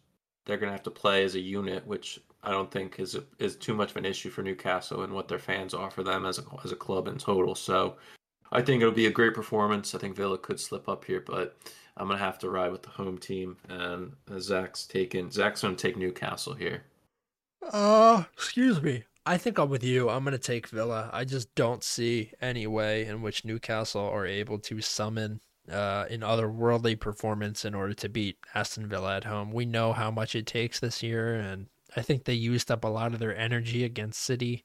they're 0.47 0.57
going 0.57 0.69
to 0.69 0.75
have 0.77 0.85
to 0.85 0.91
play 0.91 1.25
as 1.25 1.35
a 1.35 1.41
unit, 1.41 1.87
which 1.87 2.21
I 2.45 2.51
don't 2.51 2.71
think 2.71 2.99
is 2.99 3.19
is 3.39 3.57
too 3.57 3.75
much 3.75 3.91
of 3.91 3.97
an 3.97 4.05
issue 4.05 4.31
for 4.31 4.43
Newcastle 4.43 5.03
and 5.03 5.13
what 5.13 5.29
their 5.29 5.39
fans 5.39 5.75
offer 5.75 6.03
them 6.03 6.27
as 6.27 6.39
a 6.39 6.45
as 6.65 6.73
a 6.73 6.77
club 6.77 7.09
in 7.09 7.19
total. 7.19 7.55
So 7.55 7.97
I 8.53 8.63
think 8.63 8.83
it'll 8.83 8.95
be 8.95 9.07
a 9.07 9.11
great 9.11 9.35
performance. 9.35 9.95
I 9.95 9.99
think 9.99 10.17
Villa 10.17 10.39
could 10.39 10.61
slip 10.61 10.89
up 10.89 11.05
here, 11.05 11.23
but 11.27 11.57
I'm 11.97 12.09
gonna 12.09 12.19
have 12.19 12.39
to 12.41 12.51
ride 12.51 12.73
with 12.73 12.83
the 12.83 12.91
home 12.91 13.19
team. 13.19 13.57
And 13.69 14.13
Zach's 14.39 14.87
taking 14.87 15.31
Zach's 15.31 15.63
gonna 15.63 15.75
take 15.75 15.97
Newcastle 15.97 16.55
here. 16.55 16.85
Uh, 17.73 18.25
excuse 18.35 18.83
me. 18.83 19.05
I 19.27 19.39
think 19.39 19.59
I'm 19.59 19.71
with 19.71 19.83
you. 19.83 20.11
I'm 20.11 20.25
to 20.27 20.39
take 20.39 20.69
Villa. 20.69 21.09
I 21.13 21.25
just 21.25 21.55
don't 21.55 21.83
see 21.83 22.33
any 22.43 22.67
way 22.67 23.07
in 23.07 23.23
which 23.23 23.45
Newcastle 23.45 24.03
are 24.03 24.27
able 24.27 24.59
to 24.59 24.83
summon 24.83 25.41
uh, 25.71 26.05
an 26.11 26.21
otherworldly 26.21 27.01
performance 27.01 27.65
in 27.65 27.75
order 27.75 27.95
to 27.95 28.09
beat 28.09 28.37
Aston 28.55 28.87
Villa 28.87 29.17
at 29.17 29.25
home. 29.25 29.51
We 29.51 29.65
know 29.65 29.95
how 29.95 30.11
much 30.11 30.35
it 30.35 30.47
takes 30.47 30.79
this 30.79 31.03
year, 31.03 31.35
and 31.35 31.67
I 31.97 32.03
think 32.03 32.25
they 32.25 32.35
used 32.35 32.71
up 32.71 32.85
a 32.85 32.89
lot 32.89 33.13
of 33.13 33.19
their 33.19 33.37
energy 33.37 33.85
against 33.85 34.21
City, 34.23 34.65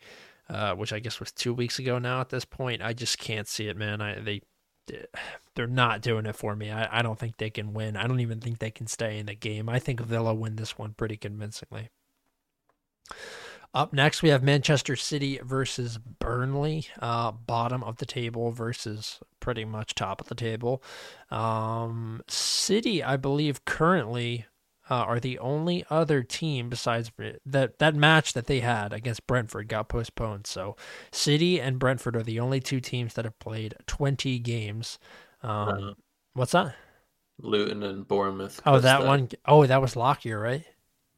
uh, 0.50 0.74
which 0.76 0.94
I 0.94 1.00
guess 1.00 1.20
was 1.20 1.32
two 1.32 1.54
weeks 1.54 1.80
ago 1.80 2.00
now. 2.00 2.22
At 2.22 2.30
this 2.30 2.46
point, 2.46 2.82
I 2.82 2.94
just 2.94 3.18
can't 3.18 3.48
see 3.48 3.68
it, 3.68 3.78
man. 3.78 4.02
I 4.02 4.20
they 4.20 4.42
they're 5.56 5.68
not 5.68 6.02
doing 6.02 6.26
it 6.26 6.36
for 6.36 6.56
me. 6.56 6.72
I, 6.72 7.00
I 7.00 7.02
don't 7.02 7.20
think 7.20 7.38
they 7.38 7.50
can 7.50 7.74
win. 7.74 7.96
I 7.96 8.08
don't 8.08 8.20
even 8.22 8.40
think 8.40 8.60
they 8.60 8.72
can 8.72 8.88
stay 8.88 9.20
in 9.20 9.26
the 9.26 9.36
game. 9.36 9.70
I 9.70 9.80
think 9.80 10.00
Villa 10.00 10.34
win 10.34 10.56
this 10.56 10.78
one 10.78 10.94
pretty 10.94 11.18
convincingly. 11.18 11.90
Up 13.72 13.94
next, 13.94 14.24
we 14.24 14.30
have 14.30 14.42
Manchester 14.42 14.96
City 14.96 15.40
versus 15.44 16.00
Burnley, 16.00 16.88
uh, 17.00 17.32
bottom 17.32 17.84
of 17.84 17.98
the 17.98 18.06
table 18.06 18.52
versus 18.52 19.20
pretty 19.40 19.64
much 19.64 19.94
top 19.94 20.22
of 20.22 20.28
the 20.28 20.34
table. 20.34 20.82
Um, 21.30 22.24
City, 22.28 23.04
I 23.04 23.16
believe, 23.16 23.66
currently 23.66 24.48
uh, 24.90 24.96
are 24.96 25.20
the 25.20 25.40
only 25.40 25.86
other 25.90 26.24
team 26.24 26.70
besides 26.70 27.12
that 27.46 27.80
that 27.80 27.96
match 27.96 28.34
that 28.34 28.48
they 28.48 28.60
had 28.62 28.94
against 28.94 29.28
Brentford 29.28 29.68
got 29.68 29.90
postponed. 29.90 30.48
So, 30.48 30.76
City 31.12 31.60
and 31.62 31.80
Brentford 31.80 32.16
are 32.16 32.24
the 32.24 32.40
only 32.40 32.60
two 32.60 32.80
teams 32.82 33.14
that 33.16 33.26
have 33.26 33.40
played 33.40 33.76
20 33.88 34.40
games. 34.40 35.00
Um, 35.44 35.86
Uh, 35.90 35.94
what's 36.34 36.52
that? 36.54 36.76
Luton 37.42 37.82
and 37.82 38.08
Bournemouth. 38.08 38.62
Oh, 38.66 38.80
That's 38.80 38.84
that 38.84 39.04
one 39.04 39.30
oh 39.46 39.66
that 39.66 39.82
was 39.82 39.96
Lockyer, 39.98 40.40
right? 40.40 40.66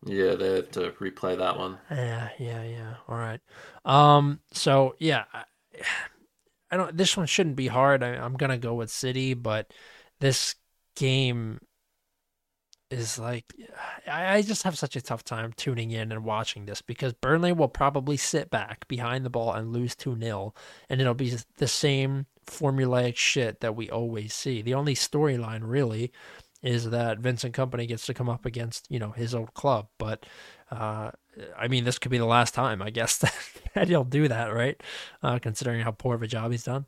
Yeah, 0.06 0.36
they 0.36 0.54
have 0.58 0.70
to 0.72 0.92
replay 0.92 1.38
that 1.40 1.58
one. 1.58 1.80
Yeah, 1.90 2.30
yeah, 2.40 2.64
yeah. 2.64 2.96
All 3.08 3.18
right. 3.18 3.42
Um. 3.86 4.40
So 4.54 4.96
yeah, 5.00 5.26
I, 5.34 5.44
I 6.72 6.78
don't. 6.78 6.96
This 6.96 7.18
one 7.18 7.26
shouldn't 7.28 7.56
be 7.58 7.68
hard. 7.68 8.04
I, 8.04 8.10
I'm 8.16 8.36
gonna 8.36 8.58
go 8.58 8.76
with 8.76 8.90
City, 8.92 9.34
but 9.34 9.74
this 10.20 10.56
game 10.96 11.60
is 12.92 13.18
like 13.18 13.46
I, 14.08 14.42
just 14.42 14.64
have 14.64 14.78
such 14.78 14.96
a 14.96 15.02
tough 15.02 15.24
time 15.24 15.54
tuning 15.56 15.92
in 15.92 16.12
and 16.12 16.24
watching 16.24 16.66
this 16.66 16.82
because 16.82 17.14
Burnley 17.14 17.54
will 17.54 17.70
probably 17.70 18.18
sit 18.18 18.50
back 18.50 18.88
behind 18.88 19.26
the 19.26 19.30
ball 19.30 19.54
and 19.54 19.72
lose 19.72 19.96
2 19.96 20.18
0, 20.20 20.54
and 20.90 21.00
it'll 21.00 21.14
be 21.14 21.36
the 21.58 21.68
same 21.68 22.26
formulaic 22.46 23.16
shit 23.16 23.62
that 23.62 23.76
we 23.76 23.90
always 23.90 24.34
see. 24.34 24.62
The 24.62 24.74
only 24.74 24.96
storyline 24.96 25.62
really 25.64 26.12
is 26.62 26.90
that 26.90 27.20
Vincent 27.20 27.56
Kompany 27.56 27.88
gets 27.88 28.06
to 28.06 28.14
come 28.14 28.30
up 28.30 28.46
against, 28.46 28.86
you 28.90 29.00
know, 29.00 29.12
his 29.12 29.34
old 29.34 29.54
club. 29.54 29.88
But 29.98 30.26
uh, 30.70 31.12
I 31.58 31.68
mean, 31.68 31.86
this 31.86 31.98
could 31.98 32.12
be 32.12 32.18
the 32.18 32.26
last 32.26 32.54
time, 32.54 32.82
I 32.82 32.90
guess, 32.90 33.18
that, 33.18 33.34
that 33.74 33.88
he'll 33.88 34.04
do 34.04 34.28
that, 34.28 34.54
right? 34.54 34.82
Uh, 35.24 35.40
considering 35.40 35.82
how 35.82 35.92
poor 35.92 36.16
of 36.16 36.24
a 36.24 36.28
job 36.28 36.52
he's 36.52 36.64
done. 36.64 36.86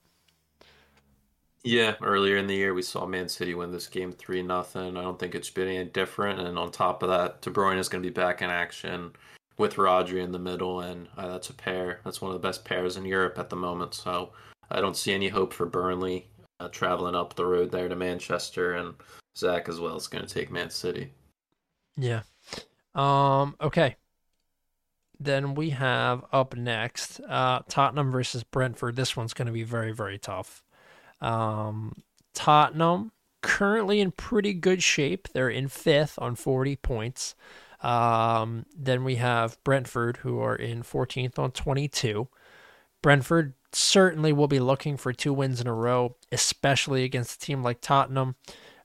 Yeah, 1.63 1.95
earlier 2.02 2.36
in 2.38 2.47
the 2.47 2.56
year 2.56 2.73
we 2.73 2.82
saw 2.82 3.06
Man 3.06 3.30
City 3.30 3.56
win 3.56 3.71
this 3.71 3.88
game 3.88 4.12
three 4.12 4.41
nothing. 4.43 4.97
I 4.97 5.02
don't 5.02 5.17
think 5.17 5.34
it's 5.34 5.49
been 5.49 5.69
any 5.69 5.86
different. 5.86 6.41
And 6.41 6.60
on 6.60 6.71
top 6.71 7.04
of 7.04 7.10
that, 7.10 7.41
De 7.41 7.49
Bruyne 7.49 7.78
is 7.78 7.88
going 7.88 8.04
to 8.04 8.10
be 8.10 8.13
back 8.13 8.41
in 8.41 8.49
action 8.49 9.13
with 9.58 9.76
Rodri 9.76 10.21
in 10.21 10.32
the 10.32 10.39
middle, 10.39 10.82
and 10.82 11.08
uh, 11.17 11.28
that's 11.28 11.49
a 11.49 11.54
pair. 11.54 12.02
That's 12.04 12.21
one 12.21 12.34
of 12.34 12.41
the 12.41 12.45
best 12.45 12.65
pairs 12.65 12.97
in 12.97 13.06
Europe 13.06 13.39
at 13.39 13.49
the 13.49 13.56
moment. 13.56 13.93
So 13.93 14.32
I 14.71 14.82
don't 14.82 14.97
see 14.97 15.13
any 15.13 15.30
hope 15.30 15.54
for 15.54 15.65
Burnley 15.65 16.28
uh, 16.60 16.67
traveling 16.67 17.15
up 17.15 17.36
the 17.36 17.45
road 17.45 17.71
there 17.71 17.88
to 17.88 17.95
Manchester, 17.95 18.73
and 18.73 18.95
Zach 19.38 19.69
as 19.69 19.80
well 19.80 19.95
is 19.95 20.08
going 20.08 20.26
to 20.26 20.34
take 20.34 20.52
Man 20.52 20.69
City. 20.69 21.13
Yeah. 21.95 22.23
Um. 22.93 23.56
Okay. 23.62 23.95
Then 25.19 25.56
we 25.56 25.69
have 25.69 26.26
up 26.34 26.58
next 26.58 27.21
uh, 27.21 27.62
Tottenham 27.69 28.12
versus 28.12 28.43
Brentford. 28.43 28.97
This 28.97 29.15
one's 29.15 29.34
going 29.34 29.45
to 29.45 29.54
be 29.54 29.63
very, 29.63 29.93
very 29.93 30.17
tough. 30.17 30.62
Um, 31.23 32.03
Tottenham 32.33 33.12
currently 33.41 33.99
in 33.99 34.12
pretty 34.12 34.53
good 34.53 34.83
shape. 34.83 35.27
They're 35.29 35.49
in 35.49 35.67
fifth 35.67 36.19
on 36.19 36.36
40 36.36 36.75
points. 36.77 37.36
Um, 37.81 38.65
then 38.75 39.03
we 39.03 39.15
have 39.15 39.62
Brentford, 39.63 40.17
who 40.17 40.39
are 40.39 40.55
in 40.55 40.83
14th 40.83 41.38
on 41.38 41.51
22. 41.51 42.27
Brentford 43.01 43.53
certainly 43.73 44.31
will 44.31 44.47
be 44.47 44.59
looking 44.59 44.97
for 44.97 45.12
two 45.12 45.33
wins 45.33 45.59
in 45.59 45.67
a 45.67 45.73
row, 45.73 46.15
especially 46.31 47.03
against 47.03 47.36
a 47.36 47.45
team 47.45 47.61
like 47.61 47.82
Tottenham. 47.82 48.36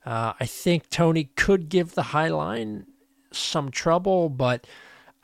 Uh, 0.04 0.32
I 0.40 0.46
think 0.46 0.90
Toney 0.90 1.30
could 1.36 1.68
give 1.68 1.94
the 1.94 2.02
High 2.02 2.28
Line 2.28 2.86
some 3.32 3.70
trouble, 3.70 4.28
but 4.28 4.66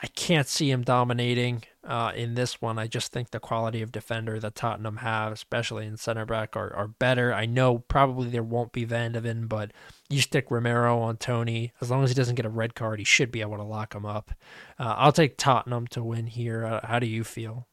I 0.01 0.07
can't 0.07 0.47
see 0.47 0.71
him 0.71 0.83
dominating 0.83 1.63
uh, 1.85 2.11
in 2.15 2.35
this 2.35 2.61
one. 2.61 2.79
I 2.79 2.87
just 2.87 3.11
think 3.11 3.31
the 3.31 3.39
quality 3.39 3.81
of 3.81 3.91
defender 3.91 4.39
that 4.39 4.55
Tottenham 4.55 4.97
have, 4.97 5.31
especially 5.31 5.85
in 5.85 5.97
center 5.97 6.25
back, 6.25 6.55
are, 6.55 6.73
are 6.73 6.87
better. 6.87 7.33
I 7.33 7.45
know 7.45 7.79
probably 7.79 8.29
there 8.29 8.43
won't 8.43 8.71
be 8.71 8.85
Van 8.85 9.13
de 9.13 9.21
Ven, 9.21 9.47
but 9.47 9.71
you 10.09 10.21
stick 10.21 10.49
Romero 10.49 10.99
on 10.99 11.17
Toney. 11.17 11.73
As 11.81 11.91
long 11.91 12.03
as 12.03 12.09
he 12.09 12.15
doesn't 12.15 12.35
get 12.35 12.45
a 12.45 12.49
red 12.49 12.75
card, 12.75 12.99
he 12.99 13.05
should 13.05 13.31
be 13.31 13.41
able 13.41 13.57
to 13.57 13.63
lock 13.63 13.93
him 13.93 14.05
up. 14.05 14.31
Uh, 14.79 14.95
I'll 14.97 15.11
take 15.11 15.37
Tottenham 15.37 15.87
to 15.87 16.03
win 16.03 16.27
here. 16.27 16.65
Uh, 16.65 16.85
how 16.85 16.99
do 16.99 17.07
you 17.07 17.23
feel? 17.23 17.67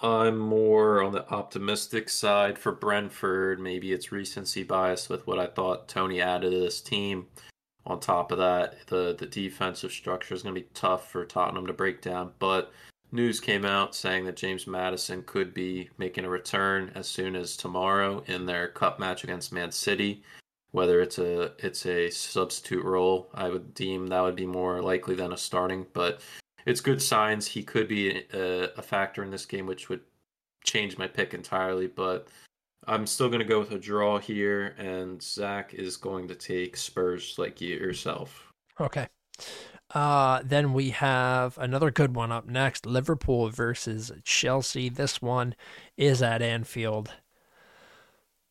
I'm 0.00 0.38
more 0.38 1.02
on 1.02 1.12
the 1.12 1.28
optimistic 1.28 2.08
side 2.08 2.56
for 2.56 2.70
Brentford. 2.70 3.58
Maybe 3.58 3.92
it's 3.92 4.12
recency 4.12 4.62
bias 4.62 5.08
with 5.08 5.26
what 5.26 5.40
I 5.40 5.46
thought 5.46 5.88
Toney 5.88 6.20
added 6.20 6.52
to 6.52 6.58
this 6.58 6.80
team 6.80 7.26
On 7.88 7.98
top 7.98 8.32
of 8.32 8.38
that, 8.38 8.86
the 8.88 9.16
the 9.18 9.26
defensive 9.26 9.90
structure 9.90 10.34
is 10.34 10.42
going 10.42 10.54
to 10.54 10.60
be 10.60 10.68
tough 10.74 11.10
for 11.10 11.24
Tottenham 11.24 11.66
to 11.66 11.72
break 11.72 12.02
down. 12.02 12.32
But 12.38 12.70
news 13.12 13.40
came 13.40 13.64
out 13.64 13.94
saying 13.94 14.26
that 14.26 14.36
James 14.36 14.66
Maddison 14.66 15.22
could 15.22 15.54
be 15.54 15.88
making 15.96 16.26
a 16.26 16.28
return 16.28 16.92
as 16.94 17.08
soon 17.08 17.34
as 17.34 17.56
tomorrow 17.56 18.22
in 18.26 18.44
their 18.44 18.68
cup 18.68 19.00
match 19.00 19.24
against 19.24 19.54
Man 19.54 19.72
City. 19.72 20.22
Whether 20.72 21.00
it's 21.00 21.18
a 21.18 21.52
it's 21.58 21.86
a 21.86 22.10
substitute 22.10 22.84
role, 22.84 23.30
I 23.32 23.48
would 23.48 23.72
deem 23.72 24.08
that 24.08 24.20
would 24.20 24.36
be 24.36 24.46
more 24.46 24.82
likely 24.82 25.14
than 25.14 25.32
a 25.32 25.38
starting. 25.38 25.86
But 25.94 26.20
it's 26.66 26.82
good 26.82 27.00
signs. 27.00 27.46
He 27.46 27.62
could 27.62 27.88
be 27.88 28.24
a, 28.34 28.70
a 28.76 28.82
factor 28.82 29.24
in 29.24 29.30
this 29.30 29.46
game, 29.46 29.64
which 29.64 29.88
would 29.88 30.02
change 30.62 30.98
my 30.98 31.06
pick 31.06 31.32
entirely. 31.32 31.86
But 31.86 32.28
I'm 32.88 33.06
still 33.06 33.28
going 33.28 33.40
to 33.40 33.44
go 33.44 33.58
with 33.58 33.70
a 33.70 33.78
draw 33.78 34.18
here, 34.18 34.74
and 34.78 35.22
Zach 35.22 35.74
is 35.74 35.98
going 35.98 36.26
to 36.28 36.34
take 36.34 36.74
Spurs 36.74 37.34
like 37.36 37.60
you 37.60 37.76
yourself. 37.76 38.50
Okay. 38.80 39.08
Uh, 39.94 40.40
then 40.42 40.72
we 40.72 40.90
have 40.90 41.58
another 41.58 41.90
good 41.90 42.14
one 42.14 42.32
up 42.32 42.46
next 42.46 42.86
Liverpool 42.86 43.50
versus 43.50 44.10
Chelsea. 44.24 44.88
This 44.88 45.20
one 45.20 45.54
is 45.98 46.22
at 46.22 46.40
Anfield. 46.40 47.12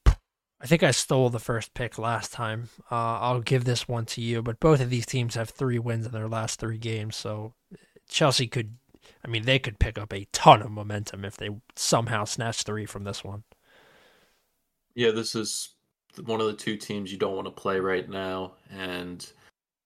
I 0.06 0.66
think 0.66 0.84
I 0.84 0.92
stole 0.92 1.32
the 1.32 1.40
first 1.40 1.74
pick 1.74 1.98
last 1.98 2.32
time. 2.32 2.70
Uh, 2.92 3.20
I'll 3.20 3.42
give 3.42 3.66
this 3.66 3.88
one 3.88 4.06
to 4.06 4.22
you, 4.22 4.44
but 4.44 4.60
both 4.60 4.82
of 4.82 4.92
these 4.92 5.06
teams 5.08 5.34
have 5.34 5.50
three 5.50 5.80
wins 5.80 6.06
in 6.06 6.12
their 6.12 6.28
last 6.28 6.60
three 6.60 6.78
games, 6.78 7.16
so 7.16 7.54
Chelsea 8.08 8.48
could, 8.48 8.78
I 9.26 9.28
mean, 9.28 9.46
they 9.46 9.58
could 9.58 9.80
pick 9.80 9.98
up 9.98 10.14
a 10.14 10.28
ton 10.32 10.62
of 10.62 10.72
momentum 10.72 11.26
if 11.26 11.38
they 11.38 11.50
somehow 11.76 12.26
snatch 12.26 12.62
three 12.62 12.86
from 12.86 13.04
this 13.04 13.24
one. 13.24 13.44
Yeah, 14.98 15.12
this 15.12 15.36
is 15.36 15.76
one 16.26 16.42
of 16.42 16.48
the 16.48 16.54
two 16.54 16.76
teams 16.76 17.12
you 17.12 17.20
don't 17.20 17.36
want 17.36 17.46
to 17.46 17.52
play 17.52 17.80
right 17.80 18.10
now, 18.10 18.54
and 18.72 19.32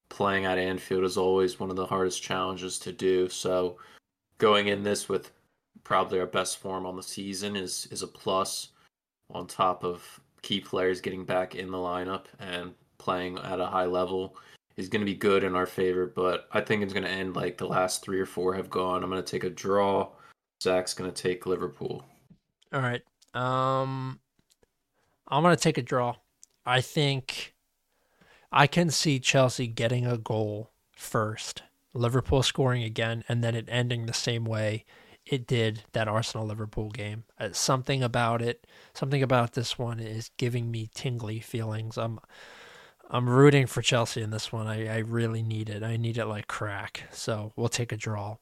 playing 0.08 0.46
at 0.46 0.58
Anfield 0.58 1.04
is 1.04 1.18
always 1.18 1.60
one 1.60 1.70
of 1.70 1.76
the 1.76 1.86
hardest 1.86 2.24
challenges 2.24 2.80
to 2.80 2.94
do. 2.94 3.28
So 3.28 3.76
going 4.38 4.70
in 4.70 4.84
this 4.84 5.10
with 5.10 5.32
probably 5.84 6.18
our 6.22 6.26
best 6.26 6.60
form 6.60 6.86
on 6.86 6.96
the 6.96 7.04
season 7.04 7.58
is 7.58 7.90
is 7.92 8.04
a 8.04 8.08
plus 8.08 8.70
on 9.30 9.48
top 9.48 9.84
of 9.84 10.02
key 10.44 10.62
players 10.62 11.02
getting 11.02 11.26
back 11.26 11.56
in 11.56 11.70
the 11.72 11.78
lineup 11.78 12.28
and 12.40 12.74
playing 12.98 13.38
at 13.40 13.60
a 13.60 13.66
high 13.66 13.86
level 13.86 14.38
is 14.78 14.88
going 14.88 15.02
to 15.02 15.06
be 15.06 15.14
good 15.14 15.44
in 15.44 15.58
our 15.58 15.66
favor, 15.66 16.06
but 16.06 16.48
I 16.54 16.62
think 16.62 16.84
it's 16.84 16.94
going 16.94 17.04
to 17.04 17.12
end 17.12 17.36
like 17.36 17.58
the 17.58 17.68
last 17.68 18.02
three 18.02 18.20
or 18.22 18.26
four 18.26 18.54
have 18.54 18.70
gone. 18.70 19.04
I'm 19.04 19.10
going 19.10 19.22
to 19.22 19.30
take 19.30 19.44
a 19.44 19.50
draw. 19.50 20.08
Zach's 20.64 20.94
going 20.94 21.12
to 21.12 21.22
take 21.22 21.46
Liverpool. 21.46 22.06
All 22.72 22.80
right. 22.80 23.02
Um, 23.34 24.18
I'm 25.32 25.44
going 25.44 25.56
to 25.56 25.62
take 25.62 25.78
a 25.78 25.82
draw. 25.82 26.18
I 26.66 26.82
think 26.82 27.56
I 28.52 28.68
can 28.68 28.90
see 28.90 29.20
Chelsea 29.20 29.68
getting 29.68 30.06
a 30.06 30.18
goal 30.18 30.72
first, 30.92 31.64
Liverpool 31.94 32.44
scoring 32.44 32.84
again, 32.84 33.24
and 33.28 33.44
then 33.44 33.56
it 33.56 33.66
ending 33.70 34.06
the 34.06 34.14
same 34.14 34.46
way 34.46 34.86
it 35.26 35.48
did 35.48 35.84
that 35.94 36.08
Arsenal 36.08 36.46
Liverpool 36.46 36.90
game. 36.90 37.24
Uh, 37.40 37.50
something 37.52 38.04
about 38.04 38.42
it, 38.42 38.68
something 38.94 39.24
about 39.24 39.54
this 39.54 39.78
one 39.78 40.00
is 40.00 40.32
giving 40.38 40.70
me 40.70 40.90
tingly 40.94 41.40
feelings. 41.40 41.98
I'm 41.98 42.20
I'm 43.10 43.30
rooting 43.30 43.68
for 43.68 43.82
Chelsea 43.82 44.22
in 44.22 44.30
this 44.30 44.54
one. 44.54 44.68
I, 44.68 44.88
I 44.88 44.98
really 45.00 45.44
need 45.44 45.70
it. 45.70 45.84
I 45.84 45.98
need 45.98 46.18
it 46.18 46.26
like 46.26 46.48
crack. 46.48 47.04
So 47.12 47.52
we'll 47.58 47.68
take 47.68 47.92
a 47.92 47.98
draw. 47.98 48.38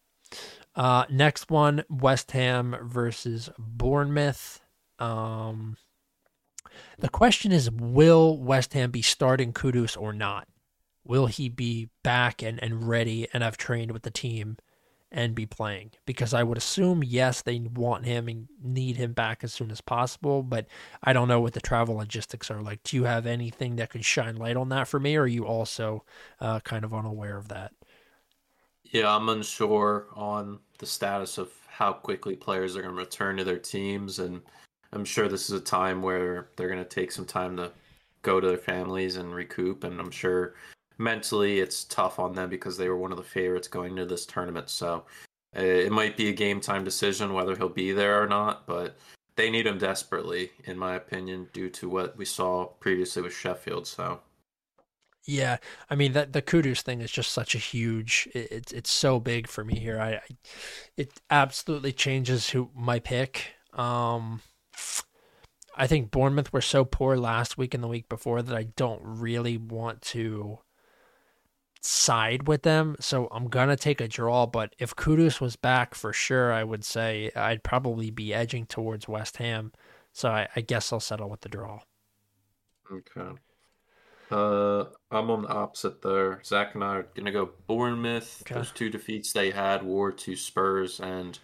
Uh, 0.75 1.05
next 1.09 1.49
one, 1.49 1.83
West 1.89 2.31
Ham 2.31 2.75
versus 2.83 3.49
Bournemouth. 3.57 4.61
Um, 4.99 5.77
the 6.99 7.09
question 7.09 7.51
is 7.51 7.71
will 7.71 8.37
West 8.37 8.73
Ham 8.73 8.91
be 8.91 9.01
starting 9.01 9.53
Kudus 9.53 9.99
or 9.99 10.13
not? 10.13 10.47
Will 11.03 11.27
he 11.27 11.49
be 11.49 11.89
back 12.03 12.43
and, 12.43 12.61
and 12.61 12.87
ready 12.87 13.27
and 13.33 13.41
have 13.43 13.57
trained 13.57 13.91
with 13.91 14.03
the 14.03 14.11
team 14.11 14.57
and 15.11 15.33
be 15.33 15.45
playing? 15.45 15.91
Because 16.05 16.33
I 16.33 16.43
would 16.43 16.57
assume, 16.57 17.03
yes, 17.03 17.41
they 17.41 17.59
want 17.59 18.05
him 18.05 18.27
and 18.27 18.47
need 18.61 18.97
him 18.97 19.13
back 19.13 19.43
as 19.43 19.53
soon 19.53 19.71
as 19.71 19.81
possible, 19.81 20.43
but 20.43 20.67
I 21.03 21.13
don't 21.13 21.27
know 21.27 21.39
what 21.39 21.53
the 21.53 21.61
travel 21.61 21.95
logistics 21.95 22.51
are 22.51 22.61
like. 22.61 22.83
Do 22.83 22.95
you 22.95 23.05
have 23.05 23.25
anything 23.25 23.77
that 23.77 23.89
could 23.89 24.05
shine 24.05 24.35
light 24.35 24.57
on 24.57 24.69
that 24.69 24.87
for 24.87 24.99
me, 24.99 25.15
or 25.15 25.23
are 25.23 25.27
you 25.27 25.47
also 25.47 26.03
uh, 26.39 26.59
kind 26.59 26.85
of 26.85 26.93
unaware 26.93 27.37
of 27.37 27.47
that? 27.47 27.71
Yeah, 28.83 29.15
I'm 29.15 29.29
unsure 29.29 30.07
on 30.15 30.59
the 30.79 30.85
status 30.85 31.37
of 31.37 31.51
how 31.67 31.93
quickly 31.93 32.35
players 32.35 32.75
are 32.75 32.81
going 32.81 32.93
to 32.93 32.99
return 32.99 33.37
to 33.37 33.43
their 33.43 33.59
teams 33.59 34.19
and 34.19 34.41
I'm 34.91 35.05
sure 35.05 35.27
this 35.27 35.49
is 35.49 35.59
a 35.59 35.63
time 35.63 36.01
where 36.01 36.49
they're 36.55 36.67
going 36.67 36.83
to 36.83 36.85
take 36.85 37.11
some 37.11 37.25
time 37.25 37.57
to 37.57 37.71
go 38.21 38.39
to 38.39 38.47
their 38.47 38.57
families 38.57 39.17
and 39.17 39.33
recoup. 39.33 39.83
And 39.83 39.99
I'm 39.99 40.11
sure 40.11 40.55
mentally 40.97 41.59
it's 41.59 41.83
tough 41.85 42.19
on 42.19 42.33
them 42.33 42.49
because 42.49 42.77
they 42.77 42.89
were 42.89 42.97
one 42.97 43.11
of 43.11 43.17
the 43.17 43.23
favorites 43.23 43.67
going 43.67 43.95
to 43.95 44.05
this 44.05 44.25
tournament. 44.25 44.69
So 44.69 45.05
uh, 45.55 45.61
it 45.61 45.91
might 45.91 46.17
be 46.17 46.29
a 46.29 46.33
game 46.33 46.59
time 46.59 46.83
decision 46.83 47.33
whether 47.33 47.55
he'll 47.55 47.69
be 47.69 47.91
there 47.91 48.21
or 48.21 48.27
not. 48.27 48.65
But 48.65 48.97
they 49.35 49.49
need 49.49 49.67
him 49.67 49.77
desperately, 49.77 50.51
in 50.65 50.77
my 50.77 50.95
opinion, 50.95 51.47
due 51.53 51.69
to 51.69 51.87
what 51.87 52.17
we 52.17 52.25
saw 52.25 52.65
previously 52.65 53.21
with 53.21 53.33
Sheffield. 53.33 53.87
So. 53.87 54.19
Yeah, 55.25 55.57
I 55.89 55.95
mean 55.95 56.13
that 56.13 56.33
the 56.33 56.41
Kudus 56.41 56.81
thing 56.81 57.01
is 57.01 57.11
just 57.11 57.31
such 57.31 57.53
a 57.53 57.59
huge. 57.59 58.27
It, 58.33 58.51
it's 58.51 58.71
it's 58.71 58.89
so 58.89 59.19
big 59.19 59.47
for 59.47 59.63
me 59.63 59.77
here. 59.77 59.99
I, 59.99 60.13
I, 60.13 60.21
it 60.97 61.21
absolutely 61.29 61.91
changes 61.91 62.49
who 62.49 62.71
my 62.73 62.97
pick. 62.99 63.53
Um, 63.73 64.41
I 65.75 65.87
think 65.87 66.11
Bournemouth 66.11 66.51
were 66.51 66.61
so 66.61 66.83
poor 66.83 67.15
last 67.15 67.57
week 67.57 67.73
and 67.73 67.83
the 67.83 67.87
week 67.87 68.09
before 68.09 68.41
that 68.41 68.55
I 68.55 68.63
don't 68.75 69.01
really 69.03 69.57
want 69.57 70.01
to 70.03 70.59
side 71.81 72.47
with 72.47 72.63
them. 72.63 72.95
So 72.99 73.27
I'm 73.31 73.47
gonna 73.47 73.77
take 73.77 74.01
a 74.01 74.07
draw. 74.07 74.45
But 74.45 74.75
if 74.77 74.95
Kudus 74.95 75.39
was 75.39 75.55
back 75.55 75.95
for 75.95 76.11
sure, 76.11 76.51
I 76.51 76.63
would 76.63 76.83
say 76.83 77.31
I'd 77.35 77.63
probably 77.63 78.11
be 78.11 78.33
edging 78.33 78.65
towards 78.65 79.07
West 79.07 79.37
Ham. 79.37 79.71
So 80.11 80.29
I, 80.29 80.47
I 80.55 80.61
guess 80.61 80.91
I'll 80.91 80.99
settle 80.99 81.29
with 81.29 81.41
the 81.41 81.49
draw. 81.49 81.79
Okay. 82.91 83.37
Uh, 84.31 84.85
I'm 85.11 85.31
on 85.31 85.43
the 85.43 85.47
opposite 85.47 86.01
there. 86.01 86.41
Zach 86.43 86.75
and 86.75 86.83
I 86.83 86.97
are 86.97 87.07
gonna 87.15 87.31
go 87.31 87.51
Bournemouth. 87.67 88.43
Okay. 88.43 88.55
Those 88.55 88.71
two 88.71 88.89
defeats 88.89 89.33
they 89.33 89.51
had 89.51 89.83
were 89.83 90.11
to 90.11 90.35
Spurs 90.35 90.99
and 90.99 91.39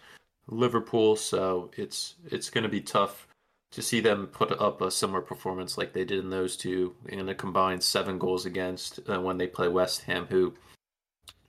Liverpool, 0.48 1.16
so 1.16 1.70
it's 1.76 2.14
it's 2.26 2.50
gonna 2.50 2.68
be 2.68 2.80
tough 2.80 3.26
to 3.72 3.82
see 3.82 4.00
them 4.00 4.26
put 4.28 4.52
up 4.60 4.80
a 4.80 4.90
similar 4.90 5.20
performance 5.20 5.76
like 5.76 5.92
they 5.92 6.04
did 6.04 6.20
in 6.20 6.30
those 6.30 6.56
two 6.56 6.94
in 7.08 7.28
a 7.28 7.34
combined 7.34 7.82
seven 7.82 8.18
goals 8.18 8.46
against 8.46 9.00
uh, 9.08 9.20
when 9.20 9.36
they 9.36 9.46
play 9.46 9.68
West 9.68 10.02
Ham, 10.02 10.26
who 10.30 10.54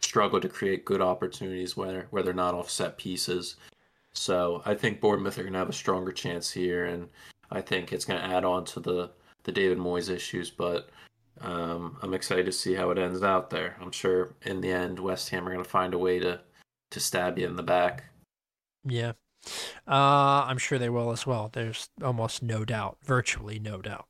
struggle 0.01 0.39
to 0.41 0.49
create 0.49 0.85
good 0.85 1.01
opportunities 1.01 1.77
where 1.77 2.07
where 2.09 2.23
they're 2.23 2.33
not 2.33 2.53
off 2.53 2.69
set 2.69 2.97
pieces. 2.97 3.55
So 4.13 4.61
I 4.65 4.73
think 4.73 4.99
Bournemouth 4.99 5.37
are 5.37 5.43
going 5.43 5.53
to 5.53 5.59
have 5.59 5.69
a 5.69 5.73
stronger 5.73 6.11
chance 6.11 6.49
here, 6.51 6.85
and 6.85 7.07
I 7.51 7.61
think 7.61 7.93
it's 7.93 8.05
going 8.05 8.19
to 8.19 8.35
add 8.35 8.45
on 8.45 8.65
to 8.65 8.79
the 8.79 9.11
the 9.43 9.51
David 9.51 9.77
Moyes 9.77 10.09
issues. 10.09 10.49
But 10.49 10.89
um, 11.41 11.97
I'm 12.01 12.13
excited 12.13 12.47
to 12.47 12.51
see 12.51 12.73
how 12.73 12.89
it 12.89 12.97
ends 12.97 13.21
out 13.23 13.49
there. 13.49 13.77
I'm 13.79 13.91
sure 13.91 14.33
in 14.43 14.59
the 14.59 14.71
end 14.71 14.99
West 14.99 15.29
Ham 15.29 15.47
are 15.47 15.51
going 15.51 15.63
to 15.63 15.69
find 15.69 15.93
a 15.93 15.99
way 15.99 16.19
to 16.19 16.41
to 16.89 16.99
stab 16.99 17.37
you 17.37 17.45
in 17.45 17.55
the 17.55 17.63
back. 17.63 18.05
Yeah, 18.83 19.13
uh, 19.87 20.45
I'm 20.47 20.57
sure 20.57 20.77
they 20.77 20.89
will 20.89 21.11
as 21.11 21.25
well. 21.25 21.49
There's 21.51 21.89
almost 22.03 22.43
no 22.43 22.65
doubt, 22.65 22.97
virtually 23.03 23.59
no 23.59 23.81
doubt. 23.81 24.05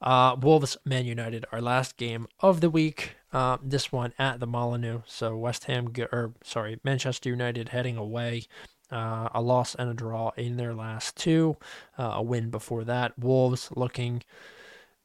Uh, 0.00 0.36
Wolves, 0.40 0.76
Man 0.84 1.06
United, 1.06 1.44
our 1.52 1.60
last 1.60 1.96
game 1.96 2.26
of 2.40 2.60
the 2.60 2.70
week. 2.70 3.16
Uh, 3.32 3.58
this 3.62 3.92
one 3.92 4.12
at 4.18 4.40
the 4.40 4.46
Molineux. 4.46 5.02
So 5.06 5.36
West 5.36 5.64
Ham, 5.64 5.92
or 6.12 6.34
sorry, 6.42 6.80
Manchester 6.82 7.28
United 7.28 7.68
heading 7.70 7.96
away. 7.96 8.44
Uh, 8.90 9.28
a 9.32 9.40
loss 9.40 9.76
and 9.76 9.88
a 9.88 9.94
draw 9.94 10.30
in 10.36 10.56
their 10.56 10.74
last 10.74 11.14
two. 11.16 11.56
Uh, 11.96 12.14
a 12.14 12.22
win 12.22 12.50
before 12.50 12.82
that. 12.82 13.16
Wolves 13.16 13.70
looking 13.76 14.22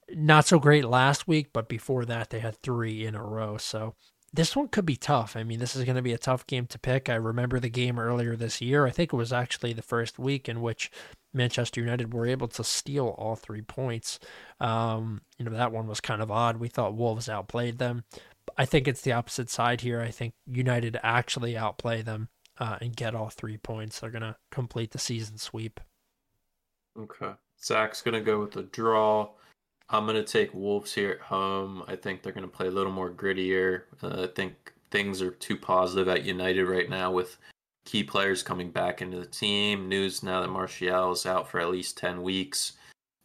not 0.10 0.46
so 0.46 0.58
great 0.58 0.86
last 0.86 1.28
week, 1.28 1.50
but 1.54 1.70
before 1.70 2.04
that 2.06 2.32
they 2.32 2.40
had 2.40 2.58
three 2.64 3.06
in 3.06 3.14
a 3.14 3.24
row. 3.24 3.58
So 3.58 3.94
this 4.36 4.56
one 4.56 4.68
could 4.68 4.86
be 4.86 4.96
tough. 4.98 5.36
I 5.36 5.44
mean, 5.44 5.60
this 5.60 5.76
is 5.76 5.86
going 5.86 5.96
to 5.96 6.02
be 6.02 6.14
a 6.14 6.18
tough 6.18 6.46
game 6.46 6.66
to 6.68 6.80
pick. 6.80 7.10
I 7.10 7.16
remember 7.16 7.60
the 7.60 7.70
game 7.70 7.98
earlier 7.98 8.36
this 8.36 8.62
year. 8.62 8.86
I 8.86 8.92
think 8.92 9.14
it 9.14 9.16
was 9.16 9.32
actually 9.32 9.74
the 9.74 9.82
first 9.82 10.20
week 10.20 10.50
in 10.50 10.62
which 10.62 10.92
Manchester 11.34 11.80
United 11.80 12.14
were 12.14 12.26
able 12.26 12.48
to 12.50 12.64
steal 12.64 13.16
all 13.18 13.36
three 13.36 13.62
points. 13.62 14.20
Um, 14.60 15.22
you 15.38 15.46
know, 15.46 15.52
that 15.52 15.72
one 15.72 15.88
was 15.88 16.02
kind 16.02 16.22
of 16.22 16.32
odd. 16.32 16.58
We 16.58 16.68
thought 16.68 16.96
Wolves 16.96 17.30
outplayed 17.30 17.78
them. 17.78 18.04
I 18.58 18.66
think 18.66 18.88
it's 18.88 19.02
the 19.02 19.14
opposite 19.14 19.50
side 19.50 19.82
here. 19.82 20.02
I 20.02 20.12
think 20.12 20.34
United 20.46 21.00
actually 21.02 21.58
outplay 21.58 22.02
them 22.02 22.30
uh, 22.60 22.78
and 22.82 22.96
get 22.96 23.16
all 23.16 23.30
three 23.30 23.58
points. 23.58 24.00
They're 24.00 24.10
going 24.10 24.22
to 24.22 24.36
complete 24.52 24.92
the 24.92 25.00
season 25.00 25.38
sweep. 25.38 25.80
Okay. 26.98 27.34
Zach's 27.64 28.02
going 28.02 28.14
to 28.14 28.22
go 28.22 28.40
with 28.42 28.56
a 28.56 28.64
draw. 28.64 29.30
I'm 29.90 30.06
going 30.06 30.16
to 30.16 30.24
take 30.24 30.54
Wolves 30.54 30.94
here 30.94 31.12
at 31.12 31.20
home. 31.20 31.84
I 31.88 31.96
think 31.96 32.24
they're 32.24 32.34
going 32.34 32.50
to 32.50 32.56
play 32.56 32.68
a 32.68 32.72
little 32.72 32.92
more 32.92 33.12
grittier. 33.12 33.84
Uh, 34.02 34.24
I 34.24 34.28
think 34.28 34.74
things 34.92 35.22
are 35.22 35.32
too 35.32 35.58
positive 35.58 36.08
at 36.08 36.24
United 36.24 36.66
right 36.66 36.90
now 36.90 37.12
with 37.12 37.38
key 37.86 38.04
players 38.04 38.42
coming 38.42 38.72
back 38.72 39.02
into 39.02 39.20
the 39.20 39.26
team. 39.26 39.88
News 39.88 40.24
now 40.24 40.42
that 40.42 40.50
Martial 40.50 41.12
is 41.12 41.26
out 41.26 41.48
for 41.48 41.60
at 41.60 41.70
least 41.70 41.98
10 41.98 42.24
weeks 42.24 42.74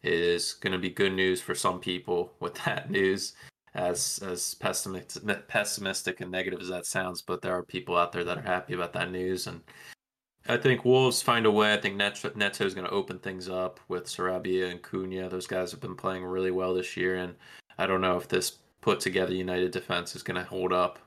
is 0.03 0.55
going 0.55 0.73
to 0.73 0.79
be 0.79 0.91
good 0.91 1.13
news 1.13 1.41
for 1.41 1.55
some 1.55 1.81
people 1.81 2.33
with 2.41 2.55
that 2.65 2.91
news. 2.91 3.35
as 3.75 4.19
as 4.23 4.55
pessimistic, 4.55 5.49
pessimistic 5.49 6.21
and 6.21 6.31
negative 6.31 6.61
as 6.61 6.69
that 6.69 6.87
sounds, 6.87 7.23
but 7.23 7.41
there 7.41 7.57
are 7.57 7.63
people 7.63 7.97
out 7.97 8.13
there 8.13 8.25
that 8.25 8.39
are 8.39 8.43
happy 8.43 8.75
about 8.75 8.93
that 8.93 9.11
news, 9.11 9.47
and 9.47 9.61
I 10.49 10.57
think 10.57 10.85
Wolves 10.85 11.23
find 11.23 11.47
a 11.47 11.51
way. 11.51 11.73
I 11.73 11.77
think 11.77 11.97
Neto, 11.97 12.65
is 12.65 12.75
going 12.75 12.87
to 12.87 12.93
open 12.93 13.19
things 13.19 13.49
up 13.49 13.79
with 13.89 14.07
Sarabia 14.07 14.71
and 14.71 14.83
Cunha. 14.83 15.29
Those 15.29 15.47
guys 15.47 15.71
have 15.71 15.81
been 15.81 15.97
playing 15.97 16.25
really 16.25 16.51
well 16.51 16.75
this 16.75 16.97
year, 16.97 17.17
and 17.17 17.35
I 17.79 17.87
don't 17.87 18.01
know 18.01 18.17
if 18.17 18.29
this 18.29 18.59
put 18.81 19.01
together 19.01 19.35
United 19.35 19.71
defense 19.71 20.17
is 20.17 20.23
going 20.23 20.43
to 20.43 20.49
hold 20.49 20.73
up. 20.73 20.99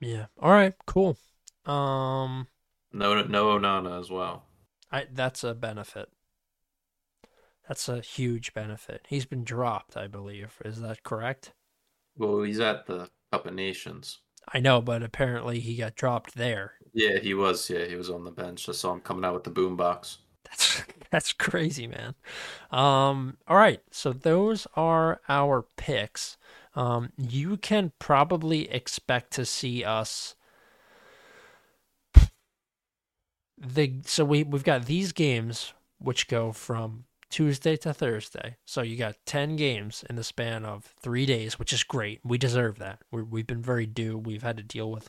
Yeah. 0.00 0.26
All 0.40 0.50
right. 0.50 0.74
Cool. 0.86 1.16
Um. 1.64 2.48
No, 2.92 3.22
no 3.22 3.58
Onana 3.58 3.98
as 3.98 4.10
well. 4.10 4.44
I 4.90 5.06
that's 5.10 5.42
a 5.44 5.54
benefit. 5.54 6.10
That's 7.66 7.88
a 7.88 8.00
huge 8.00 8.52
benefit. 8.52 9.06
He's 9.08 9.24
been 9.24 9.44
dropped, 9.44 9.96
I 9.96 10.08
believe. 10.08 10.58
Is 10.64 10.80
that 10.80 11.04
correct? 11.04 11.52
Well, 12.18 12.42
he's 12.42 12.60
at 12.60 12.86
the 12.86 13.08
Cup 13.30 13.46
of 13.46 13.54
Nations. 13.54 14.18
I 14.52 14.60
know, 14.60 14.82
but 14.82 15.02
apparently 15.02 15.60
he 15.60 15.76
got 15.76 15.94
dropped 15.94 16.34
there. 16.34 16.74
Yeah, 16.92 17.18
he 17.18 17.34
was. 17.34 17.68
Yeah, 17.70 17.84
he 17.86 17.96
was 17.96 18.10
on 18.10 18.24
the 18.24 18.30
bench. 18.30 18.68
I 18.68 18.72
saw 18.72 18.92
him 18.92 19.00
coming 19.00 19.24
out 19.24 19.34
with 19.34 19.44
the 19.44 19.50
boombox. 19.50 20.18
That's 20.44 20.82
that's 21.10 21.32
crazy, 21.32 21.86
man. 21.86 22.14
Um, 22.70 23.38
all 23.48 23.56
right, 23.56 23.80
so 23.90 24.12
those 24.12 24.66
are 24.74 25.20
our 25.28 25.62
picks. 25.76 26.36
Um, 26.74 27.12
you 27.16 27.56
can 27.56 27.92
probably 27.98 28.70
expect 28.70 29.32
to 29.32 29.44
see 29.44 29.84
us. 29.84 30.34
The 33.58 34.00
so 34.04 34.24
we 34.24 34.42
we've 34.42 34.64
got 34.64 34.86
these 34.86 35.12
games 35.12 35.72
which 35.98 36.26
go 36.28 36.52
from 36.52 37.04
Tuesday 37.30 37.76
to 37.76 37.94
Thursday. 37.94 38.56
So 38.66 38.82
you 38.82 38.96
got 38.96 39.16
10 39.24 39.56
games 39.56 40.04
in 40.10 40.16
the 40.16 40.24
span 40.24 40.64
of 40.64 40.94
three 41.00 41.24
days, 41.26 41.58
which 41.58 41.72
is 41.72 41.82
great. 41.84 42.20
We 42.24 42.36
deserve 42.38 42.78
that. 42.80 43.00
we 43.10 43.40
have 43.40 43.46
been 43.46 43.62
very 43.62 43.86
due. 43.86 44.18
We've 44.18 44.42
had 44.42 44.56
to 44.58 44.62
deal 44.62 44.90
with 44.90 45.08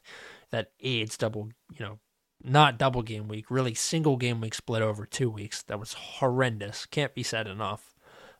that 0.54 0.72
AIDS 0.82 1.18
double, 1.18 1.50
you 1.72 1.84
know, 1.84 1.98
not 2.44 2.78
double 2.78 3.02
game 3.02 3.28
week, 3.28 3.50
really 3.50 3.74
single 3.74 4.18
game 4.18 4.40
week 4.40 4.54
split 4.54 4.84
over 4.84 5.08
two 5.08 5.28
weeks. 5.28 5.64
That 5.64 5.80
was 5.80 5.94
horrendous. 5.94 6.86
Can't 6.86 7.16
be 7.16 7.24
said 7.24 7.48
enough. 7.48 7.96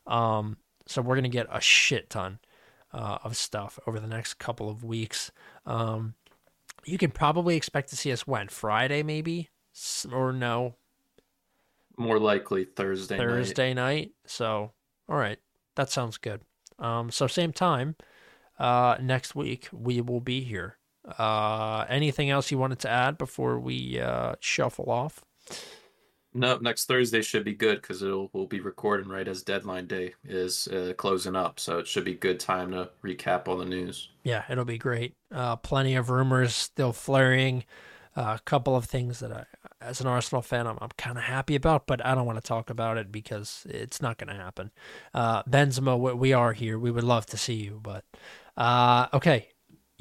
Um, 0.06 0.58
so 0.86 1.02
we're 1.02 1.16
going 1.16 1.24
to 1.24 1.28
get 1.28 1.48
a 1.50 1.60
shit 1.60 2.08
ton 2.10 2.38
uh, 2.92 3.18
of 3.24 3.36
stuff 3.36 3.80
over 3.84 3.98
the 3.98 4.06
next 4.06 4.34
couple 4.34 4.70
of 4.70 4.84
weeks. 4.84 5.32
Um, 5.66 6.14
you 6.84 6.98
can 6.98 7.10
probably 7.10 7.56
expect 7.56 7.90
to 7.90 7.96
see 7.96 8.12
us 8.12 8.28
when 8.28 8.46
Friday, 8.46 9.02
maybe, 9.02 9.50
or 10.12 10.32
no, 10.32 10.76
more 11.96 12.20
likely 12.20 12.64
Thursday 12.64 13.16
Thursday 13.16 13.74
night. 13.74 13.96
night. 13.96 14.10
So, 14.26 14.70
all 15.08 15.16
right, 15.16 15.38
that 15.74 15.90
sounds 15.90 16.16
good. 16.16 16.42
Um, 16.78 17.10
so 17.10 17.26
same 17.26 17.52
time, 17.52 17.96
uh, 18.56 18.98
next 19.00 19.34
week 19.34 19.68
we 19.72 20.00
will 20.00 20.20
be 20.20 20.42
here. 20.42 20.78
Uh, 21.18 21.84
anything 21.88 22.30
else 22.30 22.50
you 22.50 22.58
wanted 22.58 22.78
to 22.80 22.88
add 22.88 23.18
before 23.18 23.58
we 23.58 24.00
uh, 24.00 24.34
shuffle 24.40 24.90
off? 24.90 25.24
No, 26.36 26.56
next 26.56 26.86
Thursday 26.86 27.22
should 27.22 27.44
be 27.44 27.54
good 27.54 27.80
because 27.80 28.02
it'll 28.02 28.28
we'll 28.32 28.46
be 28.46 28.58
recording 28.58 29.08
right 29.08 29.28
as 29.28 29.42
deadline 29.44 29.86
day 29.86 30.14
is 30.24 30.66
uh, 30.68 30.92
closing 30.96 31.36
up, 31.36 31.60
so 31.60 31.78
it 31.78 31.86
should 31.86 32.04
be 32.04 32.14
good 32.14 32.40
time 32.40 32.72
to 32.72 32.90
recap 33.04 33.46
all 33.46 33.56
the 33.56 33.64
news. 33.64 34.08
Yeah, 34.24 34.42
it'll 34.50 34.64
be 34.64 34.78
great. 34.78 35.14
Uh, 35.32 35.54
plenty 35.56 35.94
of 35.94 36.10
rumors 36.10 36.54
still 36.56 36.92
flurrying. 36.92 37.64
Uh, 38.16 38.36
a 38.38 38.42
couple 38.44 38.74
of 38.74 38.84
things 38.84 39.20
that 39.20 39.32
I, 39.32 39.44
as 39.80 40.00
an 40.00 40.06
Arsenal 40.08 40.42
fan, 40.42 40.66
I'm, 40.66 40.78
I'm 40.80 40.90
kind 40.96 41.18
of 41.18 41.24
happy 41.24 41.54
about, 41.54 41.86
but 41.86 42.04
I 42.04 42.14
don't 42.14 42.26
want 42.26 42.38
to 42.38 42.48
talk 42.48 42.70
about 42.70 42.96
it 42.96 43.12
because 43.12 43.64
it's 43.68 44.00
not 44.02 44.18
going 44.18 44.28
to 44.28 44.40
happen. 44.40 44.72
Uh, 45.12 45.42
Benzema, 45.44 46.16
we 46.16 46.32
are 46.32 46.52
here. 46.52 46.78
We 46.78 46.90
would 46.90 47.04
love 47.04 47.26
to 47.26 47.36
see 47.36 47.54
you, 47.54 47.80
but 47.82 48.04
uh, 48.56 49.06
okay. 49.12 49.48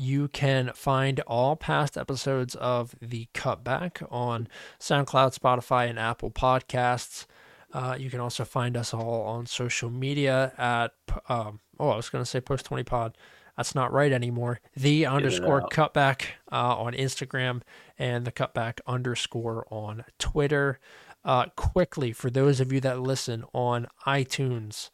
You 0.04 0.28
can 0.28 0.72
find 0.76 1.22
all 1.22 1.56
past 1.56 1.98
episodes 1.98 2.56
of 2.56 2.94
the 3.02 3.30
Cutback 3.34 4.06
on 4.12 4.50
SoundCloud, 4.78 5.40
Spotify, 5.40 5.90
and 5.90 5.98
Apple 5.98 6.30
Podcasts. 6.30 7.26
Uh, 7.72 7.96
you 7.98 8.10
can 8.10 8.20
also 8.20 8.44
find 8.44 8.76
us 8.76 8.94
all 8.94 9.22
on 9.22 9.46
social 9.46 9.90
media 9.90 10.52
at, 10.58 10.92
um, 11.30 11.62
oh, 11.80 11.88
I 11.88 11.96
was 11.96 12.10
going 12.10 12.22
to 12.22 12.30
say 12.30 12.42
Post 12.42 12.66
20 12.66 12.84
Pod. 12.84 13.18
That's 13.56 13.74
not 13.74 13.94
right 13.94 14.12
anymore. 14.12 14.60
The 14.76 15.06
underscore 15.06 15.70
cutback 15.70 16.24
uh, 16.52 16.76
on 16.76 16.92
Instagram 16.92 17.62
and 17.98 18.26
the 18.26 18.32
cutback 18.34 18.80
underscore 18.86 19.66
on 19.72 20.04
Twitter. 20.20 20.82
Uh, 21.24 21.46
quickly, 21.56 22.12
for 22.12 22.30
those 22.30 22.60
of 22.60 22.74
you 22.74 22.82
that 22.82 23.00
listen 23.00 23.46
on 23.54 23.88
iTunes 24.06 24.90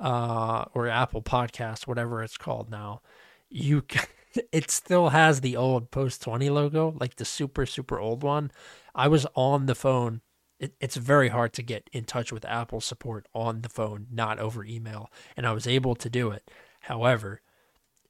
uh, 0.00 0.64
or 0.72 0.88
Apple 0.88 1.20
Podcasts, 1.20 1.86
whatever 1.86 2.22
it's 2.22 2.38
called 2.38 2.70
now, 2.70 3.02
you 3.50 3.82
can, 3.82 4.06
it 4.52 4.70
still 4.70 5.10
has 5.10 5.40
the 5.40 5.56
old 5.56 5.90
Post 5.90 6.22
20 6.22 6.50
logo, 6.50 6.96
like 7.00 7.16
the 7.16 7.24
super, 7.24 7.66
super 7.66 7.98
old 7.98 8.22
one. 8.22 8.50
I 8.94 9.08
was 9.08 9.26
on 9.34 9.66
the 9.66 9.74
phone. 9.74 10.20
It, 10.58 10.74
it's 10.80 10.96
very 10.96 11.28
hard 11.28 11.52
to 11.54 11.62
get 11.62 11.90
in 11.92 12.04
touch 12.04 12.32
with 12.32 12.44
Apple 12.44 12.80
support 12.80 13.26
on 13.34 13.62
the 13.62 13.68
phone, 13.68 14.06
not 14.10 14.38
over 14.38 14.64
email, 14.64 15.10
and 15.36 15.46
I 15.46 15.52
was 15.52 15.66
able 15.66 15.94
to 15.96 16.08
do 16.08 16.30
it. 16.30 16.50
However, 16.80 17.40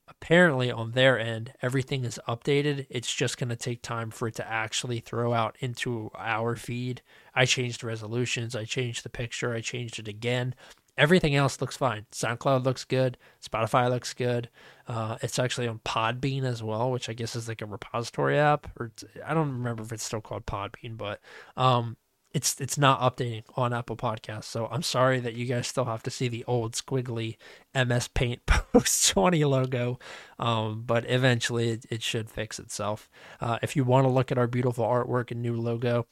apparently 0.07 0.71
on 0.71 0.93
their 0.93 1.19
end 1.19 1.53
everything 1.63 2.05
is 2.05 2.21
updated 2.29 2.87
it's 2.91 3.13
just 3.13 3.39
going 3.39 3.49
to 3.49 3.57
take 3.57 3.81
time 3.81 4.11
for 4.11 4.29
it 4.29 4.35
to 4.35 4.47
actually 4.47 5.01
throw 5.01 5.33
out 5.33 5.57
into 5.61 6.11
our 6.19 6.57
feed 6.57 7.01
i 7.35 7.47
changed 7.47 7.83
resolutions 7.83 8.55
i 8.55 8.65
changed 8.65 9.03
the 9.03 9.09
picture 9.09 9.55
i 9.55 9.61
changed 9.61 9.99
it 9.99 10.07
again 10.07 10.55
everything 10.97 11.35
else 11.35 11.61
looks 11.61 11.77
fine 11.77 12.07
soundcloud 12.13 12.65
looks 12.65 12.85
good 12.85 13.17
spotify 13.45 13.91
looks 13.91 14.15
good 14.15 14.49
uh, 14.87 15.17
it's 15.23 15.39
actually 15.39 15.67
on 15.67 15.79
podbean 15.81 16.45
as 16.45 16.63
well 16.63 16.91
which 16.91 17.09
i 17.09 17.13
guess 17.13 17.35
is 17.35 17.49
like 17.49 17.63
a 17.63 17.67
repository 17.67 18.39
app 18.39 18.69
or 18.79 18.93
i 19.27 19.35
don't 19.35 19.53
remember 19.53 19.83
if 19.83 19.93
it's 19.93 20.05
still 20.05 20.21
called 20.21 20.47
podbean 20.47 20.97
but 20.97 21.21
um, 21.57 21.97
it's 22.35 22.61
it's 22.61 22.77
not 22.77 23.01
updating 23.01 23.45
on 23.57 23.73
Apple 23.73 23.97
Podcasts. 23.97 24.45
So 24.45 24.67
I'm 24.67 24.83
sorry 24.83 25.21
that 25.21 25.35
you 25.35 25.47
guys 25.47 25.69
still 25.69 25.85
have 25.85 26.03
to 26.03 26.11
see 26.11 26.27
the 26.29 26.45
old 26.47 26.73
squiggly 26.73 27.37
MS 27.75 28.09
Paint 28.09 28.45
Post 28.47 29.09
20 29.11 29.45
logo, 29.45 30.01
um, 30.41 30.83
but 30.85 31.09
eventually 31.09 31.71
it, 31.71 31.87
it, 31.91 32.03
should 32.03 32.29
fix 32.29 32.59
itself. 32.59 33.09
Uh, 33.41 33.59
if 33.63 33.77
you 33.77 33.85
want 33.85 34.05
to 34.05 34.13
look 34.13 34.33
at 34.33 34.39
our 34.39 34.49
beautiful 34.49 34.85
artwork 34.85 35.31
and 35.31 35.41
new 35.41 35.57
logo, 35.57 36.07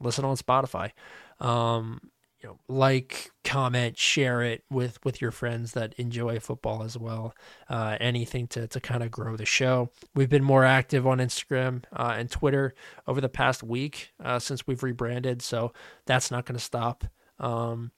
listen 0.00 0.24
on 0.24 0.36
Spotify. 0.36 0.90
Um, 1.38 2.10
you 2.40 2.48
know, 2.48 2.58
like, 2.68 3.30
comment, 3.44 3.98
share 3.98 4.42
it 4.42 4.62
with 4.70 5.04
with 5.04 5.20
your 5.20 5.30
friends 5.30 5.72
that 5.72 5.94
enjoy 5.94 6.38
football 6.38 6.82
as 6.82 6.96
well. 6.96 7.34
Uh, 7.68 7.96
anything 8.00 8.46
to 8.48 8.68
to 8.68 8.80
kind 8.80 9.02
of 9.02 9.10
grow 9.10 9.36
the 9.36 9.44
show. 9.44 9.90
We've 10.14 10.28
been 10.28 10.44
more 10.44 10.64
active 10.64 11.06
on 11.06 11.18
Instagram 11.18 11.84
uh, 11.92 12.14
and 12.16 12.30
Twitter 12.30 12.74
over 13.06 13.20
the 13.20 13.28
past 13.28 13.62
week 13.62 14.12
uh, 14.22 14.38
since 14.38 14.66
we've 14.66 14.82
rebranded, 14.82 15.42
so 15.42 15.72
that's 16.06 16.30
not 16.30 16.46
going 16.46 16.58
to 16.58 16.64
stop. 16.64 17.04
Um, 17.40 17.90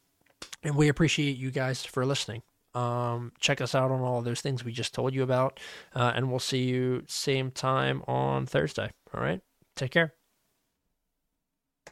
and 0.62 0.74
we 0.74 0.88
appreciate 0.88 1.36
you 1.36 1.51
guys 1.51 1.84
for 1.84 2.07
listening. 2.07 2.43
Um, 2.74 3.32
check 3.41 3.61
us 3.61 3.74
out 3.74 3.91
on 3.91 4.01
all 4.01 4.22
those 4.22 4.41
things 4.41 4.64
we 4.64 4.72
just 4.72 4.95
told 4.95 5.12
you 5.14 5.22
about, 5.22 5.59
uh, 5.95 6.12
and 6.14 6.30
we'll 6.30 6.38
see 6.38 6.64
you 6.64 7.03
same 7.09 7.51
time 7.51 8.03
on 8.07 8.47
Thursday. 8.47 8.91
All 9.12 9.22
right, 9.22 9.41
take 9.76 9.91
care. 9.91 10.20